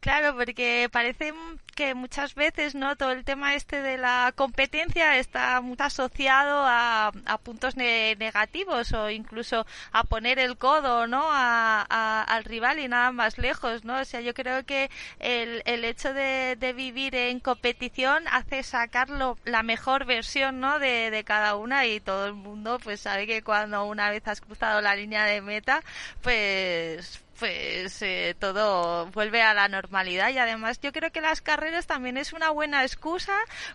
Claro, 0.00 0.34
porque 0.36 0.88
parece 0.90 1.32
que 1.74 1.94
muchas 1.94 2.34
veces, 2.34 2.74
¿no? 2.74 2.96
Todo 2.96 3.12
el 3.12 3.24
tema 3.24 3.54
este 3.54 3.82
de 3.82 3.96
la 3.98 4.32
competencia 4.34 5.16
está 5.18 5.60
muy 5.60 5.76
asociado 5.78 6.64
a, 6.66 7.12
a 7.26 7.38
puntos 7.38 7.76
negativos 7.76 8.92
o 8.92 9.10
incluso 9.10 9.66
a 9.92 10.04
poner 10.04 10.38
el 10.38 10.56
codo, 10.58 11.06
¿no? 11.06 11.22
A, 11.30 12.22
al 12.22 12.44
rival 12.44 12.78
y 12.78 12.88
nada 12.88 13.12
más 13.12 13.38
lejos, 13.38 13.84
¿no? 13.84 14.00
O 14.00 14.04
sea, 14.04 14.20
yo 14.20 14.34
creo 14.34 14.64
que 14.64 14.90
el, 15.18 15.62
el 15.64 15.84
hecho 15.84 16.12
de, 16.12 16.56
de 16.58 16.72
vivir 16.72 17.14
en 17.14 17.40
competición 17.40 18.24
hace 18.28 18.62
sacarlo 18.62 19.38
la 19.44 19.62
mejor 19.62 20.04
versión, 20.04 20.60
¿no? 20.60 20.78
De, 20.78 21.10
de 21.10 21.24
cada 21.24 21.56
una 21.56 21.86
y 21.86 22.00
todo 22.00 22.26
el 22.26 22.34
mundo, 22.34 22.78
pues 22.82 23.00
sabe 23.00 23.26
que 23.26 23.42
cuando 23.42 23.84
una 23.86 24.10
vez 24.10 24.26
has 24.28 24.40
cruzado 24.40 24.80
la 24.80 24.94
línea 24.96 25.24
de 25.24 25.40
meta, 25.40 25.82
pues 26.22 27.22
pues 27.40 28.02
eh, 28.02 28.36
todo 28.38 29.06
vuelve 29.06 29.40
a 29.40 29.54
la 29.54 29.66
normalidad 29.66 30.28
y 30.28 30.36
además 30.36 30.78
yo 30.78 30.92
creo 30.92 31.10
que 31.10 31.22
las 31.22 31.40
carreras 31.40 31.86
también 31.86 32.18
es 32.18 32.34
una 32.34 32.50
buena 32.50 32.82
excusa 32.82 33.32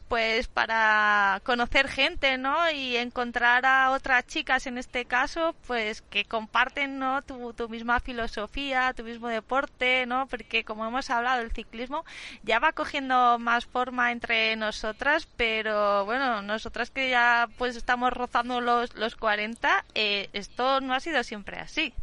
pues 0.07 0.47
para 0.47 1.41
conocer 1.43 1.87
gente 1.87 2.37
no 2.37 2.69
y 2.69 2.95
encontrar 2.95 3.65
a 3.65 3.89
otras 3.89 4.27
chicas 4.27 4.67
en 4.67 4.77
este 4.77 5.05
caso 5.05 5.55
pues 5.65 6.03
que 6.03 6.25
comparten 6.25 6.99
no 6.99 7.23
tu, 7.23 7.53
tu 7.53 7.67
misma 7.67 7.99
filosofía 7.99 8.93
tu 8.93 9.03
mismo 9.03 9.29
deporte 9.29 10.05
no 10.05 10.27
porque 10.27 10.63
como 10.63 10.85
hemos 10.85 11.09
hablado 11.09 11.41
el 11.41 11.51
ciclismo 11.51 12.05
ya 12.43 12.59
va 12.59 12.71
cogiendo 12.71 13.39
más 13.39 13.65
forma 13.65 14.11
entre 14.11 14.55
nosotras 14.57 15.27
pero 15.37 16.05
bueno 16.05 16.43
nosotras 16.43 16.91
que 16.91 17.09
ya 17.09 17.49
pues 17.57 17.75
estamos 17.75 18.13
rozando 18.13 18.61
los 18.61 18.95
los 18.95 19.15
40 19.15 19.85
eh, 19.95 20.29
esto 20.33 20.81
no 20.81 20.93
ha 20.93 20.99
sido 20.99 21.23
siempre 21.23 21.57
así 21.57 21.95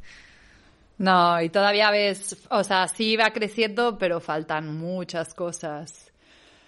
no, 1.03 1.43
y 1.43 1.49
todavía 1.49 1.91
ves, 1.91 2.47
o 2.49 2.63
sea, 2.63 2.87
sí 2.87 3.17
va 3.17 3.33
creciendo, 3.33 3.99
pero 3.99 4.21
faltan 4.21 4.77
muchas 4.77 5.35
cosas. 5.35 6.13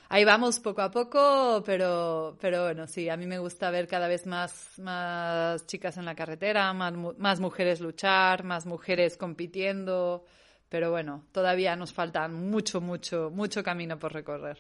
Ahí 0.08 0.24
vamos 0.24 0.58
poco 0.58 0.82
a 0.82 0.90
poco, 0.90 1.62
pero, 1.64 2.36
pero 2.40 2.64
bueno, 2.64 2.88
sí, 2.88 3.08
a 3.08 3.16
mí 3.16 3.26
me 3.26 3.38
gusta 3.38 3.70
ver 3.70 3.86
cada 3.86 4.08
vez 4.08 4.26
más, 4.26 4.76
más 4.78 5.64
chicas 5.68 5.98
en 5.98 6.04
la 6.04 6.16
carretera, 6.16 6.72
más, 6.72 6.94
más 7.16 7.38
mujeres 7.38 7.80
luchar, 7.80 8.42
más 8.42 8.66
mujeres 8.66 9.16
compitiendo, 9.16 10.24
pero 10.68 10.90
bueno, 10.90 11.24
todavía 11.30 11.76
nos 11.76 11.92
faltan 11.92 12.34
mucho, 12.34 12.80
mucho, 12.80 13.30
mucho 13.32 13.62
camino 13.62 14.00
por 14.00 14.12
recorrer. 14.12 14.58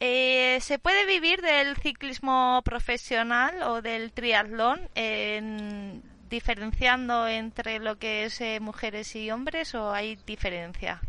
Eh, 0.00 0.58
¿Se 0.60 0.78
puede 0.78 1.06
vivir 1.06 1.40
del 1.40 1.76
ciclismo 1.78 2.60
profesional 2.62 3.62
o 3.62 3.80
del 3.80 4.12
triatlón 4.12 4.90
en 4.94 6.02
diferenciando 6.30 7.26
entre 7.26 7.78
lo 7.80 7.98
que 7.98 8.24
es 8.24 8.40
eh, 8.40 8.60
mujeres 8.60 9.14
y 9.16 9.30
hombres 9.30 9.74
o 9.74 9.92
hay 9.92 10.16
diferencia? 10.26 11.00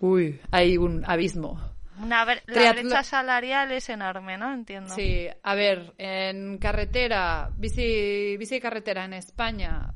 Uy, 0.00 0.40
hay 0.50 0.76
un 0.76 1.04
abismo. 1.06 1.60
Una 2.02 2.24
la 2.46 2.72
brecha 2.72 3.02
salarial 3.02 3.72
es 3.72 3.88
enorme, 3.90 4.38
¿no? 4.38 4.52
Entiendo. 4.52 4.94
Sí, 4.94 5.26
a 5.42 5.54
ver, 5.54 5.92
en 5.98 6.56
carretera, 6.58 7.50
bici, 7.56 8.36
bici 8.38 8.58
carretera 8.58 9.04
en 9.04 9.12
España, 9.12 9.94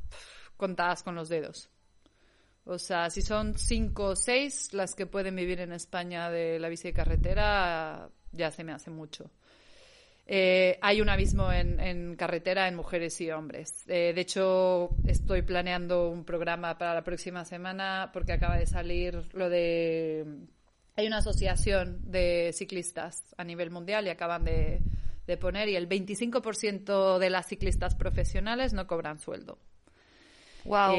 contadas 0.55 1.01
con 1.01 1.15
los 1.15 1.29
dedos. 1.29 1.69
O 2.65 2.77
sea, 2.77 3.09
si 3.09 3.21
son 3.21 3.57
cinco 3.57 4.09
o 4.09 4.15
seis 4.15 4.73
las 4.73 4.95
que 4.95 5.05
pueden 5.05 5.35
vivir 5.35 5.61
en 5.61 5.71
España 5.71 6.29
de 6.29 6.59
la 6.59 6.69
bici 6.69 6.93
carretera, 6.93 8.09
ya 8.31 8.51
se 8.51 8.63
me 8.63 8.71
hace 8.71 8.91
mucho. 8.91 9.31
Eh, 10.27 10.79
hay 10.81 11.01
un 11.01 11.09
abismo 11.09 11.51
en, 11.51 12.15
carretera 12.15 12.67
en 12.67 12.75
mujeres 12.75 13.19
y 13.21 13.29
hombres. 13.29 13.83
Eh, 13.87 14.11
de 14.13 14.21
hecho, 14.21 14.89
estoy 15.05 15.43
planeando 15.43 16.09
un 16.09 16.25
programa 16.25 16.77
para 16.77 16.93
la 16.93 17.03
próxima 17.03 17.45
semana 17.45 18.09
porque 18.11 18.33
acaba 18.33 18.57
de 18.57 18.65
salir 18.65 19.23
lo 19.33 19.49
de... 19.49 20.25
Hay 20.95 21.07
una 21.07 21.17
asociación 21.17 21.99
de 22.09 22.51
ciclistas 22.53 23.35
a 23.37 23.43
nivel 23.43 23.69
mundial 23.69 24.07
y 24.07 24.09
acaban 24.09 24.45
de, 24.45 24.81
poner 25.39 25.67
y 25.69 25.75
el 25.75 25.89
25% 25.89 27.19
de 27.19 27.29
las 27.29 27.47
ciclistas 27.47 27.95
profesionales 27.95 28.73
no 28.73 28.87
cobran 28.87 29.19
sueldo. 29.19 29.59
Wow. 30.63 30.95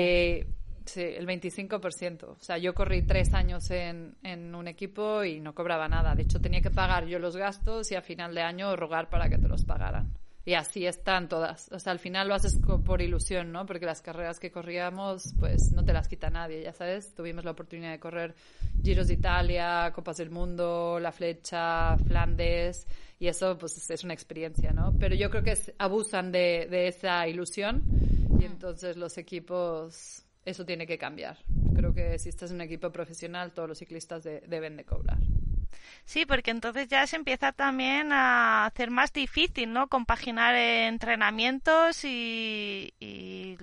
Sí, 0.87 1.03
el 1.03 1.27
25%. 1.27 2.25
O 2.25 2.37
sea, 2.41 2.59
yo 2.59 2.73
corrí 2.75 3.03
tres 3.03 3.35
años 3.35 3.71
en, 3.71 4.17
en, 4.23 4.55
un 4.55 4.69
equipo 4.69 5.25
y 5.25 5.41
no 5.41 5.55
cobraba 5.55 5.89
nada. 5.89 6.15
De 6.15 6.23
hecho, 6.23 6.41
tenía 6.41 6.61
que 6.61 6.71
pagar 6.71 7.07
yo 7.07 7.19
los 7.19 7.37
gastos 7.37 7.91
y 7.91 7.97
a 7.97 8.03
final 8.03 8.35
de 8.35 8.43
año 8.43 8.75
rogar 8.77 9.11
para 9.11 9.29
que 9.29 9.37
te 9.37 9.49
los 9.49 9.65
pagaran. 9.65 10.15
Y 10.45 10.55
así 10.55 10.87
están 10.87 11.29
todas. 11.29 11.69
O 11.73 11.81
sea, 11.81 11.91
al 11.91 11.99
final 11.99 12.29
lo 12.29 12.35
haces 12.35 12.61
por 12.85 13.03
ilusión, 13.03 13.51
¿no? 13.51 13.67
Porque 13.67 13.85
las 13.85 14.01
carreras 14.01 14.39
que 14.39 14.53
corríamos, 14.53 15.35
pues 15.41 15.73
no 15.73 15.85
te 15.85 15.93
las 15.93 16.07
quita 16.07 16.31
nadie, 16.31 16.63
ya 16.63 16.73
sabes. 16.73 17.13
Tuvimos 17.17 17.45
la 17.45 17.51
oportunidad 17.51 17.91
de 17.91 17.99
correr 17.99 18.37
Giros 18.81 19.09
de 19.09 19.15
Italia, 19.15 19.91
Copas 19.93 20.19
del 20.19 20.31
Mundo, 20.31 21.01
La 21.01 21.11
Flecha, 21.11 21.97
Flandes, 21.99 22.87
y 23.19 23.27
eso, 23.27 23.59
pues 23.59 23.91
es 23.91 24.05
una 24.05 24.15
experiencia, 24.15 24.73
¿no? 24.73 24.95
Pero 25.01 25.17
yo 25.17 25.31
creo 25.31 25.43
que 25.43 25.59
abusan 25.79 26.31
de, 26.31 26.69
de 26.71 26.87
esa 26.87 27.27
ilusión 27.27 27.83
y 28.39 28.45
entonces 28.45 28.97
los 28.97 29.19
equipos 29.19 30.26
eso 30.47 30.65
tiene 30.65 30.87
que 30.87 30.97
cambiar. 30.97 31.37
Creo 31.75 31.93
que 31.93 32.19
si 32.19 32.31
estás 32.31 32.51
en 32.51 32.57
un 32.57 32.63
equipo 32.63 32.91
profesional, 32.91 33.53
todos 33.53 33.69
los 33.69 33.79
ciclistas 33.79 34.23
deben 34.25 34.77
de 34.77 34.85
cobrar. 34.85 35.19
Sí, 36.05 36.25
porque 36.25 36.53
entonces 36.53 36.89
ya 36.89 37.07
se 37.07 37.17
empieza 37.17 37.53
también 37.53 38.13
a 38.13 38.67
hacer 38.67 38.91
más 38.91 39.13
difícil, 39.13 39.73
¿no? 39.73 39.89
Compaginar 39.89 40.55
entrenamientos 40.55 42.05
y, 42.05 43.59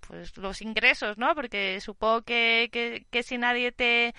pues 0.00 0.36
los 0.38 0.62
ingresos, 0.62 1.18
¿no? 1.18 1.34
Porque 1.34 1.80
supongo 1.80 2.22
que, 2.22 2.70
que, 2.72 3.06
que 3.10 3.22
si 3.22 3.36
nadie 3.36 3.72
te 3.72 4.14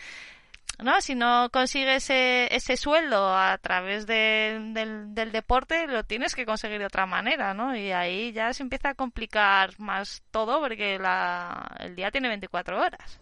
¿no? 0.84 1.02
Si 1.02 1.16
no 1.16 1.50
consigues 1.52 2.04
ese, 2.04 2.56
ese 2.56 2.78
sueldo 2.78 3.36
a 3.36 3.58
través 3.58 4.06
del, 4.06 4.74
del, 4.74 5.32
deporte, 5.32 5.88
lo 5.88 6.04
tienes 6.04 6.36
que 6.36 6.46
conseguir 6.46 6.80
de 6.80 6.86
otra 6.86 7.06
manera, 7.06 7.54
¿no? 7.54 7.76
Y 7.76 7.92
ahí 7.92 8.32
ya 8.32 8.54
se 8.54 8.64
empieza 8.64 8.90
a 8.90 8.96
complicar 8.96 9.72
más 9.80 10.24
todo 10.32 10.60
porque 10.60 11.00
la, 11.00 11.76
el 11.80 11.96
día 11.96 12.12
tiene 12.12 12.30
24 12.30 12.80
horas. 12.80 13.20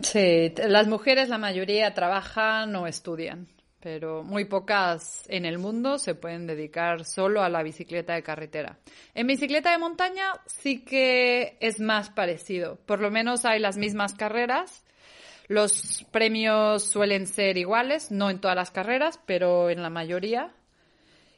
Sí, 0.00 0.52
las 0.56 0.86
mujeres, 0.86 1.28
la 1.28 1.38
mayoría, 1.38 1.92
trabajan 1.92 2.74
o 2.76 2.86
estudian, 2.86 3.48
pero 3.80 4.22
muy 4.22 4.44
pocas 4.44 5.24
en 5.28 5.44
el 5.44 5.58
mundo 5.58 5.98
se 5.98 6.14
pueden 6.14 6.46
dedicar 6.46 7.04
solo 7.04 7.42
a 7.42 7.48
la 7.48 7.62
bicicleta 7.62 8.14
de 8.14 8.22
carretera. 8.22 8.78
En 9.14 9.26
bicicleta 9.26 9.72
de 9.72 9.78
montaña 9.78 10.34
sí 10.46 10.84
que 10.84 11.56
es 11.60 11.80
más 11.80 12.10
parecido, 12.10 12.76
por 12.86 13.00
lo 13.00 13.10
menos 13.10 13.44
hay 13.44 13.58
las 13.58 13.76
mismas 13.76 14.14
carreras 14.14 14.84
los 15.48 16.06
premios 16.10 16.84
suelen 16.84 17.26
ser 17.26 17.56
iguales, 17.56 18.10
no 18.10 18.30
en 18.30 18.40
todas 18.40 18.56
las 18.56 18.70
carreras, 18.70 19.20
pero 19.26 19.70
en 19.70 19.82
la 19.82 19.90
mayoría. 19.90 20.54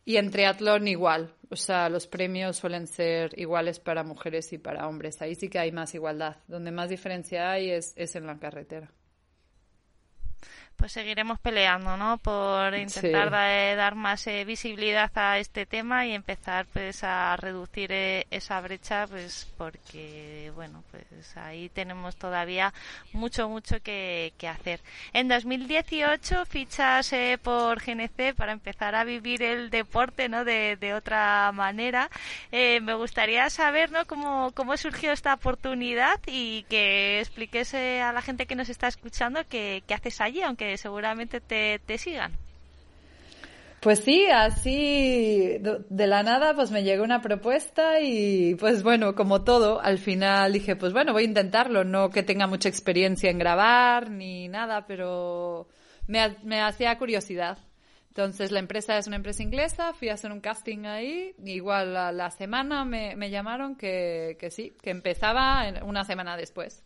Y 0.04 0.16
en 0.16 0.30
triatlón 0.30 0.88
igual, 0.88 1.34
o 1.50 1.56
sea, 1.56 1.88
los 1.88 2.06
premios 2.06 2.56
suelen 2.56 2.86
ser 2.86 3.38
iguales 3.38 3.78
para 3.78 4.02
mujeres 4.02 4.52
y 4.52 4.58
para 4.58 4.88
hombres. 4.88 5.22
Ahí 5.22 5.34
sí 5.34 5.48
que 5.48 5.58
hay 5.58 5.72
más 5.72 5.94
igualdad. 5.94 6.38
Donde 6.48 6.72
más 6.72 6.88
diferencia 6.88 7.52
hay 7.52 7.70
es, 7.70 7.92
es 7.96 8.16
en 8.16 8.26
la 8.26 8.38
carretera 8.38 8.90
pues 10.80 10.92
seguiremos 10.92 11.38
peleando, 11.38 11.98
¿no? 11.98 12.16
Por 12.16 12.74
intentar 12.74 13.30
dar 13.30 13.94
más 13.94 14.26
eh, 14.26 14.46
visibilidad 14.46 15.10
a 15.14 15.38
este 15.38 15.66
tema 15.66 16.06
y 16.06 16.14
empezar 16.14 16.64
pues 16.72 17.04
a 17.04 17.36
reducir 17.36 17.92
eh, 17.92 18.26
esa 18.30 18.58
brecha, 18.62 19.06
pues 19.06 19.46
porque, 19.58 20.50
bueno, 20.54 20.82
pues 20.90 21.36
ahí 21.36 21.68
tenemos 21.68 22.16
todavía 22.16 22.72
mucho, 23.12 23.46
mucho 23.50 23.82
que, 23.82 24.32
hacer. 24.48 24.80
En 25.12 25.28
2018 25.28 26.46
fichas 26.46 27.12
eh, 27.12 27.38
por 27.40 27.84
GNC 27.84 28.34
para 28.34 28.52
empezar 28.52 28.94
a 28.94 29.04
vivir 29.04 29.42
el 29.42 29.68
deporte, 29.68 30.30
¿no? 30.30 30.46
De, 30.46 30.76
de 30.76 30.94
otra 30.94 31.52
manera. 31.52 32.08
me 32.50 32.94
gustaría 32.94 33.50
saber, 33.50 33.92
¿no? 33.92 34.06
Cómo, 34.06 34.52
cómo 34.54 34.76
surgió 34.78 35.12
esta 35.12 35.34
oportunidad 35.34 36.18
y 36.26 36.62
que 36.70 37.20
expliques 37.20 37.74
a 37.74 38.12
la 38.14 38.22
gente 38.22 38.46
que 38.46 38.56
nos 38.56 38.70
está 38.70 38.88
escuchando 38.88 39.40
qué 39.46 39.82
haces 39.94 40.22
allí, 40.22 40.40
aunque 40.40 40.69
seguramente 40.76 41.40
te, 41.40 41.80
te 41.84 41.98
sigan. 41.98 42.32
Pues 43.80 44.00
sí, 44.00 44.26
así 44.26 45.56
de 45.58 46.06
la 46.06 46.22
nada 46.22 46.54
pues 46.54 46.70
me 46.70 46.82
llegó 46.82 47.02
una 47.02 47.22
propuesta 47.22 47.98
y 48.00 48.54
pues 48.56 48.82
bueno, 48.82 49.14
como 49.14 49.42
todo, 49.42 49.80
al 49.80 49.98
final 49.98 50.52
dije 50.52 50.76
pues 50.76 50.92
bueno, 50.92 51.14
voy 51.14 51.22
a 51.22 51.26
intentarlo, 51.26 51.82
no 51.82 52.10
que 52.10 52.22
tenga 52.22 52.46
mucha 52.46 52.68
experiencia 52.68 53.30
en 53.30 53.38
grabar 53.38 54.10
ni 54.10 54.48
nada, 54.48 54.86
pero 54.86 55.66
me, 56.06 56.36
me 56.42 56.60
hacía 56.60 56.98
curiosidad. 56.98 57.56
Entonces 58.08 58.50
la 58.50 58.58
empresa 58.58 58.98
es 58.98 59.06
una 59.06 59.16
empresa 59.16 59.42
inglesa, 59.42 59.94
fui 59.94 60.10
a 60.10 60.14
hacer 60.14 60.30
un 60.30 60.40
casting 60.40 60.84
ahí, 60.84 61.34
igual 61.42 61.96
a 61.96 62.12
la 62.12 62.30
semana 62.30 62.84
me, 62.84 63.16
me 63.16 63.30
llamaron 63.30 63.76
que, 63.76 64.36
que 64.38 64.50
sí, 64.50 64.74
que 64.82 64.90
empezaba 64.90 65.64
una 65.84 66.04
semana 66.04 66.36
después. 66.36 66.84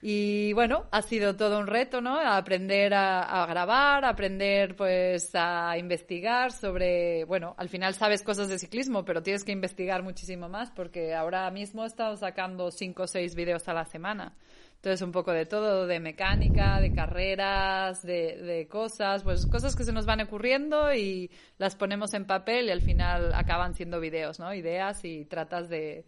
Y 0.00 0.52
bueno, 0.52 0.86
ha 0.92 1.02
sido 1.02 1.34
todo 1.34 1.58
un 1.58 1.66
reto, 1.66 2.00
¿no? 2.00 2.20
Aprender 2.20 2.94
a, 2.94 3.44
grabar, 3.46 4.04
aprender 4.04 4.76
pues 4.76 5.30
a 5.34 5.76
investigar 5.76 6.52
sobre, 6.52 7.24
bueno, 7.24 7.56
al 7.58 7.68
final 7.68 7.94
sabes 7.94 8.22
cosas 8.22 8.48
de 8.48 8.60
ciclismo, 8.60 9.04
pero 9.04 9.22
tienes 9.22 9.42
que 9.42 9.50
investigar 9.50 10.04
muchísimo 10.04 10.48
más 10.48 10.70
porque 10.70 11.14
ahora 11.14 11.50
mismo 11.50 11.84
estamos 11.84 12.20
sacando 12.20 12.70
cinco 12.70 13.04
o 13.04 13.06
seis 13.08 13.34
vídeos 13.34 13.66
a 13.68 13.74
la 13.74 13.84
semana. 13.86 14.36
Entonces 14.76 15.02
un 15.02 15.10
poco 15.10 15.32
de 15.32 15.46
todo, 15.46 15.88
de 15.88 15.98
mecánica, 15.98 16.80
de 16.80 16.92
carreras, 16.92 18.00
de, 18.02 18.36
de 18.36 18.68
cosas, 18.68 19.24
pues 19.24 19.46
cosas 19.46 19.74
que 19.74 19.82
se 19.82 19.92
nos 19.92 20.06
van 20.06 20.20
ocurriendo 20.20 20.94
y 20.94 21.32
las 21.56 21.74
ponemos 21.74 22.14
en 22.14 22.24
papel 22.24 22.66
y 22.66 22.70
al 22.70 22.82
final 22.82 23.34
acaban 23.34 23.74
siendo 23.74 23.98
vídeos, 23.98 24.38
¿no? 24.38 24.54
Ideas 24.54 25.04
y 25.04 25.24
tratas 25.24 25.68
de, 25.68 26.04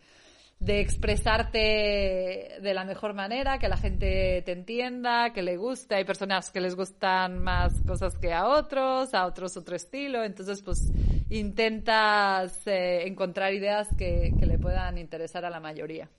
de 0.60 0.80
expresarte 0.80 2.58
de 2.60 2.74
la 2.74 2.84
mejor 2.84 3.14
manera, 3.14 3.58
que 3.58 3.68
la 3.68 3.78
gente 3.78 4.42
te 4.44 4.52
entienda, 4.52 5.32
que 5.32 5.42
le 5.42 5.56
guste. 5.56 5.94
Hay 5.94 6.04
personas 6.04 6.50
que 6.50 6.60
les 6.60 6.76
gustan 6.76 7.42
más 7.42 7.72
cosas 7.86 8.18
que 8.18 8.34
a 8.34 8.46
otros, 8.46 9.14
a 9.14 9.24
otros 9.24 9.56
otro 9.56 9.74
estilo. 9.74 10.22
Entonces, 10.22 10.60
pues 10.60 10.92
intentas 11.30 12.66
eh, 12.66 13.06
encontrar 13.06 13.54
ideas 13.54 13.88
que, 13.96 14.32
que 14.38 14.46
le 14.46 14.58
puedan 14.58 14.98
interesar 14.98 15.46
a 15.46 15.50
la 15.50 15.60
mayoría. 15.60 16.10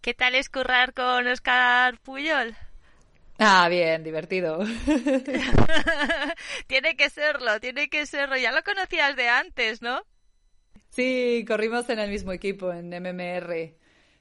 ¿Qué 0.00 0.14
tal 0.14 0.36
es 0.36 0.48
currar 0.48 0.94
con 0.94 1.26
Oscar 1.26 1.98
Puyol? 1.98 2.54
Ah, 3.40 3.68
bien, 3.68 4.04
divertido. 4.04 4.60
tiene 6.68 6.94
que 6.94 7.10
serlo, 7.10 7.58
tiene 7.58 7.88
que 7.88 8.06
serlo. 8.06 8.36
Ya 8.36 8.52
lo 8.52 8.62
conocías 8.62 9.16
de 9.16 9.28
antes, 9.28 9.82
¿no? 9.82 10.02
Sí, 10.90 11.44
corrimos 11.46 11.88
en 11.88 11.98
el 11.98 12.10
mismo 12.10 12.32
equipo, 12.32 12.72
en 12.72 12.90
MMR. 12.90 13.74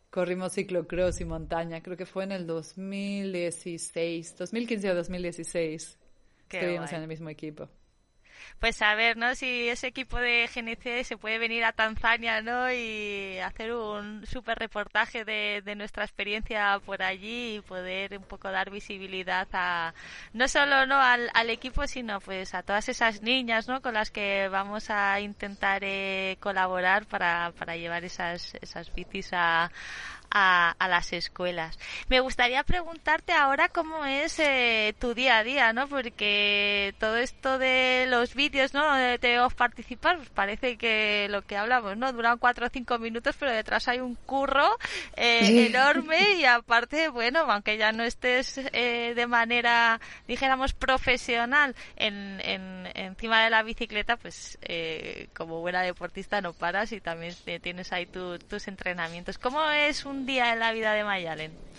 Corrimos 0.10 0.54
ciclocross 0.54 1.22
y 1.22 1.26
montaña. 1.26 1.82
Creo 1.82 1.98
que 1.98 2.06
fue 2.06 2.24
en 2.24 2.32
el 2.32 2.48
2016, 2.48 4.38
2015 4.38 4.92
o 4.92 4.96
2016. 4.96 5.98
Estuvimos 6.50 6.94
en 6.94 7.02
el 7.02 7.08
mismo 7.08 7.30
equipo 7.30 7.70
pues 8.60 8.82
a 8.82 8.94
ver, 8.96 9.16
¿no? 9.18 9.36
Si 9.36 9.70
ese 9.70 9.88
equipo 9.88 10.18
de 10.18 10.50
GNC 10.54 11.06
se 11.06 11.18
puede 11.18 11.38
venir 11.38 11.64
a 11.64 11.72
Tanzania, 11.72 12.42
¿no? 12.42 12.72
Y 12.72 13.40
hacer 13.40 13.74
un 13.74 14.26
súper 14.26 14.60
reportaje 14.60 15.24
de, 15.24 15.62
de, 15.64 15.76
nuestra 15.76 16.04
experiencia 16.04 16.80
por 16.86 17.02
allí 17.02 17.56
y 17.58 17.62
poder 17.62 18.18
un 18.18 18.24
poco 18.24 18.52
dar 18.52 18.70
visibilidad 18.70 19.48
a, 19.54 19.94
no 20.34 20.48
solo, 20.48 20.86
¿no? 20.86 20.96
Al, 21.00 21.30
al 21.34 21.50
equipo, 21.50 21.88
sino 21.88 22.20
pues 22.20 22.54
a 22.54 22.64
todas 22.64 22.90
esas 22.90 23.22
niñas, 23.22 23.68
¿no? 23.68 23.82
Con 23.82 23.94
las 23.94 24.12
que 24.12 24.50
vamos 24.50 24.90
a 24.90 25.20
intentar 25.22 25.84
eh, 25.84 26.38
colaborar 26.42 27.06
para, 27.06 27.54
para 27.58 27.78
llevar 27.78 28.04
esas, 28.04 28.56
esas 28.62 28.94
bicis 28.94 29.30
a, 29.32 29.72
a, 30.32 30.76
a, 30.78 30.88
las 30.88 31.14
escuelas. 31.14 31.78
Me 32.08 32.20
gustaría 32.20 32.64
preguntarte 32.64 33.34
ahora 33.34 33.70
cómo 33.70 34.06
es 34.06 34.40
eh, 34.40 34.94
tu 35.00 35.14
día 35.14 35.38
a 35.38 35.44
día, 35.44 35.74
¿no? 35.74 35.88
Porque 35.88 36.94
todo 37.00 37.18
esto 37.18 37.58
de 37.58 38.06
los 38.08 38.36
vídeos, 38.36 38.74
¿no? 38.74 38.94
De 38.96 39.40
os 39.40 39.54
participar, 39.54 40.18
pues 40.18 40.30
parece 40.30 40.78
que 40.78 41.28
lo 41.30 41.42
que 41.44 41.58
hablamos, 41.58 41.98
¿no? 41.98 42.12
Duran 42.12 42.38
cuatro 42.38 42.68
o 42.68 42.70
cinco 42.70 43.00
minutos, 43.00 43.36
pero 43.40 43.52
detrás 43.52 43.88
hay 43.88 44.00
un 44.00 44.16
curro 44.16 44.78
eh, 45.16 45.68
enorme 45.68 46.34
y 46.40 46.46
aparte, 46.46 47.10
bueno, 47.10 47.40
aunque 47.50 47.78
ya 47.78 47.92
no 47.92 48.04
estés 48.04 48.60
eh, 48.74 49.14
de 49.16 49.28
manera, 49.28 50.00
dijéramos, 50.28 50.74
profesional 50.74 51.76
en, 51.96 52.40
en, 52.42 52.88
encima 52.96 53.44
de 53.44 53.50
la 53.50 53.64
bicicleta, 53.64 54.18
pues 54.18 54.58
eh, 54.62 55.30
como 55.36 55.60
buena 55.60 55.82
deportista 55.82 56.42
no 56.42 56.54
paras 56.54 56.92
y 56.92 57.02
también 57.02 57.36
tienes 57.62 57.92
ahí 57.94 58.06
tus 58.06 58.68
entrenamientos. 58.68 59.38
¿Cómo 59.38 59.70
es 59.70 60.06
un 60.06 60.19
día 60.26 60.54
en 60.54 60.60
la 60.60 60.72
vida 60.72 60.94
de 60.94 61.04
Mayalen? 61.04 61.70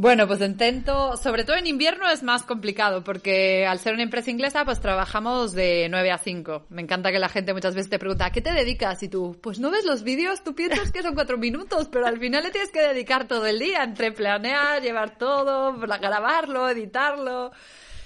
Bueno, 0.00 0.28
pues 0.28 0.40
intento, 0.40 1.16
sobre 1.16 1.42
todo 1.42 1.56
en 1.56 1.66
invierno 1.66 2.08
es 2.08 2.22
más 2.22 2.44
complicado 2.44 3.02
porque 3.02 3.66
al 3.66 3.80
ser 3.80 3.94
una 3.94 4.04
empresa 4.04 4.30
inglesa 4.30 4.64
pues 4.64 4.78
trabajamos 4.78 5.54
de 5.54 5.88
9 5.90 6.12
a 6.12 6.18
5. 6.18 6.66
Me 6.68 6.82
encanta 6.82 7.10
que 7.10 7.18
la 7.18 7.28
gente 7.28 7.52
muchas 7.52 7.74
veces 7.74 7.90
te 7.90 7.98
pregunta, 7.98 8.26
¿a 8.26 8.30
qué 8.30 8.40
te 8.40 8.52
dedicas? 8.52 9.02
Y 9.02 9.08
tú, 9.08 9.36
pues 9.42 9.58
no 9.58 9.72
ves 9.72 9.84
los 9.84 10.04
vídeos, 10.04 10.44
tú 10.44 10.54
piensas 10.54 10.92
que 10.92 11.02
son 11.02 11.16
cuatro 11.16 11.36
minutos, 11.36 11.88
pero 11.90 12.06
al 12.06 12.20
final 12.20 12.44
le 12.44 12.52
tienes 12.52 12.70
que 12.70 12.80
dedicar 12.80 13.26
todo 13.26 13.44
el 13.46 13.58
día 13.58 13.82
entre 13.82 14.12
planear, 14.12 14.80
llevar 14.80 15.18
todo, 15.18 15.76
grabarlo, 15.76 16.68
editarlo. 16.68 17.50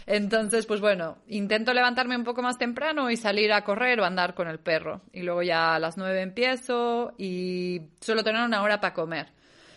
Entonces, 0.07 0.67
pues 0.67 0.81
bueno, 0.81 1.19
intento 1.29 1.73
levantarme 1.73 2.17
un 2.17 2.25
poco 2.25 2.43
más 2.43 2.59
temprano 2.59 3.11
y 3.11 3.17
salir 3.17 3.53
a 3.53 3.63
correr 3.63 4.01
o 4.01 4.05
andar 4.05 4.35
con 4.35 4.49
el 4.49 4.59
perro. 4.59 5.03
Y 5.13 5.23
luego 5.23 5.43
ya 5.43 5.75
a 5.75 5.79
las 5.79 5.97
9 5.97 6.21
empiezo 6.23 7.15
y 7.19 7.81
suelo 8.01 8.25
tener 8.25 8.43
una 8.43 8.63
hora 8.63 8.81
para 8.81 8.95
comer. 8.95 9.29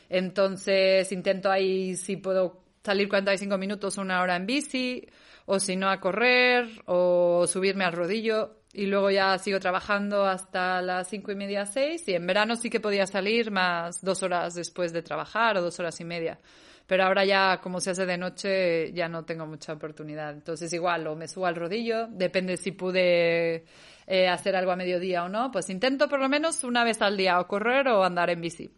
Entonces 0.09 1.11
intento 1.11 1.51
ahí 1.51 1.95
si 1.95 2.17
puedo 2.17 2.61
salir 2.83 3.09
45 3.09 3.57
minutos, 3.57 3.97
una 3.97 4.21
hora 4.21 4.35
en 4.35 4.45
bici, 4.45 5.07
o 5.45 5.59
si 5.59 5.75
no 5.75 5.89
a 5.89 5.99
correr, 5.99 6.67
o 6.85 7.45
subirme 7.47 7.83
al 7.83 7.93
rodillo. 7.93 8.57
Y 8.73 8.87
luego 8.87 9.09
ya 9.09 9.37
sigo 9.37 9.59
trabajando 9.59 10.25
hasta 10.25 10.81
las 10.81 11.07
cinco 11.07 11.31
y 11.31 11.35
media, 11.35 11.65
seis. 11.65 12.07
Y 12.07 12.13
en 12.13 12.27
verano 12.27 12.55
sí 12.55 12.69
que 12.69 12.81
podía 12.81 13.07
salir 13.07 13.49
más 13.49 14.03
dos 14.03 14.21
horas 14.21 14.53
después 14.53 14.91
de 14.91 15.01
trabajar 15.01 15.57
o 15.57 15.61
dos 15.61 15.79
horas 15.79 15.99
y 16.01 16.05
media. 16.05 16.39
Pero 16.87 17.03
ahora 17.03 17.25
ya, 17.25 17.59
como 17.61 17.79
se 17.79 17.91
hace 17.91 18.05
de 18.05 18.17
noche, 18.17 18.93
ya 18.93 19.07
no 19.07 19.25
tengo 19.25 19.45
mucha 19.47 19.73
oportunidad. 19.73 20.31
Entonces 20.31 20.71
igual, 20.73 21.07
o 21.07 21.15
me 21.15 21.27
subo 21.27 21.47
al 21.47 21.55
rodillo, 21.55 22.07
depende 22.07 22.57
si 22.57 22.71
pude 22.71 23.65
eh, 24.05 24.27
hacer 24.27 24.55
algo 24.55 24.71
a 24.71 24.75
mediodía 24.75 25.23
o 25.23 25.29
no. 25.29 25.51
Pues 25.51 25.69
intento 25.69 26.07
por 26.07 26.19
lo 26.19 26.29
menos 26.29 26.63
una 26.63 26.83
vez 26.83 27.01
al 27.01 27.17
día 27.17 27.39
o 27.39 27.47
correr 27.47 27.87
o 27.87 28.03
andar 28.03 28.29
en 28.29 28.41
bici. 28.41 28.71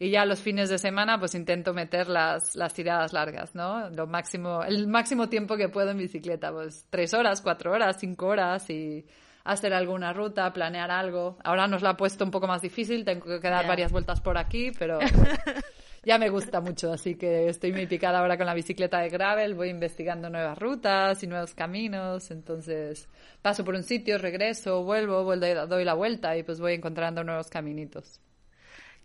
Y 0.00 0.10
ya 0.10 0.24
los 0.24 0.40
fines 0.40 0.68
de 0.68 0.78
semana 0.78 1.18
pues 1.18 1.34
intento 1.34 1.74
meter 1.74 2.08
las, 2.08 2.54
las 2.54 2.72
tiradas 2.72 3.12
largas, 3.12 3.56
¿no? 3.56 3.90
Lo 3.90 4.06
máximo, 4.06 4.62
el 4.62 4.86
máximo 4.86 5.28
tiempo 5.28 5.56
que 5.56 5.68
puedo 5.68 5.90
en 5.90 5.98
bicicleta, 5.98 6.52
pues 6.52 6.86
tres 6.88 7.14
horas, 7.14 7.40
cuatro 7.40 7.72
horas, 7.72 7.96
cinco 7.98 8.26
horas 8.28 8.70
y 8.70 9.04
hacer 9.42 9.74
alguna 9.74 10.12
ruta, 10.12 10.52
planear 10.52 10.92
algo. 10.92 11.38
Ahora 11.42 11.66
nos 11.66 11.82
la 11.82 11.90
ha 11.90 11.96
puesto 11.96 12.24
un 12.24 12.30
poco 12.30 12.46
más 12.46 12.62
difícil, 12.62 13.04
tengo 13.04 13.40
que 13.40 13.48
dar 13.50 13.66
varias 13.66 13.90
vueltas 13.90 14.20
por 14.20 14.38
aquí, 14.38 14.70
pero 14.78 15.00
ya 16.04 16.18
me 16.18 16.28
gusta 16.28 16.60
mucho, 16.60 16.92
así 16.92 17.16
que 17.16 17.48
estoy 17.48 17.72
muy 17.72 17.86
picada 17.86 18.20
ahora 18.20 18.36
con 18.36 18.46
la 18.46 18.54
bicicleta 18.54 18.98
de 19.00 19.08
gravel, 19.08 19.54
voy 19.54 19.68
investigando 19.70 20.30
nuevas 20.30 20.58
rutas 20.58 21.22
y 21.22 21.26
nuevos 21.26 21.54
caminos, 21.54 22.30
entonces 22.30 23.08
paso 23.42 23.64
por 23.64 23.74
un 23.74 23.82
sitio, 23.82 24.18
regreso, 24.18 24.82
vuelvo, 24.82 25.24
vuelvo 25.24 25.66
doy 25.66 25.84
la 25.84 25.94
vuelta 25.94 26.36
y 26.36 26.42
pues 26.42 26.60
voy 26.60 26.74
encontrando 26.74 27.24
nuevos 27.24 27.48
caminitos. 27.48 28.20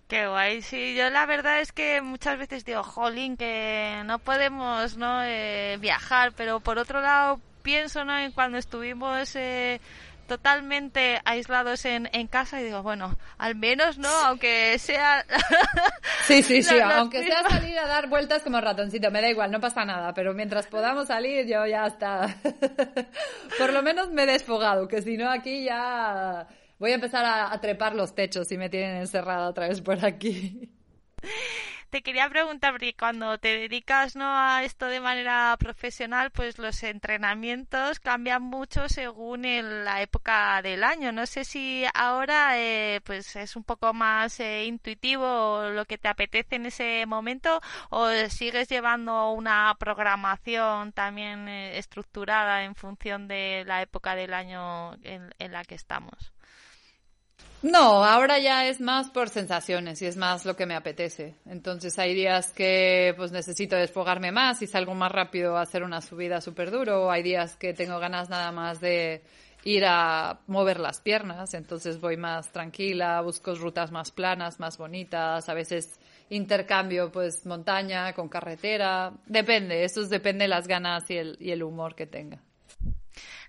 Qué 0.08 0.28
guay, 0.28 0.62
sí, 0.62 0.96
yo 0.96 1.10
la 1.10 1.26
verdad 1.26 1.62
es 1.62 1.72
que 1.72 2.02
muchas 2.02 2.38
veces 2.38 2.66
digo, 2.66 2.84
jolín, 2.84 3.38
que 3.38 4.04
no 4.06 4.20
podemos 4.20 4.98
no 4.98 5.24
eh, 5.24 5.78
viajar, 5.80 6.34
pero 6.36 6.60
por 6.60 6.78
otro 6.78 7.02
lado 7.02 7.40
pienso 7.64 8.04
¿no? 8.04 8.18
en 8.18 8.32
cuando 8.32 8.58
estuvimos 8.58 9.36
eh, 9.36 9.80
totalmente 10.28 11.20
aislados 11.26 11.86
en, 11.86 12.10
en 12.14 12.28
casa 12.28 12.62
y 12.62 12.66
digo, 12.66 12.84
bueno, 12.84 13.18
al 13.38 13.56
menos 13.56 13.98
no, 13.98 14.10
aunque 14.10 14.78
sea... 14.80 15.26
sí, 16.28 16.44
sí, 16.44 16.64
sí, 16.64 16.80
aunque 16.80 17.24
sea 17.24 17.44
salir 17.50 17.78
a 17.80 17.88
dar 17.88 18.10
vueltas 18.10 18.44
como 18.44 18.60
ratoncito, 18.62 19.12
me 19.12 19.22
da 19.22 19.30
igual, 19.30 19.52
no 19.52 19.60
pasa 19.60 19.86
nada, 19.86 20.14
pero 20.14 20.34
mientras 20.34 20.68
podamos 20.68 21.08
salir 21.08 21.46
yo 21.48 21.66
ya 21.66 21.86
está. 21.86 22.36
por 23.58 23.74
lo 23.74 23.82
menos 23.82 24.10
me 24.12 24.24
he 24.24 24.26
desfogado, 24.28 24.88
que 24.88 25.02
si 25.02 25.18
no 25.18 25.30
aquí 25.30 25.66
ya 25.66 26.48
Voy 26.84 26.92
a 26.92 26.96
empezar 26.96 27.24
a, 27.26 27.62
trepar 27.62 27.96
los 27.96 28.14
techos 28.14 28.52
y 28.52 28.58
me 28.58 28.70
tienen 28.70 28.98
encerrada 28.98 29.48
otra 29.48 29.70
vez 29.70 29.80
por 29.80 30.04
aquí. 30.04 30.70
Te 31.94 32.02
quería 32.02 32.28
preguntar, 32.28 32.72
porque 32.72 32.96
cuando 32.96 33.38
te 33.38 33.50
dedicas 33.50 34.16
¿no? 34.16 34.26
a 34.26 34.64
esto 34.64 34.88
de 34.88 35.00
manera 35.00 35.56
profesional, 35.60 36.32
pues 36.32 36.58
los 36.58 36.82
entrenamientos 36.82 38.00
cambian 38.00 38.42
mucho 38.42 38.90
según 38.90 39.44
la 39.44 40.02
época 40.02 40.60
del 40.64 40.84
año. 40.84 41.12
No 41.12 41.28
sé 41.28 41.46
si 41.46 41.86
ahora 41.94 42.58
eh, 42.58 43.00
pues 43.06 43.36
es 43.36 43.56
un 43.56 43.64
poco 43.64 43.94
más 43.94 44.40
eh, 44.40 44.66
intuitivo 44.66 45.70
lo 45.70 45.86
que 45.86 46.00
te 46.00 46.08
apetece 46.08 46.56
en 46.56 46.66
ese 46.66 47.06
momento 47.06 47.62
o 47.92 48.10
sigues 48.28 48.70
llevando 48.70 49.30
una 49.30 49.76
programación 49.78 50.94
también 50.94 51.48
eh, 51.48 51.78
estructurada 51.78 52.64
en 52.64 52.74
función 52.74 53.28
de 53.28 53.66
la 53.68 53.84
época 53.84 54.16
del 54.16 54.34
año 54.34 54.96
en 55.04 55.52
la 55.52 55.64
que 55.64 55.76
estamos. 55.76 56.33
No, 57.64 58.04
ahora 58.04 58.40
ya 58.40 58.68
es 58.68 58.82
más 58.82 59.10
por 59.10 59.30
sensaciones 59.30 60.02
y 60.02 60.06
es 60.06 60.18
más 60.18 60.44
lo 60.44 60.58
que 60.58 60.66
me 60.66 60.76
apetece. 60.76 61.36
Entonces 61.46 61.98
hay 61.98 62.14
días 62.14 62.52
que 62.52 63.14
pues 63.16 63.32
necesito 63.32 63.78
desfogarme 63.78 64.34
más 64.34 64.62
y 64.62 64.68
salgo 64.68 64.94
más 64.96 65.14
rápido 65.14 65.56
a 65.56 65.62
hacer 65.62 65.82
una 65.84 66.02
subida 66.02 66.42
súper 66.42 66.72
duro. 66.72 67.10
Hay 67.10 67.24
días 67.24 67.56
que 67.56 67.74
tengo 67.74 68.00
ganas 68.00 68.30
nada 68.30 68.52
más 68.52 68.82
de 68.82 69.24
ir 69.64 69.86
a 69.86 70.42
mover 70.48 70.78
las 70.78 71.00
piernas, 71.00 71.54
entonces 71.54 72.02
voy 72.02 72.18
más 72.18 72.52
tranquila, 72.52 73.22
busco 73.22 73.56
rutas 73.56 73.94
más 73.94 74.12
planas, 74.12 74.60
más 74.60 74.78
bonitas, 74.78 75.48
a 75.48 75.54
veces 75.54 76.02
intercambio 76.30 77.14
pues 77.14 77.46
montaña 77.46 78.12
con 78.12 78.28
carretera, 78.28 79.14
depende, 79.26 79.86
eso 79.86 80.04
depende 80.04 80.44
de 80.44 80.50
las 80.50 80.68
ganas 80.68 81.10
y 81.10 81.16
el, 81.16 81.38
y 81.40 81.52
el 81.52 81.64
humor 81.64 81.96
que 81.96 82.08
tenga. 82.08 82.42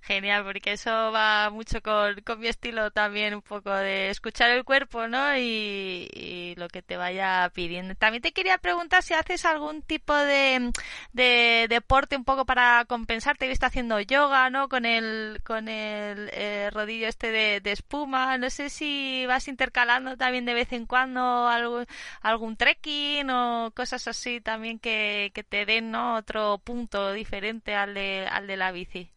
Genial, 0.07 0.45
porque 0.45 0.73
eso 0.73 0.91
va 1.13 1.49
mucho 1.49 1.81
con, 1.81 2.21
con 2.27 2.39
mi 2.39 2.49
estilo 2.49 2.91
también, 2.91 3.35
un 3.35 3.41
poco 3.41 3.71
de 3.71 4.11
escuchar 4.11 4.51
el 4.51 4.63
cuerpo, 4.63 5.09
¿no? 5.09 5.35
Y, 5.39 6.55
lo 6.59 6.69
que 6.69 6.83
te 6.83 6.99
vaya 6.99 7.51
pidiendo. 7.55 7.95
También 7.95 8.21
te 8.23 8.33
quería 8.33 8.59
preguntar 8.59 9.03
si 9.03 9.15
haces 9.15 9.47
algún 9.47 9.81
tipo 9.83 10.15
de, 10.15 10.73
de 11.15 11.67
deporte 11.71 12.17
un 12.17 12.25
poco 12.25 12.45
para 12.45 12.85
compensar. 12.85 13.39
Te 13.39 13.47
he 13.47 13.49
visto 13.49 13.65
haciendo 13.65 13.99
yoga, 13.99 14.51
¿no? 14.51 14.69
Con 14.69 14.85
el, 14.85 15.41
con 15.43 15.69
el 15.69 16.29
eh, 16.35 16.69
rodillo 16.71 17.09
este 17.09 17.31
de, 17.33 17.61
de, 17.61 17.73
espuma. 17.73 18.37
No 18.37 18.51
sé 18.51 18.69
si 18.69 19.25
vas 19.27 19.49
intercalando 19.49 20.19
también 20.19 20.45
de 20.45 20.53
vez 20.55 20.73
en 20.73 20.85
cuando 20.87 21.49
algún, 21.49 21.87
algún 22.21 22.57
trekking 22.59 23.31
o 23.31 23.73
cosas 23.75 24.07
así 24.07 24.41
también 24.43 24.79
que, 24.79 25.33
que 25.35 25.45
te 25.45 25.65
den, 25.65 25.91
¿no? 25.91 26.17
Otro 26.17 26.59
punto 26.59 27.13
diferente 27.15 27.75
al 27.75 27.95
de, 27.95 28.27
al 28.31 28.47
de 28.47 28.57
la 28.59 28.71
bici. 28.73 29.15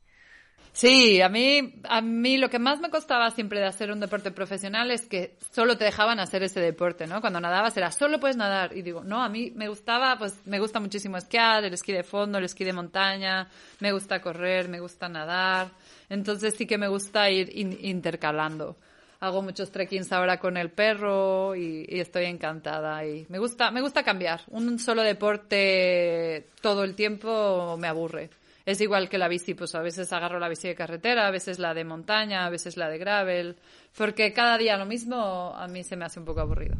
Sí, 0.78 1.22
a 1.24 1.28
mí, 1.28 1.74
a 1.86 2.02
mí 2.02 2.38
lo 2.38 2.52
que 2.52 2.60
más 2.60 2.80
me 2.80 2.92
costaba 2.92 3.32
siempre 3.32 3.60
de 3.60 3.66
hacer 3.66 3.92
un 3.92 4.00
deporte 4.00 4.30
profesional 4.30 4.92
es 4.92 5.08
que 5.08 5.36
solo 5.52 5.76
te 5.76 5.86
dejaban 5.86 6.20
hacer 6.20 6.44
ese 6.44 6.60
deporte, 6.60 7.08
¿no? 7.08 7.20
Cuando 7.20 7.40
nadabas 7.40 7.76
era 7.78 7.92
solo 7.92 8.20
puedes 8.20 8.38
nadar. 8.38 8.78
Y 8.78 8.84
digo, 8.84 9.04
no, 9.04 9.24
a 9.24 9.28
mí 9.28 9.52
me 9.56 9.70
gustaba, 9.70 10.20
pues 10.20 10.36
me 10.46 10.60
gusta 10.60 10.80
muchísimo 10.80 11.18
esquiar, 11.18 11.64
el 11.64 11.74
esquí 11.74 11.94
de 11.94 12.04
fondo, 12.04 12.38
el 12.38 12.44
esquí 12.44 12.64
de 12.64 12.74
montaña, 12.74 13.48
me 13.80 13.92
gusta 13.92 14.22
correr, 14.22 14.70
me 14.70 14.80
gusta 14.80 15.10
nadar. 15.10 15.72
Entonces 16.10 16.54
sí 16.56 16.68
que 16.68 16.78
me 16.78 16.88
gusta 16.88 17.28
ir 17.32 17.50
intercalando. 17.58 18.76
Hago 19.20 19.42
muchos 19.42 19.72
trekkings 19.72 20.12
ahora 20.12 20.40
con 20.40 20.58
el 20.58 20.70
perro 20.70 21.56
y, 21.56 21.88
y 21.90 22.00
estoy 22.00 22.26
encantada. 22.26 23.04
Y 23.04 23.26
me 23.30 23.40
gusta, 23.40 23.72
me 23.72 23.82
gusta 23.82 24.04
cambiar. 24.04 24.42
Un 24.50 24.78
solo 24.78 25.02
deporte 25.02 26.46
todo 26.62 26.84
el 26.84 26.94
tiempo 26.94 27.78
me 27.80 27.88
aburre 27.88 28.30
es 28.68 28.82
igual 28.82 29.08
que 29.08 29.18
la 29.18 29.30
bici, 29.30 29.54
pues 29.54 29.74
a 29.76 29.82
veces 29.82 30.12
agarro 30.12 30.40
la 30.40 30.50
bici 30.50 30.68
de 30.68 30.76
carretera, 30.76 31.26
a 31.26 31.32
veces 31.32 31.58
la 31.58 31.74
de 31.74 31.86
montaña, 31.86 32.46
a 32.46 32.50
veces 32.50 32.76
la 32.76 32.90
de 32.90 32.98
gravel, 32.98 33.56
porque 33.98 34.34
cada 34.34 34.58
día 34.58 34.76
lo 34.76 34.86
mismo 34.86 35.56
a 35.56 35.70
mí 35.70 35.86
se 35.86 35.96
me 35.96 36.04
hace 36.04 36.20
un 36.20 36.26
poco 36.26 36.42
aburrido. 36.42 36.76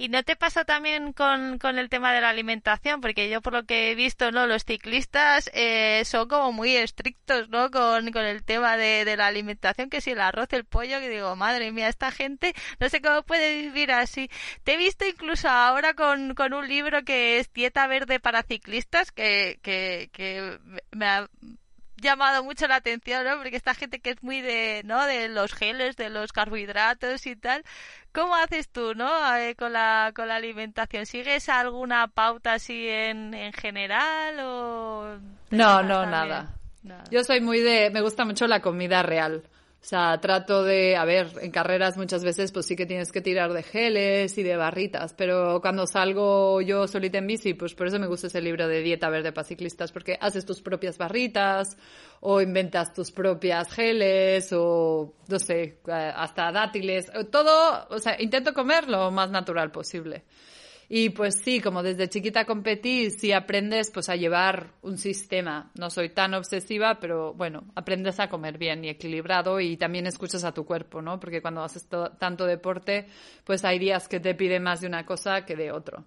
¿Y 0.00 0.08
no 0.08 0.22
te 0.22 0.36
pasa 0.36 0.64
también 0.64 1.12
con, 1.12 1.58
con 1.58 1.76
el 1.76 1.88
tema 1.88 2.12
de 2.12 2.20
la 2.20 2.28
alimentación? 2.30 3.00
Porque 3.00 3.28
yo 3.28 3.42
por 3.42 3.52
lo 3.52 3.64
que 3.64 3.90
he 3.90 3.94
visto, 3.96 4.30
¿no? 4.30 4.46
Los 4.46 4.64
ciclistas 4.64 5.50
eh, 5.54 6.04
son 6.04 6.28
como 6.28 6.52
muy 6.52 6.76
estrictos, 6.76 7.48
¿no? 7.48 7.70
Con, 7.72 8.12
con 8.12 8.24
el 8.24 8.44
tema 8.44 8.76
de, 8.76 9.04
de, 9.04 9.16
la 9.16 9.26
alimentación, 9.26 9.90
que 9.90 10.00
si 10.00 10.12
el 10.12 10.20
arroz, 10.20 10.52
el 10.52 10.64
pollo, 10.64 11.00
que 11.00 11.08
digo, 11.08 11.34
madre 11.34 11.72
mía, 11.72 11.88
esta 11.88 12.12
gente 12.12 12.54
no 12.78 12.88
sé 12.88 13.02
cómo 13.02 13.24
puede 13.24 13.60
vivir 13.62 13.90
así. 13.90 14.30
Te 14.62 14.74
he 14.74 14.76
visto 14.76 15.04
incluso 15.04 15.48
ahora 15.48 15.94
con, 15.94 16.34
con 16.34 16.52
un 16.54 16.68
libro 16.68 17.02
que 17.04 17.40
es 17.40 17.52
Dieta 17.52 17.88
Verde 17.88 18.20
para 18.20 18.44
Ciclistas, 18.44 19.10
que, 19.10 19.58
que, 19.62 20.10
que 20.12 20.58
me 20.92 21.06
ha 21.06 21.28
llamado 22.00 22.42
mucho 22.44 22.66
la 22.66 22.76
atención, 22.76 23.24
¿no? 23.24 23.36
Porque 23.38 23.56
esta 23.56 23.74
gente 23.74 24.00
que 24.00 24.10
es 24.10 24.22
muy 24.22 24.40
de, 24.40 24.82
¿no? 24.84 25.04
De 25.04 25.28
los 25.28 25.52
geles, 25.52 25.96
de 25.96 26.10
los 26.10 26.32
carbohidratos 26.32 27.26
y 27.26 27.36
tal. 27.36 27.64
¿Cómo 28.12 28.34
haces 28.34 28.68
tú, 28.68 28.94
no? 28.94 29.08
Eh, 29.36 29.54
con 29.54 29.72
la, 29.72 30.12
con 30.14 30.28
la 30.28 30.36
alimentación. 30.36 31.06
¿Sigues 31.06 31.48
alguna 31.48 32.08
pauta 32.08 32.54
así 32.54 32.88
en, 32.88 33.34
en 33.34 33.52
general 33.52 34.38
o...? 34.40 35.18
No, 35.50 35.82
no, 35.82 36.06
nada. 36.06 36.54
Yo 37.10 37.22
soy 37.24 37.40
muy 37.40 37.60
de, 37.60 37.90
me 37.90 38.00
gusta 38.00 38.24
mucho 38.24 38.46
la 38.46 38.60
comida 38.60 39.02
real. 39.02 39.42
O 39.80 39.84
sea, 39.88 40.20
trato 40.20 40.64
de, 40.64 40.96
a 40.96 41.04
ver, 41.04 41.28
en 41.40 41.52
carreras 41.52 41.96
muchas 41.96 42.24
veces 42.24 42.50
pues 42.50 42.66
sí 42.66 42.74
que 42.74 42.84
tienes 42.84 43.12
que 43.12 43.20
tirar 43.20 43.52
de 43.52 43.62
geles 43.62 44.36
y 44.36 44.42
de 44.42 44.56
barritas, 44.56 45.14
pero 45.14 45.60
cuando 45.60 45.86
salgo 45.86 46.60
yo 46.60 46.88
solita 46.88 47.18
en 47.18 47.28
bici, 47.28 47.54
pues 47.54 47.74
por 47.74 47.86
eso 47.86 47.98
me 48.00 48.08
gusta 48.08 48.26
ese 48.26 48.42
libro 48.42 48.66
de 48.66 48.82
dieta 48.82 49.08
verde 49.08 49.32
para 49.32 49.46
ciclistas, 49.46 49.92
porque 49.92 50.18
haces 50.20 50.44
tus 50.44 50.60
propias 50.60 50.98
barritas 50.98 51.76
o 52.20 52.40
inventas 52.40 52.92
tus 52.92 53.12
propias 53.12 53.70
geles 53.72 54.52
o, 54.52 55.14
no 55.28 55.38
sé, 55.38 55.78
hasta 55.86 56.50
dátiles, 56.50 57.10
todo, 57.30 57.86
o 57.88 57.98
sea, 58.00 58.20
intento 58.20 58.52
comer 58.52 58.88
lo 58.88 59.12
más 59.12 59.30
natural 59.30 59.70
posible. 59.70 60.24
Y 60.90 61.10
pues 61.10 61.40
sí, 61.44 61.60
como 61.60 61.82
desde 61.82 62.08
chiquita 62.08 62.46
competí, 62.46 63.10
si 63.10 63.32
aprendes 63.32 63.90
pues 63.90 64.08
a 64.08 64.16
llevar 64.16 64.72
un 64.80 64.96
sistema. 64.96 65.70
No 65.78 65.90
soy 65.90 66.08
tan 66.08 66.32
obsesiva, 66.32 66.98
pero 66.98 67.34
bueno, 67.34 67.64
aprendes 67.74 68.18
a 68.20 68.28
comer 68.28 68.56
bien 68.56 68.84
y 68.84 68.88
equilibrado 68.88 69.60
y 69.60 69.76
también 69.76 70.06
escuchas 70.06 70.44
a 70.44 70.52
tu 70.52 70.64
cuerpo, 70.64 71.02
¿no? 71.02 71.20
Porque 71.20 71.42
cuando 71.42 71.62
haces 71.62 71.86
tanto 72.18 72.46
deporte, 72.46 73.06
pues 73.44 73.64
hay 73.64 73.78
días 73.78 74.08
que 74.08 74.20
te 74.20 74.34
pide 74.34 74.60
más 74.60 74.80
de 74.80 74.86
una 74.86 75.04
cosa 75.04 75.44
que 75.44 75.56
de 75.56 75.72
otro. 75.72 76.04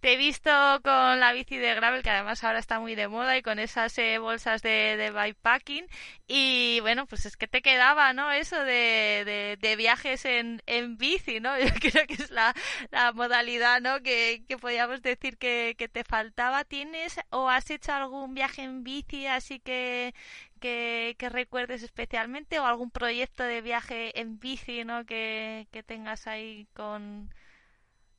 Te 0.00 0.12
he 0.12 0.16
visto 0.16 0.50
con 0.84 1.18
la 1.18 1.32
bici 1.32 1.56
de 1.56 1.74
gravel, 1.74 2.02
que 2.02 2.10
además 2.10 2.44
ahora 2.44 2.60
está 2.60 2.78
muy 2.78 2.94
de 2.94 3.08
moda, 3.08 3.36
y 3.36 3.42
con 3.42 3.58
esas 3.58 3.98
eh, 3.98 4.18
bolsas 4.18 4.62
de, 4.62 4.96
de 4.96 5.10
bikepacking. 5.10 5.86
Y 6.28 6.78
bueno, 6.82 7.06
pues 7.06 7.26
es 7.26 7.36
que 7.36 7.48
te 7.48 7.62
quedaba, 7.62 8.12
¿no? 8.12 8.30
Eso 8.30 8.62
de, 8.62 9.56
de, 9.60 9.76
viajes 9.76 10.24
en, 10.24 10.62
en 10.66 10.98
bici, 10.98 11.40
¿no? 11.40 11.58
Yo 11.58 11.68
creo 11.80 12.06
que 12.06 12.14
es 12.14 12.30
la, 12.30 12.54
la 12.90 13.12
modalidad, 13.12 13.80
¿no? 13.80 14.00
Que, 14.00 14.44
que 14.46 14.56
podríamos 14.56 15.02
decir 15.02 15.36
que, 15.36 15.74
que 15.76 15.88
te 15.88 16.04
faltaba. 16.04 16.64
¿Tienes 16.64 17.18
o 17.30 17.48
has 17.48 17.68
hecho 17.70 17.92
algún 17.92 18.34
viaje 18.34 18.62
en 18.62 18.84
bici 18.84 19.26
así 19.26 19.58
que, 19.58 20.14
que, 20.60 21.16
que, 21.18 21.28
recuerdes 21.28 21.82
especialmente 21.82 22.58
o 22.60 22.66
algún 22.66 22.90
proyecto 22.90 23.42
de 23.42 23.62
viaje 23.62 24.18
en 24.20 24.38
bici, 24.38 24.84
¿no? 24.84 25.04
Que, 25.04 25.66
que 25.72 25.82
tengas 25.82 26.26
ahí 26.26 26.68
con 26.74 27.32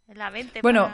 la 0.07 0.29
mente. 0.31 0.61
Bueno, 0.61 0.93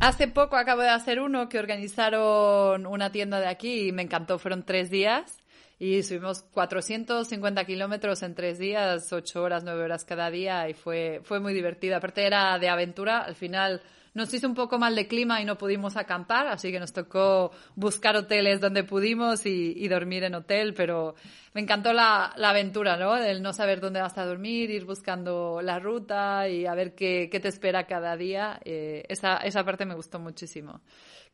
Hace 0.00 0.28
poco 0.28 0.56
acabo 0.56 0.82
de 0.82 0.90
hacer 0.90 1.20
uno 1.20 1.48
que 1.48 1.58
organizaron 1.58 2.86
una 2.86 3.10
tienda 3.10 3.40
de 3.40 3.48
aquí 3.48 3.88
y 3.88 3.92
me 3.92 4.02
encantó. 4.02 4.38
Fueron 4.38 4.62
tres 4.62 4.90
días 4.90 5.42
y 5.78 6.02
subimos 6.02 6.42
450 6.42 7.64
kilómetros 7.64 8.22
en 8.22 8.34
tres 8.34 8.58
días, 8.58 9.12
ocho 9.12 9.42
horas, 9.42 9.62
nueve 9.62 9.84
horas 9.84 10.04
cada 10.04 10.30
día 10.30 10.68
y 10.68 10.74
fue, 10.74 11.20
fue 11.22 11.38
muy 11.38 11.54
divertido. 11.54 11.96
Aparte 11.96 12.26
era 12.26 12.58
de 12.58 12.68
aventura. 12.68 13.20
Al 13.20 13.36
final 13.36 13.80
nos 14.18 14.34
hizo 14.34 14.48
un 14.48 14.54
poco 14.54 14.78
mal 14.78 14.96
de 14.96 15.06
clima 15.06 15.40
y 15.40 15.44
no 15.44 15.56
pudimos 15.56 15.96
acampar, 15.96 16.48
así 16.48 16.72
que 16.72 16.80
nos 16.80 16.92
tocó 16.92 17.52
buscar 17.76 18.16
hoteles 18.16 18.60
donde 18.60 18.82
pudimos 18.82 19.46
y, 19.46 19.86
dormir 19.86 20.24
en 20.24 20.34
hotel, 20.34 20.74
pero 20.74 21.14
me 21.54 21.60
encantó 21.60 21.92
la, 21.92 22.32
aventura, 22.36 22.96
¿no? 22.96 23.16
El 23.16 23.40
no 23.40 23.52
saber 23.52 23.80
dónde 23.80 24.00
vas 24.00 24.18
a 24.18 24.26
dormir, 24.26 24.70
ir 24.70 24.84
buscando 24.84 25.60
la 25.62 25.78
ruta 25.78 26.48
y 26.48 26.66
a 26.66 26.74
ver 26.74 26.96
qué, 26.96 27.28
te 27.30 27.48
espera 27.48 27.86
cada 27.86 28.16
día. 28.16 28.60
Eh, 28.64 29.04
esa, 29.08 29.36
esa 29.36 29.64
parte 29.64 29.86
me 29.86 29.94
gustó 29.94 30.18
muchísimo. 30.18 30.80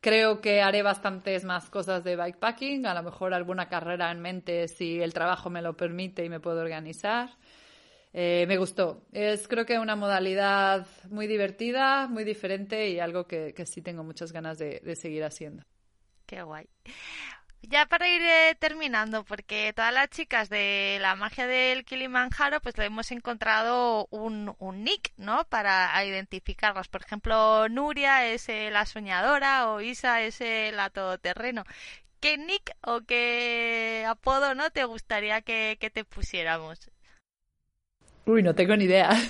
Creo 0.04 0.42
que 0.42 0.60
haré 0.60 0.82
bastantes 0.82 1.44
más 1.44 1.70
cosas 1.70 2.04
de 2.04 2.14
bikepacking, 2.14 2.84
a 2.84 2.92
lo 2.92 3.02
mejor 3.02 3.32
alguna 3.32 3.70
carrera 3.70 4.10
en 4.10 4.20
mente 4.20 4.68
si 4.68 5.00
el 5.00 5.14
trabajo 5.14 5.48
me 5.48 5.62
lo 5.62 5.78
permite 5.78 6.22
y 6.22 6.28
me 6.28 6.40
puedo 6.40 6.60
organizar. 6.60 7.30
Eh, 8.12 8.44
me 8.46 8.58
gustó. 8.58 9.06
Es 9.12 9.48
creo 9.48 9.64
que 9.64 9.78
una 9.78 9.96
modalidad 9.96 10.86
muy 11.08 11.26
divertida, 11.26 12.06
muy 12.06 12.24
diferente 12.24 12.90
y 12.90 13.00
algo 13.00 13.26
que, 13.26 13.54
sí 13.64 13.80
tengo 13.80 14.04
muchas 14.04 14.30
ganas 14.30 14.58
de, 14.58 14.94
seguir 14.94 15.24
haciendo. 15.24 15.64
Qué 16.26 16.42
guay. 16.42 16.68
Ya 17.68 17.86
para 17.86 18.08
ir 18.08 18.22
eh, 18.22 18.56
terminando, 18.58 19.24
porque 19.24 19.72
todas 19.74 19.92
las 19.92 20.10
chicas 20.10 20.48
de 20.50 20.98
la 21.00 21.14
magia 21.16 21.46
del 21.46 21.84
Kilimanjaro, 21.84 22.60
pues 22.60 22.76
le 22.78 22.86
hemos 22.86 23.10
encontrado 23.10 24.06
un, 24.10 24.54
un 24.58 24.84
nick, 24.84 25.12
¿no? 25.16 25.44
Para 25.48 26.04
identificarlas. 26.04 26.88
Por 26.88 27.02
ejemplo, 27.02 27.68
Nuria 27.68 28.26
es 28.26 28.48
eh, 28.48 28.70
la 28.70 28.86
soñadora 28.86 29.68
o 29.70 29.80
Isa 29.80 30.22
es 30.22 30.40
la 30.74 30.90
todoterreno. 30.90 31.64
¿Qué 32.20 32.38
nick 32.38 32.76
o 32.82 33.00
qué 33.02 34.04
apodo 34.08 34.54
no 34.54 34.70
te 34.70 34.84
gustaría 34.84 35.42
que 35.42 35.90
te 35.92 36.04
pusiéramos? 36.04 36.90
Uy, 38.26 38.42
no 38.42 38.54
tengo 38.54 38.76
ni 38.76 38.84
idea. 38.84 39.10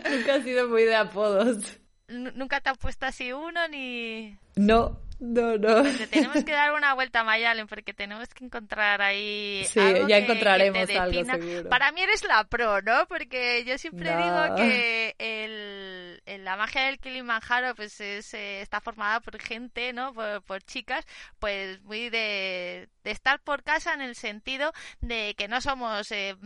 Nunca 0.10 0.36
he 0.36 0.42
sido 0.42 0.68
muy 0.68 0.84
de 0.84 0.96
apodos. 0.96 1.78
¿Nunca 2.08 2.60
te 2.60 2.70
has 2.70 2.78
puesto 2.78 3.06
así 3.06 3.32
uno 3.32 3.66
ni...? 3.68 4.38
No, 4.56 5.00
no, 5.18 5.56
no. 5.56 5.82
Pues 5.82 6.10
tenemos 6.10 6.44
que 6.44 6.52
dar 6.52 6.72
una 6.72 6.94
vuelta 6.94 7.20
a 7.20 7.24
Mayalen 7.24 7.66
porque 7.66 7.94
tenemos 7.94 8.28
que 8.28 8.44
encontrar 8.44 9.00
ahí. 9.00 9.64
Sí, 9.68 9.80
ya 10.08 10.18
encontraremos 10.18 10.88
algo 10.90 11.24
seguro. 11.24 11.68
Para 11.68 11.92
mí 11.92 12.02
eres 12.02 12.24
la 12.24 12.44
pro, 12.44 12.82
¿no? 12.82 13.06
Porque 13.08 13.64
yo 13.64 13.78
siempre 13.78 14.14
digo 14.16 14.56
que 14.56 15.14
el, 15.18 16.44
la 16.44 16.56
magia 16.56 16.82
del 16.82 16.98
Kilimanjaro 16.98 17.74
pues 17.74 18.00
es, 18.00 18.34
eh, 18.34 18.60
está 18.60 18.80
formada 18.80 19.20
por 19.20 19.40
gente, 19.40 19.92
¿no? 19.92 20.12
Por, 20.12 20.62
chicas, 20.62 21.06
pues 21.38 21.80
muy 21.82 22.10
de, 22.10 22.88
de, 23.02 23.10
estar 23.10 23.40
por 23.40 23.62
casa 23.62 23.94
en 23.94 24.02
el 24.02 24.14
sentido 24.14 24.72
de 25.00 25.34
que 25.36 25.48
no 25.48 25.60
somos. 25.60 26.10
Eh, 26.12 26.36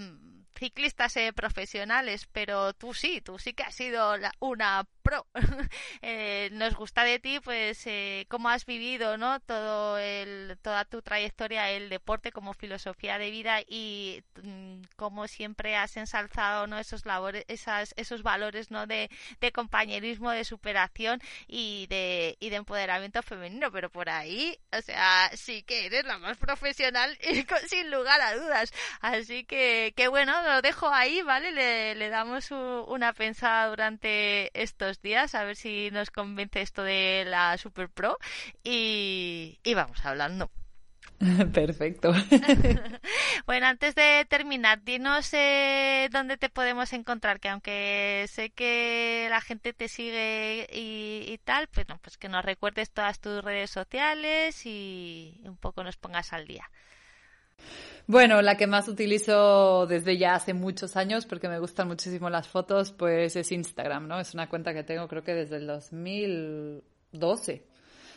ciclistas 0.59 1.17
eh, 1.17 1.33
profesionales, 1.33 2.29
pero 2.33 2.73
tú 2.73 2.93
sí, 2.93 3.21
tú 3.21 3.39
sí 3.39 3.53
que 3.53 3.63
has 3.63 3.75
sido 3.75 4.15
una 4.41 4.85
pro. 5.09 5.27
Eh, 6.01 6.49
nos 6.53 6.75
gusta 6.75 7.03
de 7.03 7.19
ti, 7.19 7.41
pues, 7.41 7.87
eh, 7.87 8.27
cómo 8.29 8.49
has 8.49 8.65
vivido, 8.67 9.19
¿no? 9.19 9.41
Todo 9.41 9.99
el, 9.99 10.57
toda 10.63 10.85
tu 10.85 11.03
trayectoria, 11.03 11.71
el 11.71 11.89
deporte 11.89 12.31
como 12.31 12.55
filosofía 12.55 13.19
de 13.19 13.31
vida 13.31 13.61
y 13.67 14.23
mm, 14.43 14.83
cómo 14.97 15.27
siempre 15.27 15.77
has 15.77 15.97
ensalzado, 15.97 16.67
¿no? 16.67 16.79
Esos 16.79 17.05
labores, 17.05 17.45
esas, 17.49 17.95
esos 17.97 18.23
valores, 18.23 18.71
¿no? 18.71 18.87
De, 18.87 19.11
compañerismo, 19.53 20.31
de 20.31 20.45
superación 20.45 21.21
y 21.47 21.87
de, 21.89 22.37
y 22.39 22.51
de 22.51 22.57
empoderamiento 22.57 23.23
femenino. 23.23 23.73
Pero 23.73 23.91
por 23.91 24.09
ahí, 24.09 24.59
o 24.73 24.81
sea, 24.83 25.31
sí 25.35 25.63
que 25.63 25.87
eres 25.87 26.05
la 26.05 26.19
más 26.19 26.37
profesional 26.39 27.19
y 27.23 27.45
sin 27.67 27.91
lugar 27.91 28.21
a 28.21 28.37
dudas. 28.37 28.73
Así 29.01 29.45
que, 29.45 29.93
que 29.97 30.09
bueno, 30.09 30.43
lo 30.43 30.63
dejo 30.63 30.89
ahí, 30.89 31.23
¿vale? 31.23 31.51
Le, 31.53 31.95
le 31.95 32.09
damos 32.09 32.51
una 32.51 33.13
pensada 33.13 33.69
durante 33.69 34.51
estos 34.61 34.98
días 35.03 35.35
a 35.35 35.45
ver 35.45 35.57
si 35.57 35.91
nos 35.91 36.11
convence 36.11 36.61
esto 36.61 36.83
de 36.83 37.25
la 37.27 37.57
Super 37.59 37.89
Pro 37.89 38.19
y, 38.65 39.59
y 39.63 39.75
vamos 39.75 40.05
hablando. 40.05 40.51
Perfecto. 41.53 42.13
bueno, 43.47 43.67
antes 43.67 43.95
de 43.95 44.25
terminar, 44.29 44.83
dinos 44.85 45.33
eh, 45.33 46.09
dónde 46.13 46.37
te 46.37 46.49
podemos 46.49 46.93
encontrar, 46.93 47.41
que 47.41 47.49
aunque 47.49 48.27
sé 48.29 48.51
que 48.51 49.27
la 49.31 49.41
gente 49.41 49.73
te 49.73 49.89
sigue 49.89 50.69
y, 50.73 51.25
y 51.27 51.39
tal, 51.39 51.67
pues, 51.69 51.87
pues 52.03 52.19
que 52.19 52.29
nos 52.29 52.45
recuerdes 52.45 52.91
todas 52.91 53.21
tus 53.21 53.43
redes 53.43 53.71
sociales 53.71 54.65
y 54.65 55.41
un 55.45 55.57
poco 55.57 55.83
nos 55.83 55.97
pongas 55.97 56.33
al 56.33 56.47
día. 56.47 56.71
Bueno, 58.07 58.41
la 58.41 58.57
que 58.57 58.67
más 58.67 58.89
utilizo 58.89 59.87
desde 59.87 60.17
ya 60.17 60.35
hace 60.35 60.55
muchos 60.55 60.97
años, 60.97 61.27
porque 61.27 61.49
me 61.49 61.59
gustan 61.59 61.89
muchísimo 61.89 62.31
las 62.31 62.49
fotos, 62.49 62.93
pues 62.93 63.37
es 63.37 63.53
Instagram, 63.53 64.09
¿no? 64.09 64.19
Es 64.19 64.33
una 64.33 64.49
cuenta 64.49 64.73
que 64.73 64.83
tengo 64.83 65.09
creo 65.09 65.23
que 65.23 65.35
desde 65.35 65.57
el 65.57 65.67
2012. 65.67 67.67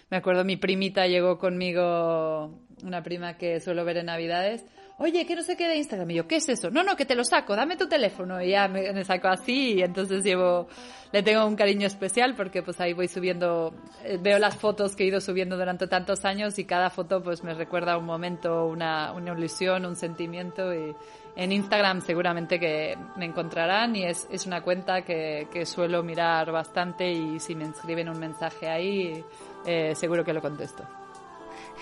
Me 0.09 0.17
acuerdo 0.17 0.45
mi 0.45 0.55
primita 0.55 1.07
llegó 1.07 1.37
conmigo, 1.37 2.61
una 2.83 3.03
prima 3.03 3.37
que 3.37 3.59
suelo 3.59 3.83
ver 3.83 3.97
en 3.97 4.05
Navidades, 4.05 4.65
oye, 5.01 5.25
que 5.25 5.35
no 5.35 5.41
sé 5.41 5.57
qué 5.57 5.67
de 5.67 5.77
Instagram. 5.77 6.11
Y 6.11 6.15
yo, 6.15 6.27
¿qué 6.27 6.37
es 6.37 6.47
eso? 6.47 6.69
No, 6.69 6.83
no, 6.83 6.95
que 6.95 7.05
te 7.05 7.15
lo 7.15 7.23
saco, 7.23 7.55
dame 7.55 7.75
tu 7.75 7.87
teléfono. 7.87 8.41
Y 8.41 8.51
ya 8.51 8.67
me, 8.67 8.93
me 8.93 9.03
saco 9.03 9.27
así 9.27 9.73
y 9.73 9.81
entonces 9.81 10.23
llevo, 10.23 10.67
le 11.11 11.23
tengo 11.23 11.45
un 11.45 11.55
cariño 11.55 11.87
especial 11.87 12.35
porque 12.35 12.61
pues 12.61 12.79
ahí 12.79 12.93
voy 12.93 13.07
subiendo, 13.07 13.73
eh, 14.03 14.17
veo 14.21 14.37
las 14.39 14.55
fotos 14.55 14.95
que 14.95 15.03
he 15.03 15.07
ido 15.07 15.19
subiendo 15.19 15.57
durante 15.57 15.87
tantos 15.87 16.23
años 16.23 16.57
y 16.59 16.65
cada 16.65 16.89
foto 16.89 17.21
pues 17.21 17.43
me 17.43 17.53
recuerda 17.53 17.97
un 17.97 18.05
momento, 18.05 18.67
una, 18.67 19.11
una 19.11 19.33
ilusión, 19.33 19.85
un 19.85 19.95
sentimiento 19.95 20.73
y 20.73 20.95
en 21.35 21.51
Instagram 21.51 22.01
seguramente 22.01 22.59
que 22.59 22.97
me 23.17 23.25
encontrarán 23.25 23.95
y 23.95 24.05
es, 24.05 24.27
es 24.31 24.45
una 24.45 24.61
cuenta 24.61 25.01
que, 25.01 25.47
que 25.51 25.65
suelo 25.65 26.03
mirar 26.03 26.51
bastante 26.51 27.11
y 27.11 27.39
si 27.39 27.55
me 27.55 27.65
escriben 27.65 28.09
un 28.09 28.19
mensaje 28.19 28.67
ahí 28.67 29.23
eh, 29.65 29.95
seguro 29.95 30.23
que 30.23 30.33
lo 30.33 30.41
contesto. 30.41 31.00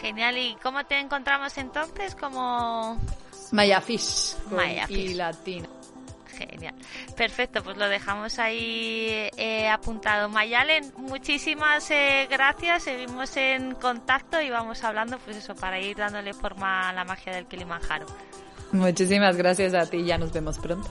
Genial, 0.02 0.38
¿y 0.38 0.56
cómo 0.62 0.86
te 0.86 1.00
encontramos 1.00 1.58
entonces? 1.58 2.16
Como 2.16 3.00
Maya 3.52 3.82
Fish 3.82 4.36
Maya 4.52 4.86
y 4.90 5.14
latina. 5.14 5.68
Genial. 6.28 6.74
Perfecto, 7.18 7.62
pues 7.64 7.76
lo 7.76 7.90
dejamos 7.90 8.40
ahí 8.40 9.30
eh, 9.36 9.68
apuntado. 9.68 10.30
Mayalen, 10.30 10.94
muchísimas 10.96 11.92
eh, 11.92 12.28
gracias. 12.30 12.84
Seguimos 12.84 13.36
en 13.36 13.76
contacto 13.76 14.42
y 14.42 14.50
vamos 14.50 14.84
hablando, 14.86 15.18
pues 15.20 15.36
eso, 15.36 15.54
para 15.56 15.82
ir 15.82 15.98
dándole 15.98 16.34
forma 16.34 16.90
a 16.90 16.94
la 16.94 17.04
magia 17.04 17.34
del 17.34 17.46
Kilimanjaro. 17.46 18.06
Muchísimas 18.72 19.36
gracias 19.36 19.74
a 19.74 19.86
ti. 19.86 20.06
Ya 20.06 20.18
nos 20.18 20.32
vemos 20.32 20.60
pronto. 20.60 20.90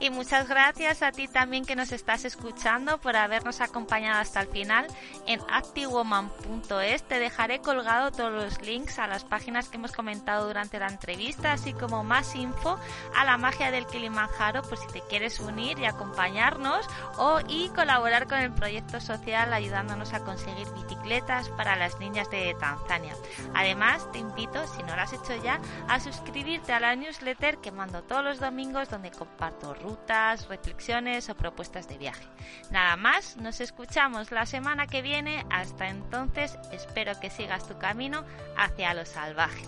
Y 0.00 0.08
muchas 0.08 0.48
gracias 0.48 1.02
a 1.02 1.12
ti 1.12 1.28
también 1.28 1.66
que 1.66 1.76
nos 1.76 1.92
estás 1.92 2.24
escuchando 2.24 2.98
por 2.98 3.16
habernos 3.16 3.60
acompañado 3.60 4.18
hasta 4.18 4.40
el 4.40 4.48
final. 4.48 4.86
En 5.26 5.40
activewoman.es 5.50 7.02
te 7.02 7.18
dejaré 7.18 7.60
colgado 7.60 8.10
todos 8.10 8.32
los 8.32 8.62
links 8.62 8.98
a 8.98 9.06
las 9.06 9.24
páginas 9.24 9.68
que 9.68 9.76
hemos 9.76 9.92
comentado 9.92 10.46
durante 10.46 10.78
la 10.78 10.88
entrevista, 10.88 11.52
así 11.52 11.74
como 11.74 12.02
más 12.02 12.34
info 12.34 12.78
a 13.14 13.26
la 13.26 13.36
magia 13.36 13.70
del 13.70 13.86
Kilimanjaro 13.86 14.62
por 14.62 14.78
si 14.78 14.86
te 14.86 15.02
quieres 15.02 15.38
unir 15.38 15.78
y 15.78 15.84
acompañarnos 15.84 16.86
o 17.18 17.40
y 17.46 17.68
colaborar 17.68 18.26
con 18.26 18.38
el 18.38 18.52
proyecto 18.52 19.00
social 19.00 19.52
ayudándonos 19.52 20.14
a 20.14 20.20
conseguir 20.20 20.66
bicicletas 20.72 21.50
para 21.50 21.76
las 21.76 21.98
niñas 22.00 22.30
de 22.30 22.56
Tanzania. 22.58 23.14
Además, 23.54 24.10
te 24.12 24.18
invito, 24.18 24.66
si 24.68 24.82
no 24.82 24.96
lo 24.96 25.02
has 25.02 25.12
hecho 25.12 25.36
ya, 25.42 25.60
a 25.88 26.00
suscribirte 26.00 26.72
a 26.72 26.80
la 26.80 26.96
newsletter 26.96 27.58
que 27.58 27.70
mando 27.70 28.02
todos 28.02 28.24
los 28.24 28.40
domingos 28.40 28.88
donde 28.88 29.10
comparto 29.10 29.74
rutas, 29.74 29.89
rutas, 29.90 30.48
reflexiones 30.48 31.28
o 31.28 31.34
propuestas 31.34 31.88
de 31.88 31.98
viaje. 31.98 32.24
Nada 32.70 32.96
más, 32.96 33.36
nos 33.36 33.60
escuchamos 33.60 34.30
la 34.30 34.46
semana 34.46 34.86
que 34.86 35.02
viene. 35.02 35.44
Hasta 35.50 35.88
entonces, 35.88 36.56
espero 36.70 37.18
que 37.20 37.30
sigas 37.30 37.66
tu 37.66 37.76
camino 37.78 38.24
hacia 38.56 38.94
lo 38.94 39.04
salvaje. 39.04 39.64